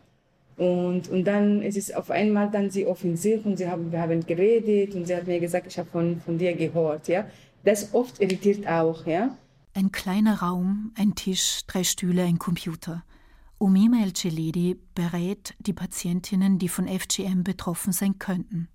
Und, 0.57 1.09
und 1.09 1.23
dann 1.25 1.61
ist 1.63 1.77
es 1.77 1.91
auf 1.93 2.11
einmal 2.11 2.51
dann 2.51 2.69
sie 2.69 2.85
offensiv 2.85 3.45
und 3.45 3.57
sie 3.57 3.67
haben, 3.67 3.91
wir 3.91 3.99
haben 4.01 4.23
geredet 4.25 4.93
und 4.93 5.07
sie 5.07 5.15
hat 5.15 5.25
mir 5.25 5.39
gesagt, 5.39 5.65
ich 5.67 5.79
habe 5.79 5.89
von, 5.89 6.21
von 6.21 6.37
dir 6.37 6.53
gehört, 6.53 7.07
ja. 7.07 7.25
Das 7.63 7.93
oft 7.93 8.21
irritiert 8.21 8.67
auch, 8.67 9.05
ja. 9.07 9.35
Ein 9.73 9.93
kleiner 9.93 10.41
Raum, 10.41 10.91
ein 10.97 11.15
Tisch, 11.15 11.61
drei 11.65 11.85
Stühle, 11.85 12.23
ein 12.23 12.39
Computer. 12.39 13.03
Umima 13.57 14.03
El 14.03 14.13
Celedi 14.13 14.77
berät 14.95 15.53
die 15.59 15.71
Patientinnen, 15.71 16.59
die 16.59 16.67
von 16.67 16.87
FGM 16.87 17.43
betroffen 17.43 17.93
sein 17.93 18.19
könnten. 18.19 18.67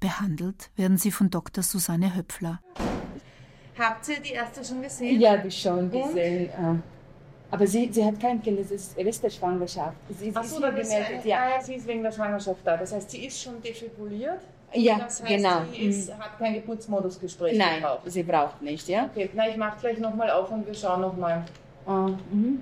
Behandelt 0.00 0.70
werden 0.74 0.96
sie 0.96 1.12
von 1.12 1.30
Dr. 1.30 1.62
Susanne 1.62 2.16
Höpfler. 2.16 2.60
Habt 3.78 4.08
ihr 4.08 4.20
die 4.20 4.32
erste 4.32 4.64
schon 4.64 4.82
gesehen? 4.82 5.20
Ja, 5.20 5.38
habe 5.38 5.48
ich 5.48 5.62
schon 5.62 5.90
gesehen. 5.90 6.50
Und? 6.58 6.82
Aber 7.52 7.66
sie, 7.68 7.88
sie 7.92 8.04
hat 8.04 8.18
kein 8.18 8.42
Kind, 8.42 8.58
es 8.58 8.72
ist 8.72 8.96
Rest 8.96 9.22
der 9.22 9.30
Schwangerschaft. 9.30 9.96
Sie 10.18 10.28
ist, 10.28 10.36
Ach 10.36 10.42
so, 10.42 10.56
ist 10.56 10.62
gemeldet, 10.62 11.24
ja. 11.24 11.50
ja. 11.50 11.62
Sie 11.62 11.74
ist 11.74 11.86
wegen 11.86 12.02
der 12.02 12.10
Schwangerschaft 12.10 12.66
da. 12.66 12.76
Das 12.76 12.92
heißt, 12.92 13.10
sie 13.12 13.26
ist 13.26 13.40
schon 13.40 13.62
defibrilliert? 13.62 14.40
Ja, 14.74 14.98
das 14.98 15.22
heißt, 15.22 15.28
genau. 15.28 15.62
Sie 15.72 15.78
ist, 15.78 16.08
Mhm. 16.08 16.18
hat 16.18 16.38
kein 16.38 16.54
Geburtsmodusgespräch 16.54 17.56
Nein, 17.56 17.80
gebraucht. 17.80 18.00
sie 18.06 18.22
braucht 18.22 18.60
nicht, 18.62 18.88
ja. 18.88 19.04
Okay, 19.06 19.30
na, 19.34 19.48
ich 19.48 19.56
mache 19.56 19.78
gleich 19.80 19.98
nochmal 19.98 20.30
auf 20.30 20.50
und 20.50 20.66
wir 20.66 20.74
schauen 20.74 21.00
nochmal. 21.00 21.44
Ah, 21.86 22.08
mhm. 22.30 22.60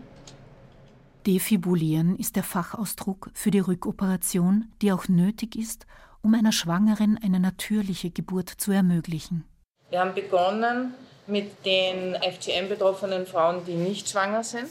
Defibulieren 1.26 2.16
ist 2.16 2.34
der 2.36 2.42
Fachausdruck 2.42 3.30
für 3.32 3.50
die 3.52 3.60
Rückoperation, 3.60 4.72
die 4.82 4.90
auch 4.92 5.06
nötig 5.08 5.54
ist, 5.56 5.86
um 6.20 6.34
einer 6.34 6.52
Schwangeren 6.52 7.18
eine 7.22 7.38
natürliche 7.38 8.10
Geburt 8.10 8.48
zu 8.48 8.72
ermöglichen. 8.72 9.44
Wir 9.90 10.00
haben 10.00 10.14
begonnen 10.14 10.94
mit 11.28 11.64
den 11.64 12.16
FGM-betroffenen 12.16 13.26
Frauen, 13.26 13.64
die 13.66 13.74
nicht 13.74 14.08
schwanger 14.08 14.42
sind. 14.42 14.68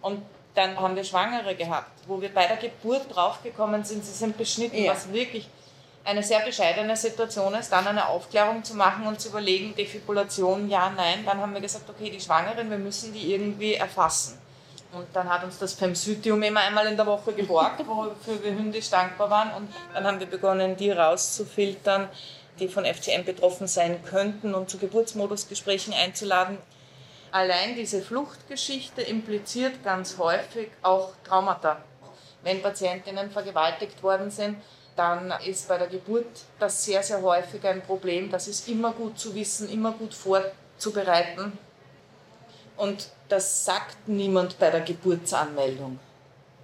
Und 0.00 0.20
dann 0.54 0.78
haben 0.80 0.96
wir 0.96 1.04
Schwangere 1.04 1.54
gehabt, 1.54 1.90
wo 2.08 2.20
wir 2.20 2.28
bei 2.30 2.46
der 2.46 2.56
Geburt 2.56 3.14
draufgekommen 3.14 3.84
sind, 3.84 4.04
sie 4.04 4.12
sind 4.12 4.36
beschnitten, 4.36 4.82
Ja. 4.84 4.92
was 4.92 5.12
wirklich 5.12 5.48
eine 6.04 6.22
sehr 6.22 6.40
bescheidene 6.40 6.96
Situation 6.96 7.54
ist, 7.54 7.70
dann 7.70 7.86
eine 7.86 8.08
Aufklärung 8.08 8.64
zu 8.64 8.74
machen 8.74 9.06
und 9.06 9.20
zu 9.20 9.28
überlegen, 9.28 9.74
Defibrillation, 9.74 10.68
ja, 10.68 10.90
nein. 10.90 11.24
Dann 11.24 11.40
haben 11.40 11.54
wir 11.54 11.60
gesagt, 11.60 11.88
okay, 11.88 12.10
die 12.10 12.20
Schwangeren, 12.20 12.70
wir 12.70 12.78
müssen 12.78 13.12
die 13.12 13.32
irgendwie 13.32 13.74
erfassen. 13.74 14.38
Und 14.92 15.06
dann 15.14 15.28
hat 15.28 15.42
uns 15.44 15.58
das 15.58 15.72
Femsytium 15.72 16.42
immer 16.42 16.60
einmal 16.60 16.86
in 16.86 16.96
der 16.96 17.06
Woche 17.06 17.32
geborgt, 17.32 17.86
wofür 17.86 18.42
wir 18.42 18.50
hündisch 18.50 18.90
dankbar 18.90 19.30
waren. 19.30 19.54
Und 19.54 19.72
dann 19.94 20.04
haben 20.04 20.20
wir 20.20 20.26
begonnen, 20.26 20.76
die 20.76 20.90
rauszufiltern, 20.90 22.08
die 22.58 22.68
von 22.68 22.84
FGM 22.84 23.24
betroffen 23.24 23.66
sein 23.66 24.04
könnten 24.04 24.54
und 24.54 24.68
zu 24.68 24.78
Geburtsmodusgesprächen 24.78 25.94
einzuladen. 25.94 26.58
Allein 27.30 27.74
diese 27.74 28.02
Fluchtgeschichte 28.02 29.00
impliziert 29.00 29.82
ganz 29.82 30.18
häufig 30.18 30.68
auch 30.82 31.12
Traumata. 31.24 31.78
Wenn 32.42 32.60
Patientinnen 32.60 33.30
vergewaltigt 33.30 34.02
worden 34.02 34.30
sind, 34.30 34.56
dann 34.96 35.32
ist 35.46 35.68
bei 35.68 35.78
der 35.78 35.88
Geburt 35.88 36.26
das 36.58 36.84
sehr, 36.84 37.02
sehr 37.02 37.22
häufig 37.22 37.64
ein 37.66 37.82
Problem. 37.82 38.30
Das 38.30 38.48
ist 38.48 38.68
immer 38.68 38.92
gut 38.92 39.18
zu 39.18 39.34
wissen, 39.34 39.68
immer 39.70 39.92
gut 39.92 40.14
vorzubereiten. 40.14 41.58
Und 42.76 43.08
das 43.28 43.64
sagt 43.64 44.08
niemand 44.08 44.58
bei 44.58 44.70
der 44.70 44.80
Geburtsanmeldung. 44.80 45.98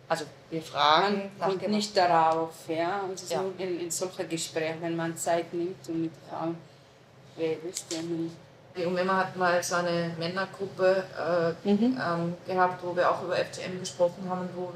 Also 0.08 0.24
wir 0.50 0.62
fragen 0.62 1.30
Man 1.38 1.50
kommt 1.50 1.68
nicht 1.68 1.96
darauf, 1.96 2.50
ja. 2.68 3.00
Und 3.00 3.18
so 3.18 3.34
Ja. 3.34 3.44
in, 3.58 3.80
in 3.80 3.90
solchen 3.90 4.28
Gesprächen, 4.28 4.78
wenn 4.80 4.96
man 4.96 5.16
Zeit 5.16 5.52
nimmt 5.52 5.86
und 5.88 6.02
mit 6.02 6.12
Frauen 6.28 6.56
redet, 7.38 7.84
dann 7.90 8.30
Die 8.76 8.86
UMEMA 8.86 9.16
hat 9.18 9.36
mal 9.36 9.62
so 9.62 9.74
eine 9.76 10.14
Männergruppe 10.18 11.04
äh, 11.66 11.70
ähm, 11.70 12.34
gehabt, 12.46 12.82
wo 12.82 12.94
wir 12.96 13.10
auch 13.10 13.22
über 13.22 13.36
FGM 13.36 13.80
gesprochen 13.80 14.28
haben. 14.28 14.48
Wo 14.54 14.72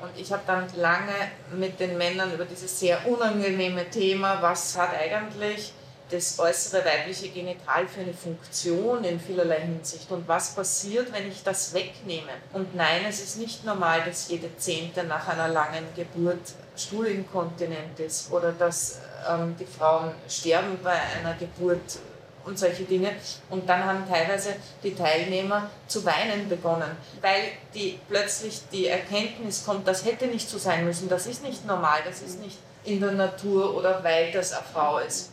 und 0.00 0.10
ich 0.16 0.32
habe 0.32 0.42
dann 0.46 0.66
lange 0.76 1.14
mit 1.54 1.80
den 1.80 1.96
Männern 1.96 2.32
über 2.32 2.44
dieses 2.44 2.78
sehr 2.78 3.06
unangenehme 3.06 3.88
Thema, 3.90 4.40
was 4.42 4.76
hat 4.76 4.90
eigentlich 4.94 5.72
das 6.10 6.38
äußere 6.38 6.84
weibliche 6.84 7.30
Genital 7.30 7.88
für 7.88 8.00
eine 8.00 8.14
Funktion 8.14 9.02
in 9.02 9.18
vielerlei 9.18 9.60
Hinsicht 9.60 10.10
und 10.12 10.28
was 10.28 10.54
passiert, 10.54 11.12
wenn 11.12 11.28
ich 11.28 11.42
das 11.42 11.74
wegnehme. 11.74 12.30
Und 12.52 12.76
nein, 12.76 13.00
es 13.08 13.20
ist 13.20 13.38
nicht 13.38 13.64
normal, 13.64 14.02
dass 14.04 14.28
jede 14.28 14.56
Zehnte 14.56 15.02
nach 15.04 15.26
einer 15.26 15.48
langen 15.48 15.84
Geburt 15.96 16.54
stuhlinkontinent 16.76 17.98
ist 17.98 18.30
oder 18.30 18.52
dass 18.52 19.00
ähm, 19.28 19.56
die 19.58 19.66
Frauen 19.66 20.12
sterben 20.28 20.78
bei 20.82 20.92
einer 20.92 21.34
Geburt 21.34 21.98
und 22.46 22.58
solche 22.58 22.84
Dinge. 22.84 23.10
Und 23.50 23.68
dann 23.68 23.84
haben 23.84 24.04
teilweise 24.08 24.56
die 24.82 24.94
Teilnehmer 24.94 25.68
zu 25.86 26.04
weinen 26.04 26.48
begonnen, 26.48 26.90
weil 27.20 27.42
die 27.74 27.98
plötzlich 28.08 28.62
die 28.72 28.86
Erkenntnis 28.86 29.64
kommt, 29.64 29.86
das 29.86 30.04
hätte 30.04 30.26
nicht 30.28 30.48
so 30.48 30.56
sein 30.58 30.84
müssen, 30.84 31.08
das 31.08 31.26
ist 31.26 31.42
nicht 31.42 31.66
normal, 31.66 32.00
das 32.06 32.22
ist 32.22 32.40
nicht 32.40 32.58
in 32.84 33.00
der 33.00 33.12
Natur 33.12 33.76
oder 33.76 34.02
weil 34.02 34.30
das 34.32 34.52
eine 34.52 34.62
Frau 34.72 34.98
ist. 34.98 35.32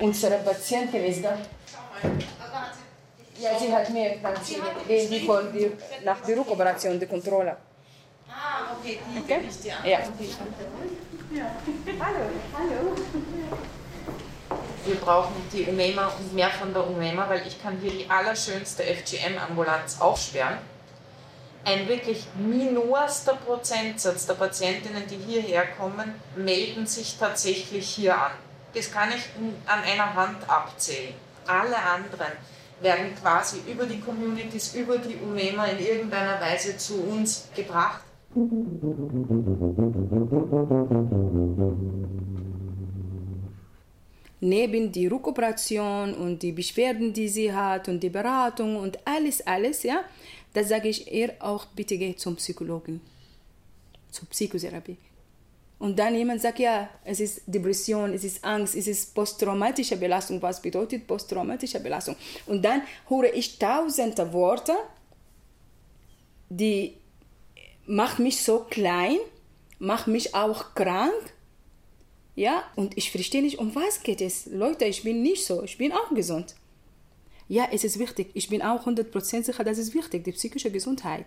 Unsere 0.00 0.38
Patientin 0.38 1.04
ist 1.04 1.22
da. 1.22 1.38
Ja, 3.38 3.58
sie 3.58 3.72
hat 3.72 3.90
mir 3.90 4.16
dann 4.22 4.34
die, 4.88 5.08
die 5.08 5.20
die, 5.52 5.72
nach 6.04 6.20
der 6.20 6.36
Rückoperation 6.38 6.98
die 6.98 7.06
Kontrolle. 7.06 7.56
Ah, 8.28 8.74
okay, 8.78 8.98
die 9.12 9.18
Okay. 9.20 9.40
ich 9.48 9.60
dir 9.60 9.74
Ja. 9.84 9.98
Hallo, 12.00 12.20
hallo. 12.56 13.70
Wir 14.86 14.96
brauchen 14.96 15.34
die 15.50 15.64
UMEMA 15.64 16.08
und 16.08 16.34
mehr 16.34 16.50
von 16.50 16.74
der 16.74 16.86
UMEMA, 16.86 17.26
weil 17.28 17.46
ich 17.46 17.62
kann 17.62 17.78
hier 17.80 17.90
die 17.90 18.10
allerschönste 18.10 18.82
FGM-Ambulanz 18.82 19.98
aufsperren. 19.98 20.58
Ein 21.64 21.88
wirklich 21.88 22.26
minorster 22.36 23.36
Prozentsatz 23.36 24.26
der 24.26 24.34
Patientinnen, 24.34 25.04
die 25.08 25.16
hierher 25.16 25.64
kommen, 25.78 26.14
melden 26.36 26.86
sich 26.86 27.16
tatsächlich 27.18 27.88
hier 27.88 28.14
an. 28.14 28.32
Das 28.74 28.92
kann 28.92 29.08
ich 29.08 29.22
an 29.64 29.82
einer 29.82 30.14
Hand 30.14 30.48
abzählen. 30.50 31.14
Alle 31.46 31.78
anderen 31.78 32.32
werden 32.80 33.14
quasi 33.18 33.60
über 33.66 33.86
die 33.86 34.00
Communities, 34.00 34.74
über 34.74 34.98
die 34.98 35.16
UMEMA 35.16 35.64
in 35.66 35.78
irgendeiner 35.78 36.38
Weise 36.42 36.76
zu 36.76 37.02
uns 37.04 37.48
gebracht. 37.56 38.00
Neben 44.44 44.92
die 44.92 45.06
Rückoperation 45.06 46.12
und 46.12 46.42
die 46.42 46.52
Beschwerden, 46.52 47.14
die 47.14 47.30
sie 47.30 47.50
hat 47.50 47.88
und 47.88 48.00
die 48.00 48.10
Beratung 48.10 48.76
und 48.76 48.98
alles, 49.06 49.46
alles, 49.46 49.84
ja, 49.84 50.04
da 50.52 50.62
sage 50.62 50.88
ich 50.88 51.10
ihr 51.10 51.32
auch, 51.38 51.64
bitte 51.64 51.96
geh 51.96 52.14
zum 52.14 52.36
Psychologen, 52.36 53.00
zur 54.10 54.28
Psychotherapie. 54.28 54.98
Und 55.78 55.98
dann 55.98 56.14
jemand 56.14 56.42
sagt, 56.42 56.58
ja, 56.58 56.90
es 57.04 57.20
ist 57.20 57.42
Depression, 57.46 58.12
es 58.12 58.22
ist 58.22 58.44
Angst, 58.44 58.74
es 58.74 58.86
ist 58.86 59.14
posttraumatische 59.14 59.96
Belastung. 59.96 60.42
Was 60.42 60.60
bedeutet 60.60 61.06
posttraumatische 61.06 61.80
Belastung? 61.80 62.14
Und 62.44 62.62
dann 62.62 62.82
höre 63.08 63.32
ich 63.34 63.58
tausende 63.58 64.30
Worte, 64.34 64.74
die 66.50 66.98
macht 67.86 68.18
mich 68.18 68.42
so 68.42 68.66
klein, 68.68 69.16
macht 69.78 70.06
mich 70.06 70.34
auch 70.34 70.74
krank. 70.74 71.33
Ja, 72.36 72.64
und 72.74 72.96
ich 72.96 73.10
verstehe 73.10 73.42
nicht, 73.42 73.58
um 73.58 73.74
was 73.74 74.02
geht 74.02 74.20
es. 74.20 74.46
Leute, 74.46 74.84
ich 74.86 75.04
bin 75.04 75.22
nicht 75.22 75.44
so, 75.44 75.62
ich 75.62 75.78
bin 75.78 75.92
auch 75.92 76.12
gesund. 76.14 76.54
Ja, 77.48 77.68
es 77.70 77.84
ist 77.84 77.98
wichtig. 77.98 78.30
Ich 78.34 78.48
bin 78.48 78.62
auch 78.62 78.86
100% 78.86 79.44
sicher, 79.44 79.64
das 79.64 79.78
ist 79.78 79.94
wichtig, 79.94 80.24
die 80.24 80.32
psychische 80.32 80.70
Gesundheit. 80.70 81.26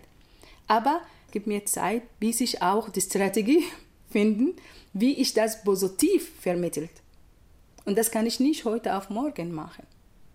Aber 0.66 1.00
gib 1.30 1.46
mir 1.46 1.64
Zeit, 1.64 2.02
bis 2.18 2.40
ich 2.40 2.60
auch 2.60 2.90
die 2.90 3.00
Strategie 3.00 3.64
finden, 4.10 4.54
wie 4.92 5.14
ich 5.14 5.32
das 5.32 5.62
positiv 5.62 6.30
vermittelt. 6.40 6.90
Und 7.84 7.96
das 7.96 8.10
kann 8.10 8.26
ich 8.26 8.40
nicht 8.40 8.64
heute 8.64 8.96
auf 8.96 9.08
morgen 9.08 9.52
machen. 9.54 9.86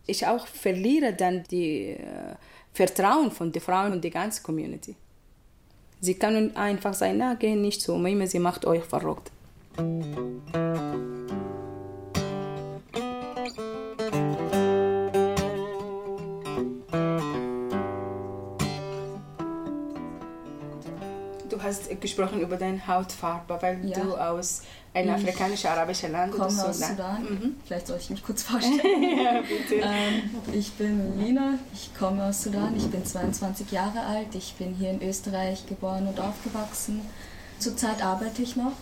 Ich 0.07 0.25
auch 0.25 0.47
verliere 0.47 1.13
dann 1.13 1.43
die 1.51 1.89
äh, 1.91 2.35
Vertrauen 2.73 3.31
von 3.31 3.51
den 3.51 3.61
Frauen 3.61 3.93
und 3.93 4.03
der 4.03 4.11
ganzen 4.11 4.43
Community. 4.43 4.95
Sie 6.01 6.15
können 6.15 6.55
einfach 6.55 6.93
sagen, 6.93 7.17
na, 7.17 7.35
geh 7.35 7.55
nicht 7.55 7.81
so, 7.81 7.97
Mime, 7.97 8.27
sie 8.27 8.39
macht 8.39 8.65
euch 8.65 8.83
verrückt. 8.83 9.31
Du 21.49 21.61
hast 21.61 22.01
gesprochen 22.01 22.39
über 22.41 22.55
deine 22.57 22.85
Hautfarbe, 22.87 23.57
weil 23.61 23.85
Ja. 23.85 23.99
du 23.99 24.15
aus 24.15 24.63
einem 24.93 25.09
Ich 25.09 25.23
afrikanischen 25.23 25.67
arabischen 25.69 26.11
Land 26.11 26.31
komme 26.33 26.45
bist. 26.47 26.59
aus? 26.65 26.79
Sudan. 26.79 27.23
Mhm. 27.23 27.55
Vielleicht 27.65 27.87
soll 27.87 27.97
ich 27.99 28.09
mich 28.09 28.23
kurz 28.23 28.43
vorstellen. 28.43 28.79
Ja, 29.23 29.41
bitte. 29.41 29.75
Ähm, 29.81 30.29
ich 30.53 30.71
bin 30.73 31.19
Lina, 31.19 31.55
ich 31.73 31.91
komme 31.97 32.23
aus 32.25 32.43
Sudan, 32.43 32.75
ich 32.75 32.87
bin 32.89 33.05
22 33.05 33.71
Jahre 33.71 34.01
alt, 34.01 34.33
ich 34.35 34.55
bin 34.55 34.73
hier 34.73 34.91
in 34.91 35.01
Österreich 35.01 35.65
geboren 35.67 36.07
und 36.07 36.19
aufgewachsen. 36.19 37.01
Zurzeit 37.63 38.03
arbeite 38.03 38.41
ich 38.41 38.55
noch, 38.55 38.73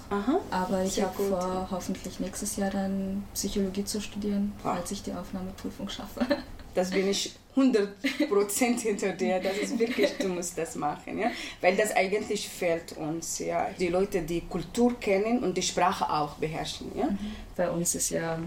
aber 0.50 0.84
ich 0.84 1.02
habe 1.02 1.14
vor, 1.14 1.68
hoffentlich 1.70 2.20
nächstes 2.20 2.56
Jahr 2.56 2.72
dann 2.72 3.24
Psychologie 3.34 3.86
zu 3.86 4.02
studieren, 4.02 4.54
Ah. 4.64 4.76
falls 4.76 4.92
ich 4.92 5.04
die 5.04 5.14
Aufnahmeprüfung 5.14 5.88
schaffe. 5.90 6.26
Das 6.74 6.90
bin 6.92 7.06
ich 7.10 7.36
100% 7.58 8.80
hinter 8.80 9.12
dir. 9.12 9.42
Das 9.42 9.58
ist 9.58 9.78
wirklich, 9.78 10.10
du 10.18 10.30
musst 10.30 10.58
das 10.58 10.76
machen. 10.76 11.18
Ja? 11.20 11.30
Weil 11.60 11.76
das 11.76 11.94
eigentlich 11.94 12.48
fehlt 12.48 12.94
uns. 12.94 13.40
Ja? 13.40 13.68
Die 13.78 13.90
Leute, 13.90 14.22
die 14.22 14.40
Kultur 14.40 14.98
kennen 14.98 15.44
und 15.44 15.58
die 15.58 15.62
Sprache 15.62 16.10
auch 16.10 16.36
beherrschen. 16.36 16.90
Ja? 16.96 17.10
Bei 17.58 17.70
uns 17.70 17.94
ist 17.94 18.12
ja 18.12 18.40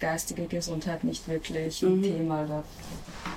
geistige 0.00 0.46
Gesundheit 0.46 1.04
nicht 1.04 1.28
wirklich 1.28 1.82
ein 1.82 1.98
Mhm. 1.98 2.02
Thema. 2.02 2.46
Da 2.46 2.64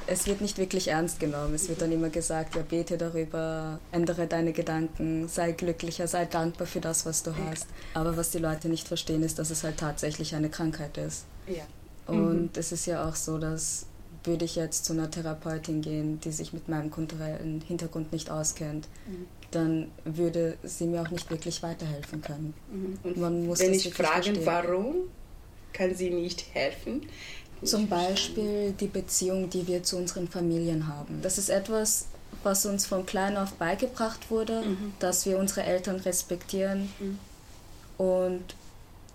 es 0.08 0.26
wird 0.28 0.42
nicht 0.42 0.58
wirklich 0.58 0.88
ernst 0.88 1.20
genommen. 1.20 1.54
Es 1.54 1.68
wird 1.70 1.82
dann 1.82 1.92
immer 1.92 2.10
gesagt, 2.10 2.56
ja, 2.56 2.62
bete 2.62 2.98
darüber, 2.98 3.80
ändere 3.92 4.28
deine 4.28 4.54
Gedanken, 4.54 5.28
sei 5.28 5.52
glücklicher, 5.52 6.08
sei 6.08 6.26
dankbar 6.26 6.68
für 6.68 6.80
das, 6.80 7.06
was 7.06 7.24
du 7.24 7.32
hast. 7.36 7.68
Aber 7.94 8.16
was 8.18 8.32
die 8.32 8.38
Leute 8.40 8.70
nicht 8.70 8.88
verstehen, 8.88 9.24
ist, 9.24 9.40
dass 9.40 9.50
es 9.50 9.64
halt 9.64 9.78
tatsächlich 9.78 10.36
eine 10.36 10.50
Krankheit 10.50 10.98
ist. 10.98 11.26
Ja. 11.48 11.64
Und 12.08 12.58
es 12.58 12.72
ist 12.72 12.86
ja 12.86 13.08
auch 13.08 13.16
so, 13.16 13.38
dass 13.38 13.86
würde 14.26 14.46
ich 14.46 14.56
jetzt 14.56 14.86
zu 14.86 14.94
einer 14.94 15.12
Therapeutin 15.12 15.82
gehen, 15.82 16.22
die 16.22 16.32
sich 16.32 16.54
mit 16.54 16.70
meinem 16.70 16.90
kulturellen 16.90 17.60
Hintergrund 17.60 18.14
nicht 18.14 18.30
auskennt, 18.30 18.88
Mhm. 19.06 19.26
dann 19.52 19.92
würde 20.06 20.58
sie 20.64 20.86
mir 20.86 21.02
auch 21.02 21.10
nicht 21.12 21.30
wirklich 21.30 21.62
weiterhelfen 21.62 22.22
können. 22.22 22.54
Mhm. 22.72 22.98
Und 23.04 23.18
Man 23.18 23.46
muss 23.48 23.60
wenn 23.60 23.74
das 23.74 23.80
ich 23.80 23.86
wirklich 23.88 24.08
frage, 24.08 24.24
verstehen. 24.34 24.46
warum 24.46 24.96
kann 25.74 25.96
sie 25.96 26.10
nicht 26.10 26.46
helfen? 26.54 27.06
Zum 27.64 27.88
Beispiel 27.88 28.74
die 28.80 28.88
Beziehung, 28.88 29.50
die 29.50 29.66
wir 29.68 29.84
zu 29.84 29.98
unseren 29.98 30.28
Familien 30.28 30.88
haben. 30.88 31.22
Das 31.22 31.38
ist 31.38 31.50
etwas, 31.50 32.08
was 32.44 32.66
uns 32.66 32.86
von 32.86 33.06
klein 33.06 33.38
auf 33.38 33.54
beigebracht 33.54 34.30
wurde, 34.30 34.62
Mhm. 34.64 34.94
dass 35.00 35.26
wir 35.26 35.38
unsere 35.38 35.64
Eltern 35.64 35.98
respektieren 35.98 36.90
und 37.98 38.44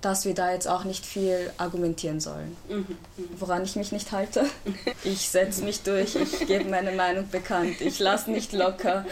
dass 0.01 0.25
wir 0.25 0.33
da 0.33 0.53
jetzt 0.53 0.69
auch 0.69 0.85
nicht 0.85 1.05
viel 1.05 1.51
argumentieren 1.59 2.21
sollen. 2.21 2.57
Mhm. 2.69 2.87
Woran 3.39 3.65
ich 3.65 3.75
mich 3.77 3.91
nicht 3.93 4.13
halte. 4.13 4.47
Ich 5.05 5.29
setze 5.29 5.63
mich 5.65 5.83
durch, 5.83 6.15
ich 6.15 6.47
gebe 6.47 6.65
meine 6.71 6.93
Meinung 6.93 7.29
bekannt, 7.31 7.81
ich 7.81 7.99
lasse 7.99 8.31
nicht 8.31 8.53
locker. 8.53 9.05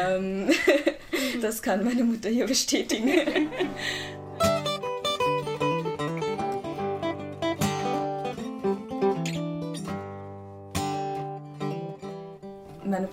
Ähm, 0.00 0.50
das 1.42 1.60
kann 1.62 1.82
meine 1.84 2.04
Mutter 2.04 2.28
hier 2.28 2.46
bestätigen. 2.46 3.10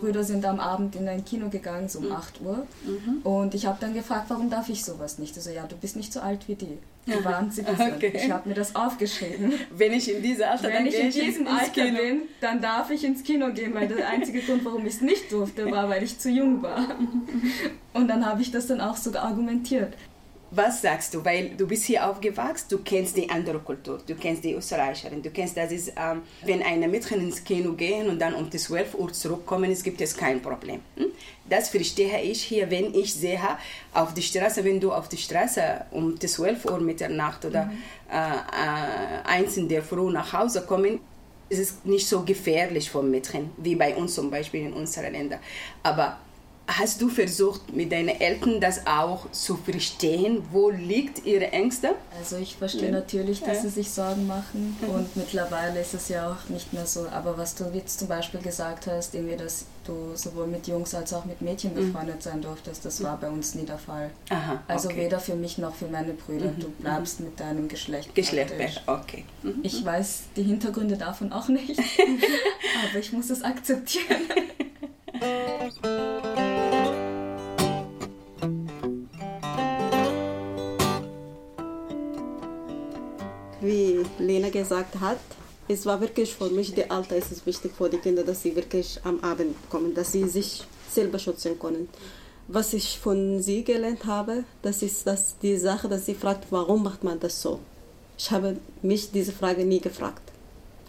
Brüder 0.04 0.24
sind 0.24 0.45
am 0.45 0.60
Abend 0.60 0.95
in 0.97 1.08
ein 1.08 1.24
Kino 1.24 1.49
gegangen, 1.49 1.88
so 1.88 1.99
um 1.99 2.12
8 2.12 2.41
Uhr. 2.41 2.68
Und 3.24 3.56
ich 3.56 3.66
habe 3.66 3.78
dann 3.80 3.93
gefragt, 3.93 4.26
warum 4.28 4.49
darf 4.49 4.68
ich 4.68 4.84
sowas 4.84 5.18
nicht? 5.18 5.36
Also 5.38 5.49
ja, 5.49 5.66
du 5.66 5.78
bist 5.78 5.95
nicht 5.95 6.12
so 6.12 6.20
alt 6.20 6.47
wie 6.47 6.56
die. 6.56 6.78
Die 7.08 7.26
waren 7.26 7.51
sie. 7.51 7.64
Okay. 7.95 8.14
Ich 8.16 8.32
habe 8.32 8.49
mir 8.49 8.56
das 8.56 8.76
aufgeschrieben. 8.76 9.54
Wenn 9.76 9.93
ich 9.93 10.14
in 10.14 10.22
diesem 10.22 10.45
Alter 10.45 10.64
Wenn 10.64 10.74
dann 10.74 10.86
ich 10.88 10.93
gehe 10.93 11.06
in 11.06 11.12
diesem 11.12 11.47
Alter 11.47 11.70
Kino. 11.70 11.97
bin, 11.97 12.22
dann 12.41 12.62
darf 12.62 12.89
ich 12.91 13.04
ins 13.04 13.24
Kino 13.24 13.51
gehen, 13.54 13.74
weil 13.74 13.88
der 13.88 14.10
einzige 14.10 14.41
Grund, 14.41 14.64
warum 14.66 14.86
ich 14.86 14.95
es 14.95 15.01
nicht 15.01 15.32
durfte, 15.32 15.70
war, 15.72 15.89
weil 15.89 16.04
ich 16.04 16.20
zu 16.20 16.30
jung 16.30 16.62
war. 16.62 16.86
Und 17.93 18.08
dann 18.08 18.26
habe 18.26 18.41
ich 18.41 18.51
das 18.51 18.68
dann 18.68 18.82
auch 18.82 18.97
so 18.97 19.16
argumentiert. 19.18 19.93
Was 20.56 20.84
sagst 20.84 21.16
du? 21.16 21.26
Weil 21.26 21.49
du 21.58 21.66
bist 21.66 21.86
hier 21.86 22.08
aufgewachsen, 22.08 22.68
du 22.70 22.78
kennst 22.80 23.18
die 23.18 23.28
andere 23.28 23.58
Kultur, 23.58 23.99
du 24.06 24.14
kennst 24.14 24.43
die 24.43 24.54
Österreicherin, 24.54 25.24
du 25.24 25.32
kennst, 25.32 25.58
das 25.58 25.72
ist, 25.72 25.93
ähm, 25.97 26.22
wenn 26.45 26.62
eine 26.62 26.88
Mädchen 26.88 27.22
ins 27.22 27.43
Kino 27.43 27.74
gehen 27.74 28.08
und 28.08 28.20
dann 28.20 28.36
um 28.36 28.47
die 28.47 28.60
12 28.60 28.93
Uhr 28.93 29.12
zurückkommen, 29.12 29.72
es 29.72 29.82
gibt 29.82 29.99
es 30.01 30.16
kein 30.16 30.39
Problem. 30.43 30.82
Hm? 30.95 31.08
Das 31.49 31.70
verstehe 31.70 32.22
ich 32.22 32.43
hier, 32.43 32.70
wenn 32.70 32.93
ich 32.93 33.16
sehe, 33.16 33.39
auf 33.95 34.14
die 34.14 34.22
Straße, 34.22 34.64
wenn 34.64 34.80
du 34.80 34.91
auf 34.91 35.10
die 35.10 35.18
Straße 35.18 35.86
um 35.89 36.20
die 36.20 36.28
12 36.28 36.66
Uhr 36.66 36.80
Mitternacht 36.80 37.45
oder 37.45 37.72
äh, 38.12 38.16
äh, 38.16 39.28
eins 39.28 39.58
in 39.58 39.68
der 39.68 39.82
Früh 39.82 40.12
nach 40.12 40.34
Hause 40.34 40.62
kommen, 40.68 40.99
ist 41.49 41.60
es 41.60 41.78
nicht 41.84 42.08
so 42.08 42.22
gefährlich 42.22 42.91
für 42.91 43.01
Mädchen, 43.01 43.49
wie 43.58 43.76
bei 43.76 43.95
uns 43.95 44.14
zum 44.14 44.30
Beispiel 44.30 44.68
in 44.68 44.74
unseren 44.74 45.14
Ländern. 45.14 45.39
Aber 45.82 46.18
Hast 46.66 47.01
du 47.01 47.09
versucht, 47.09 47.74
mit 47.76 47.91
deinen 47.91 48.07
Eltern 48.07 48.61
das 48.61 48.88
auch 48.88 49.30
zu 49.32 49.57
verstehen? 49.57 50.41
Wo 50.49 50.70
liegt 50.70 51.26
ihre 51.26 51.51
Ängste? 51.51 51.89
Also 52.18 52.38
ich 52.38 52.55
verstehe 52.55 52.86
Ja. 52.86 52.91
natürlich, 52.91 53.41
dass 53.41 53.57
Ja. 53.57 53.61
sie 53.64 53.70
sich 53.70 53.89
Sorgen 53.91 54.26
machen 54.28 54.78
und 54.88 55.14
mittlerweile 55.18 55.82
ist 55.82 55.93
es 55.93 56.07
ja 56.07 56.32
auch 56.32 56.49
nicht 56.49 56.72
mehr 56.72 56.86
so. 56.86 57.05
Aber 57.09 57.38
was 57.38 57.55
du 57.55 57.66
jetzt 57.74 57.99
zum 57.99 58.07
Beispiel 58.07 58.39
gesagt 58.39 58.88
hast, 58.88 59.14
irgendwie, 59.14 59.36
dass 59.36 59.66
du 59.84 60.16
sowohl 60.16 60.47
mit 60.47 60.66
Jungs 60.68 60.95
als 60.95 61.14
auch 61.14 61.26
mit 61.26 61.41
Mädchen 61.41 61.72
Mhm. 61.74 61.91
befreundet 61.91 62.24
sein 62.24 62.41
durftest, 62.41 62.86
das 62.86 63.03
war 63.03 63.18
bei 63.18 63.30
uns 63.30 63.55
nie 63.55 63.66
der 63.66 63.78
Fall. 63.78 64.09
Aha, 64.30 64.64
Also 64.70 64.88
okay. 64.88 64.99
weder 65.05 65.20
für 65.20 65.36
mich 65.36 65.57
noch 65.57 65.76
für 65.76 65.88
meine 65.88 66.14
Brüder. 66.14 66.45
Mhm, 66.45 66.59
Du 66.61 66.70
bleibst 66.70 67.20
mit 67.20 67.38
deinem 67.41 67.68
Geschlecht. 67.68 68.16
Geschlecht, 68.16 68.53
okay. 68.88 69.26
Mhm. 69.43 69.59
Ich 69.64 69.84
weiß 69.84 70.22
die 70.38 70.43
Hintergründe 70.43 70.95
davon 70.95 71.34
auch 71.34 71.49
nicht, 71.49 71.78
aber 72.89 72.99
ich 72.99 73.11
muss 73.11 73.30
es 73.30 73.41
akzeptieren. 73.43 74.22
Wie 83.64 84.03
Lena 84.20 84.49
gesagt 84.49 84.99
hat, 84.99 85.20
es 85.70 85.86
war 85.86 86.01
wirklich 86.01 86.34
für 86.36 86.49
mich, 86.49 86.74
die 86.74 86.91
Alter 86.91 87.16
ist 87.16 87.32
es 87.32 87.45
wichtig 87.45 87.72
für 87.78 87.89
die 87.89 87.97
Kinder, 87.97 88.24
dass 88.24 88.41
sie 88.41 88.53
wirklich 88.57 88.99
am 89.05 89.22
Abend 89.22 89.55
kommen, 89.70 89.93
dass 89.93 90.11
sie 90.11 90.28
sich 90.28 90.66
selber 90.91 91.18
schützen 91.18 91.57
können. 91.57 91.88
Was 92.49 92.74
ich 92.74 92.99
von 92.99 93.41
sie 93.41 93.64
gelernt 93.64 94.05
habe, 94.05 94.43
das 94.61 94.82
ist 94.82 95.07
dass 95.07 95.38
die 95.39 95.55
Sache, 95.55 95.88
dass 95.88 96.05
sie 96.05 96.14
fragt, 96.14 96.47
warum 96.49 96.84
macht 96.84 97.05
man 97.05 97.22
das 97.22 97.41
so? 97.41 97.61
Ich 98.18 98.32
habe 98.32 98.57
mich 98.82 99.11
diese 99.11 99.32
Frage 99.32 99.64
nie 99.64 99.80
gefragt. 99.80 100.24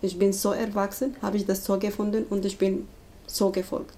Ich 0.03 0.18
bin 0.18 0.33
so 0.33 0.51
erwachsen, 0.51 1.14
habe 1.22 1.37
ich 1.37 1.47
das 1.47 1.64
so 1.64 1.79
gefunden 1.79 2.25
und 2.29 2.45
ich 2.45 2.59
bin 2.59 2.89
so 3.29 3.51
gefolgt, 3.51 3.95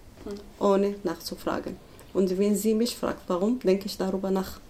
ohne 0.61 0.97
nachzufragen. 1.03 1.79
Und 2.13 2.37
wenn 2.39 2.55
sie 2.55 2.75
mich 2.75 2.95
fragt, 2.95 3.23
warum, 3.29 3.59
denke 3.59 3.87
ich 3.87 3.97
darüber 3.97 4.31
nach. 4.31 4.61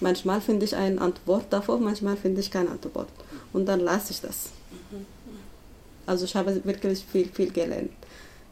Manchmal 0.00 0.40
finde 0.40 0.64
ich 0.64 0.74
eine 0.74 1.00
Antwort 1.00 1.44
davor, 1.50 1.78
manchmal 1.78 2.16
finde 2.16 2.40
ich 2.40 2.50
keine 2.50 2.70
Antwort. 2.70 3.06
Und 3.52 3.66
dann 3.66 3.80
lasse 3.80 4.12
ich 4.12 4.20
das. 4.20 4.50
Also 6.06 6.24
ich 6.24 6.34
habe 6.34 6.64
wirklich 6.64 7.04
viel, 7.10 7.28
viel 7.28 7.50
gelernt. 7.52 7.92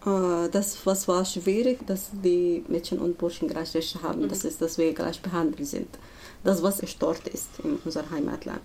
Äh, 0.07 0.49
Das, 0.51 0.79
was 0.85 1.09
war 1.09 1.25
schwierig, 1.25 1.87
dass 1.87 2.11
die 2.13 2.65
Mädchen 2.69 2.99
und 2.99 3.19
Burschen 3.19 3.49
gleich 3.49 3.75
Rechte 3.75 4.03
haben. 4.03 4.29
Das 4.29 4.45
ist, 4.45 4.61
dass 4.61 4.79
wir 4.79 4.93
gleich 4.95 5.21
behandelt 5.21 5.67
sind. 5.67 5.89
Das, 6.45 6.63
was 6.63 6.81
stört 6.89 7.27
ist 7.29 7.49
in 7.63 7.77
unserem 7.85 8.11
Heimatland. 8.11 8.61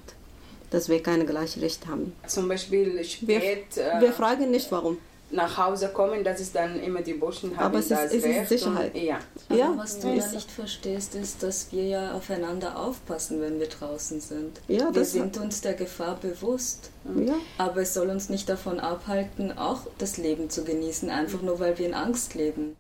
Dass 0.72 0.90
wir 0.90 1.02
keine 1.02 1.26
gleichen 1.26 1.62
Rechte 1.62 1.88
haben. 1.88 2.14
Zum 2.28 2.48
Beispiel 2.48 3.04
spät 3.04 3.78
äh, 3.78 4.02
Wir 4.02 4.14
fragen 4.14 4.52
nicht, 4.52 4.72
warum. 4.72 4.98
Nach 5.32 5.58
Hause 5.58 5.90
kommen, 5.90 6.24
das 6.24 6.40
ist 6.40 6.56
dann 6.56 6.80
immer 6.80 7.02
die 7.02 7.14
Burschen 7.14 7.56
haben 7.58 7.66
Aber 7.66 7.80
es 7.80 7.86
ist- 7.86 7.92
das 7.92 8.06
es 8.06 8.14
ist 8.14 8.26
Recht 8.26 8.50
Sicherheit. 8.50 8.94
Und, 8.94 9.02
ja. 9.04 9.20
Aber 9.50 9.58
Ja, 9.60 9.74
was 9.76 10.00
du 10.00 10.10
ist- 10.14 10.28
da 10.28 10.32
nicht 10.36 10.52
verstehst, 10.52 11.16
ist, 11.16 11.42
dass 11.44 11.72
wir 11.72 11.84
ja 11.84 12.14
aufeinander 12.14 12.78
aufpassen, 12.80 13.42
wenn 13.42 13.60
wir 13.60 13.68
draußen 13.68 14.20
sind. 14.22 14.62
Ja, 14.68 14.86
wir 14.86 14.92
das 14.92 15.12
sind 15.12 15.38
uns 15.38 15.62
der 15.62 15.74
Gefahr 15.74 16.16
bewusst. 16.22 16.92
Ja. 17.26 17.34
Aber 17.58 17.82
es 17.82 17.94
soll 17.94 18.10
uns 18.10 18.30
nicht 18.30 18.48
davon 18.50 18.80
abhalten, 18.80 19.58
auch 19.58 19.82
das 19.98 20.18
Leben 20.18 20.50
zu 20.50 20.64
genießen, 20.64 21.10
einfach 21.10 21.42
nur 21.42 21.60
weil 21.60 21.78
wir 21.78 21.88
in 21.88 21.94
Angst 21.94 22.36
leben. 22.36 22.76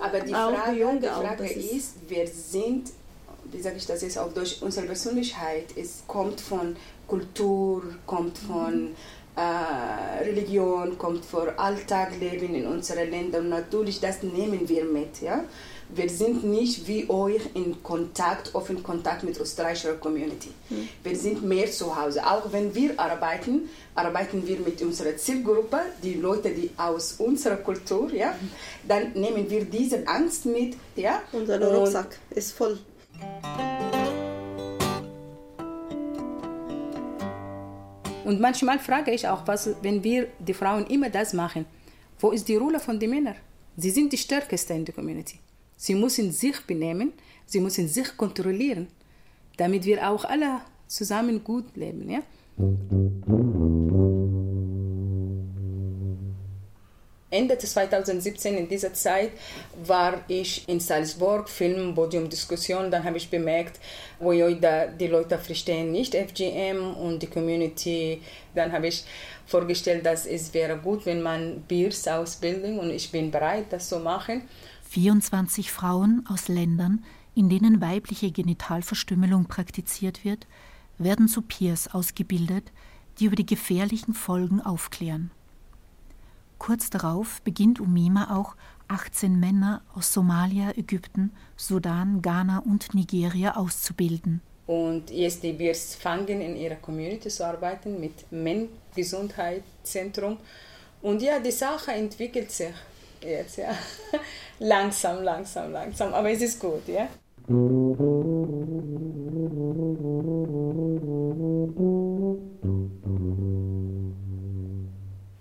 Aber 0.00 0.20
die 0.20 0.34
Auch 0.34 0.50
die 0.50 0.56
Frage, 0.56 0.78
Junge 0.78 1.00
die 1.00 1.08
auch, 1.08 1.22
Frage 1.22 1.48
ist, 1.50 1.94
wir 2.08 2.26
sind, 2.26 2.90
wie 3.54 3.60
sage 3.60 3.76
ich 3.76 3.86
das 3.86 4.02
jetzt 4.02 4.18
auf 4.18 4.34
Deutsch, 4.34 4.56
unsere 4.60 4.86
Persönlichkeit 4.86 5.72
ist, 5.76 6.06
kommt 6.08 6.40
von 6.40 6.76
Kultur, 7.06 7.82
kommt 8.04 8.36
von 8.36 8.90
äh, 9.36 10.24
Religion, 10.24 10.98
kommt 10.98 11.24
von 11.24 11.48
Alltagleben 11.56 12.54
in 12.54 12.66
unseren 12.66 13.10
Ländern. 13.10 13.48
Natürlich, 13.48 14.00
das 14.00 14.22
nehmen 14.22 14.68
wir 14.68 14.84
mit. 14.84 15.20
Ja? 15.20 15.44
Wir 15.94 16.08
sind 16.08 16.44
nicht 16.44 16.88
wie 16.88 17.08
euch 17.08 17.42
in 17.54 17.80
Kontakt, 17.82 18.54
offen 18.54 18.82
Kontakt 18.82 19.22
mit 19.22 19.38
österreichischer 19.38 19.94
Community. 19.94 20.50
Wir 21.04 21.16
sind 21.16 21.44
mehr 21.44 21.70
zu 21.70 21.94
Hause. 21.94 22.26
Auch 22.26 22.50
wenn 22.52 22.74
wir 22.74 22.98
arbeiten, 22.98 23.68
arbeiten 23.94 24.46
wir 24.46 24.58
mit 24.58 24.82
unserer 24.82 25.16
Zielgruppe, 25.16 25.78
die 26.02 26.14
Leute, 26.14 26.50
die 26.50 26.70
aus 26.76 27.14
unserer 27.18 27.56
Kultur, 27.56 28.12
ja, 28.12 28.34
dann 28.88 29.12
nehmen 29.12 29.48
wir 29.48 29.64
diese 29.64 30.08
Angst 30.08 30.46
mit, 30.46 30.76
ja. 30.96 31.22
Unser 31.32 31.60
Rucksack 31.60 32.18
ist 32.30 32.52
voll. 32.52 32.78
Und 38.24 38.40
manchmal 38.40 38.78
frage 38.78 39.10
ich 39.12 39.28
auch, 39.28 39.46
was, 39.46 39.70
wenn 39.82 40.02
wir 40.02 40.28
die 40.38 40.54
Frauen 40.54 40.86
immer 40.86 41.10
das 41.10 41.32
machen, 41.32 41.66
wo 42.18 42.30
ist 42.30 42.48
die 42.48 42.56
Rolle 42.56 42.80
von 42.80 42.98
den 42.98 43.10
Männern? 43.10 43.36
Sie 43.76 43.90
sind 43.90 44.12
die 44.12 44.16
Stärksten 44.16 44.76
in 44.76 44.84
der 44.84 44.94
Community. 44.94 45.38
Sie 45.76 45.94
müssen 45.94 46.32
sich 46.32 46.60
benehmen, 46.66 47.12
sie 47.44 47.60
müssen 47.60 47.88
sich 47.88 48.16
kontrollieren, 48.16 48.86
damit 49.56 49.84
wir 49.84 50.08
auch 50.08 50.24
alle 50.24 50.60
zusammen 50.86 51.42
gut 51.42 51.76
leben. 51.76 52.08
Ja? 52.08 52.20
Ende 57.34 57.58
2017 57.58 58.56
in 58.56 58.68
dieser 58.68 58.94
Zeit 58.94 59.32
war 59.84 60.20
ich 60.28 60.68
in 60.68 60.78
Salzburg, 60.80 61.48
Film, 61.48 61.94
Podiumdiskussion. 61.94 62.90
Dann 62.90 63.02
habe 63.04 63.16
ich 63.16 63.28
bemerkt, 63.28 63.80
wo 64.20 64.32
die 64.32 65.06
Leute 65.08 65.38
verstehen 65.38 65.90
nicht 65.90 66.14
FGM 66.14 66.94
und 66.94 67.22
die 67.22 67.26
Community. 67.26 68.22
Dann 68.54 68.72
habe 68.72 68.86
ich 68.86 69.04
vorgestellt, 69.46 70.06
dass 70.06 70.26
es 70.26 70.54
wäre 70.54 70.78
gut, 70.78 71.04
wenn 71.06 71.22
man 71.22 71.62
Beers 71.68 72.06
ausbilden 72.06 72.78
und 72.78 72.90
ich 72.90 73.10
bin 73.10 73.30
bereit, 73.30 73.66
das 73.70 73.88
zu 73.88 73.98
machen. 73.98 74.42
24 74.90 75.72
Frauen 75.72 76.24
aus 76.28 76.46
Ländern, 76.46 77.04
in 77.34 77.48
denen 77.48 77.80
weibliche 77.80 78.30
Genitalverstümmelung 78.30 79.46
praktiziert 79.46 80.24
wird, 80.24 80.46
werden 80.98 81.26
zu 81.26 81.42
Peers 81.42 81.92
ausgebildet, 81.92 82.70
die 83.18 83.24
über 83.24 83.36
die 83.36 83.46
gefährlichen 83.46 84.14
Folgen 84.14 84.60
aufklären. 84.60 85.32
Kurz 86.58 86.90
darauf 86.90 87.40
beginnt 87.42 87.80
Umima 87.80 88.36
auch 88.36 88.56
18 88.88 89.38
Männer 89.38 89.82
aus 89.94 90.12
Somalia, 90.12 90.72
Ägypten, 90.76 91.30
Sudan, 91.56 92.20
Ghana 92.22 92.58
und 92.58 92.92
Nigeria 92.94 93.54
auszubilden. 93.56 94.40
Und 94.66 95.10
jetzt 95.10 95.42
wir 95.42 95.74
fangen 95.74 96.40
in 96.40 96.56
ihrer 96.56 96.76
Community 96.76 97.28
zu 97.28 97.46
arbeiten 97.46 98.00
mit 98.00 98.24
Men-Gesundheitszentrum. 98.30 100.38
Und 101.02 101.20
ja, 101.20 101.38
die 101.38 101.50
Sache 101.50 101.92
entwickelt 101.92 102.50
sich 102.50 102.72
jetzt, 103.20 103.58
ja. 103.58 103.74
langsam, 104.58 105.22
langsam, 105.22 105.70
langsam, 105.72 106.14
aber 106.14 106.30
es 106.30 106.40
ist 106.40 106.58
gut, 106.58 106.88
ja. 106.88 107.10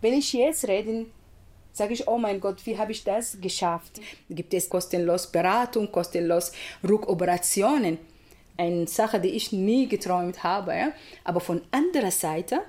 Wenn 0.04 0.16
ich 0.16 0.34
jetzt 0.34 0.68
rede, 0.68 1.06
sage 1.72 1.94
ich, 1.94 2.10
oh 2.10 2.18
mein 2.18 2.42
Gott, 2.42 2.66
wie 2.66 2.78
habe 2.78 2.92
ich 2.92 3.06
das 3.06 3.40
geschafft? 3.40 4.02
Gibt 4.30 4.54
es 4.54 4.68
kostenlos 4.68 5.32
Beratung, 5.32 5.90
kostenlos 5.94 6.52
Rückoperationen? 6.86 7.98
Eine 8.58 8.86
Sache, 8.86 9.22
die 9.22 9.30
ich 9.30 9.54
nie 9.54 9.88
geträumt 9.88 10.44
habe. 10.44 10.76
Ja? 10.76 10.92
Aber 11.24 11.40
von 11.40 11.62
anderer 11.72 12.12
Seite, 12.12 12.60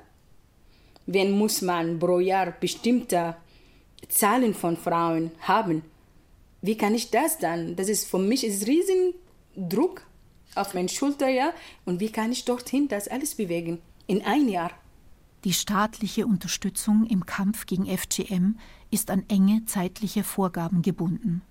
wenn 1.07 1.33
muss 1.33 1.61
man 1.61 1.99
pro 1.99 2.21
Jahr 2.21 2.53
bestimmte 2.53 3.35
Zahlen 4.09 4.55
von 4.55 4.77
Frauen 4.77 5.33
haben, 5.41 5.83
wie 6.63 6.77
kann 6.77 6.95
ich 6.95 7.11
das 7.11 7.39
dann? 7.39 7.75
Das 7.75 7.89
ist 7.89 8.09
für 8.09 8.21
mich 8.21 8.47
ist 8.47 8.69
riesen 8.69 9.13
Druck 9.57 10.07
auf 10.55 10.73
meine 10.73 10.89
Schulter, 10.89 11.29
ja. 11.29 11.53
Und 11.85 11.99
wie 11.99 12.13
kann 12.13 12.31
ich 12.31 12.45
dorthin 12.45 12.87
das 12.87 13.09
alles 13.09 13.35
bewegen 13.35 13.83
in 14.07 14.23
ein 14.23 14.49
Jahr? 14.49 14.71
Die 15.45 15.53
staatliche 15.53 16.27
Unterstützung 16.27 17.05
im 17.05 17.27
Kampf 17.27 17.67
gegen 17.67 17.85
FGM 17.85 18.57
ist 18.91 19.11
an 19.11 19.25
enge 19.29 19.67
zeitliche 19.67 20.25
Vorgaben 20.25 20.81
gebunden. 20.81 21.43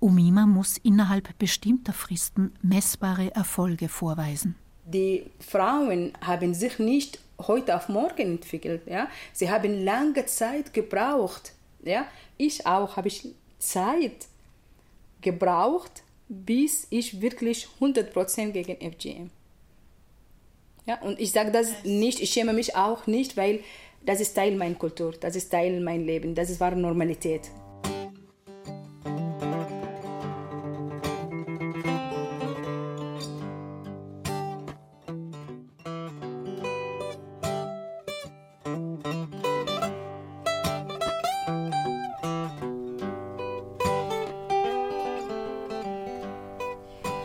Umima 0.00 0.44
muss 0.44 0.76
innerhalb 0.76 1.38
bestimmter 1.38 1.94
Fristen 1.94 2.52
messbare 2.60 3.34
Erfolge 3.34 3.88
vorweisen. 3.88 4.56
Die 4.84 5.30
Frauen 5.40 6.12
haben 6.20 6.52
sich 6.52 6.78
nicht 6.78 7.20
heute 7.38 7.74
auf 7.74 7.88
morgen 7.88 8.32
entwickelt. 8.32 8.82
Ja? 8.86 9.08
Sie 9.32 9.50
haben 9.50 9.82
lange 9.82 10.26
Zeit 10.26 10.74
gebraucht. 10.74 11.54
Ja? 11.82 12.06
Ich 12.36 12.66
auch 12.66 12.96
habe 12.96 13.08
ich 13.08 13.28
Zeit 13.58 14.26
gebraucht, 15.22 16.02
bis 16.28 16.86
ich 16.90 17.22
wirklich 17.22 17.68
100% 17.80 18.50
gegen 18.50 18.76
FGM 18.92 19.30
ja, 20.86 21.00
und 21.02 21.20
ich 21.20 21.32
sage 21.32 21.50
das 21.50 21.84
nicht, 21.84 22.20
ich 22.20 22.30
schäme 22.30 22.52
mich 22.52 22.74
auch 22.76 23.06
nicht, 23.06 23.36
weil 23.36 23.60
das 24.04 24.20
ist 24.20 24.34
Teil 24.34 24.56
meiner 24.56 24.74
Kultur, 24.74 25.12
das 25.12 25.36
ist 25.36 25.50
Teil 25.50 25.80
meines 25.80 26.06
Lebens, 26.06 26.34
das 26.34 26.50
ist 26.50 26.60
wahre 26.60 26.76
Normalität. 26.76 27.50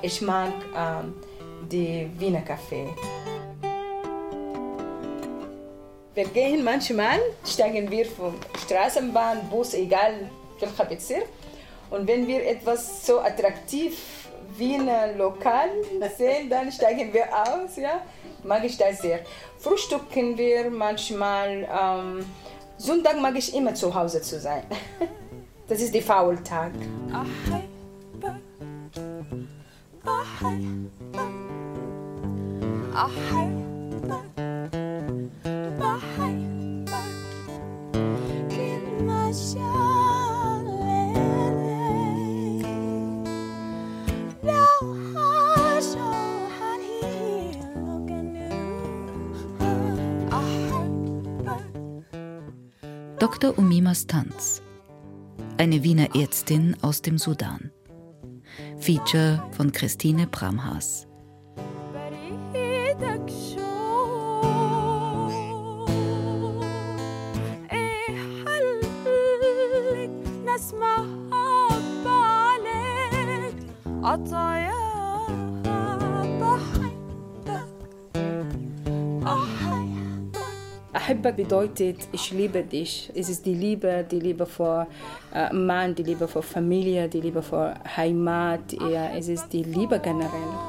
Ich 0.03 0.21
mag 0.21 0.53
ähm, 0.73 1.15
die 1.69 2.09
Wiener 2.17 2.41
Kaffee. 2.41 2.87
Wir 6.17 6.25
gehen 6.25 6.63
manchmal, 6.63 7.19
steigen 7.45 7.91
wir 7.91 8.03
vom 8.03 8.33
Straßenbahn, 8.65 9.47
Bus, 9.51 9.75
egal 9.75 10.31
welcher 10.59 10.85
Bezirk. 10.85 11.25
Und 11.91 12.07
wenn 12.07 12.25
wir 12.25 12.43
etwas 12.43 13.05
so 13.05 13.19
attraktiv 13.19 14.27
wie 14.57 14.77
ein 14.77 15.15
Lokal 15.15 15.69
sehen, 16.17 16.49
dann 16.49 16.71
steigen 16.71 17.13
wir 17.13 17.25
aus. 17.25 17.75
Ja? 17.75 18.01
Mag 18.43 18.63
ich 18.63 18.75
das 18.79 18.99
sehr. 18.99 19.19
Frühstücken 19.59 20.35
wir 20.39 20.71
manchmal. 20.71 21.67
Ähm, 21.71 22.25
Sonntag 22.77 23.21
mag 23.21 23.37
ich 23.37 23.53
immer 23.53 23.75
zu 23.75 23.93
Hause 23.93 24.19
zu 24.19 24.39
sein. 24.39 24.63
Das 25.69 25.81
ist 25.81 25.93
der 25.93 26.01
Faultag. 26.01 26.71
Dr. 53.27 53.57
Umimas 53.57 54.07
Tanz. 54.07 54.61
Eine 55.57 55.83
Wiener 55.83 56.15
Ärztin 56.15 56.77
aus 56.81 57.01
dem 57.01 57.17
Sudan. 57.17 57.71
Feature 58.77 59.43
von 59.51 59.73
Christine 59.73 60.27
Bramhaas. 60.27 61.06
Bedeutet, 81.37 82.07
ich 82.11 82.31
liebe 82.31 82.63
dich. 82.63 83.09
Es 83.15 83.29
ist 83.29 83.45
die 83.45 83.53
Liebe, 83.53 84.05
die 84.11 84.19
Liebe 84.19 84.45
vor 84.45 84.87
äh, 85.33 85.53
Mann, 85.53 85.95
die 85.95 86.03
Liebe 86.03 86.27
vor 86.27 86.43
Familie, 86.43 87.07
die 87.07 87.21
Liebe 87.21 87.41
vor 87.41 87.75
Heimat. 87.95 88.73
Es 89.15 89.29
ist 89.29 89.53
die 89.53 89.63
Liebe 89.63 89.99
generell. 89.99 90.66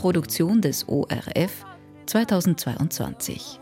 Produktion 0.00 0.62
des 0.62 0.88
ORF 0.88 1.66
2022. 2.06 3.60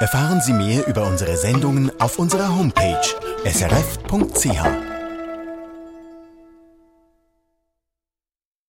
Erfahren 0.00 0.40
Sie 0.40 0.54
mehr 0.54 0.86
über 0.86 1.06
unsere 1.06 1.36
Sendungen 1.36 1.90
auf 2.00 2.18
unserer 2.18 2.48
Homepage 2.56 2.96
srf.ch. 3.44 4.85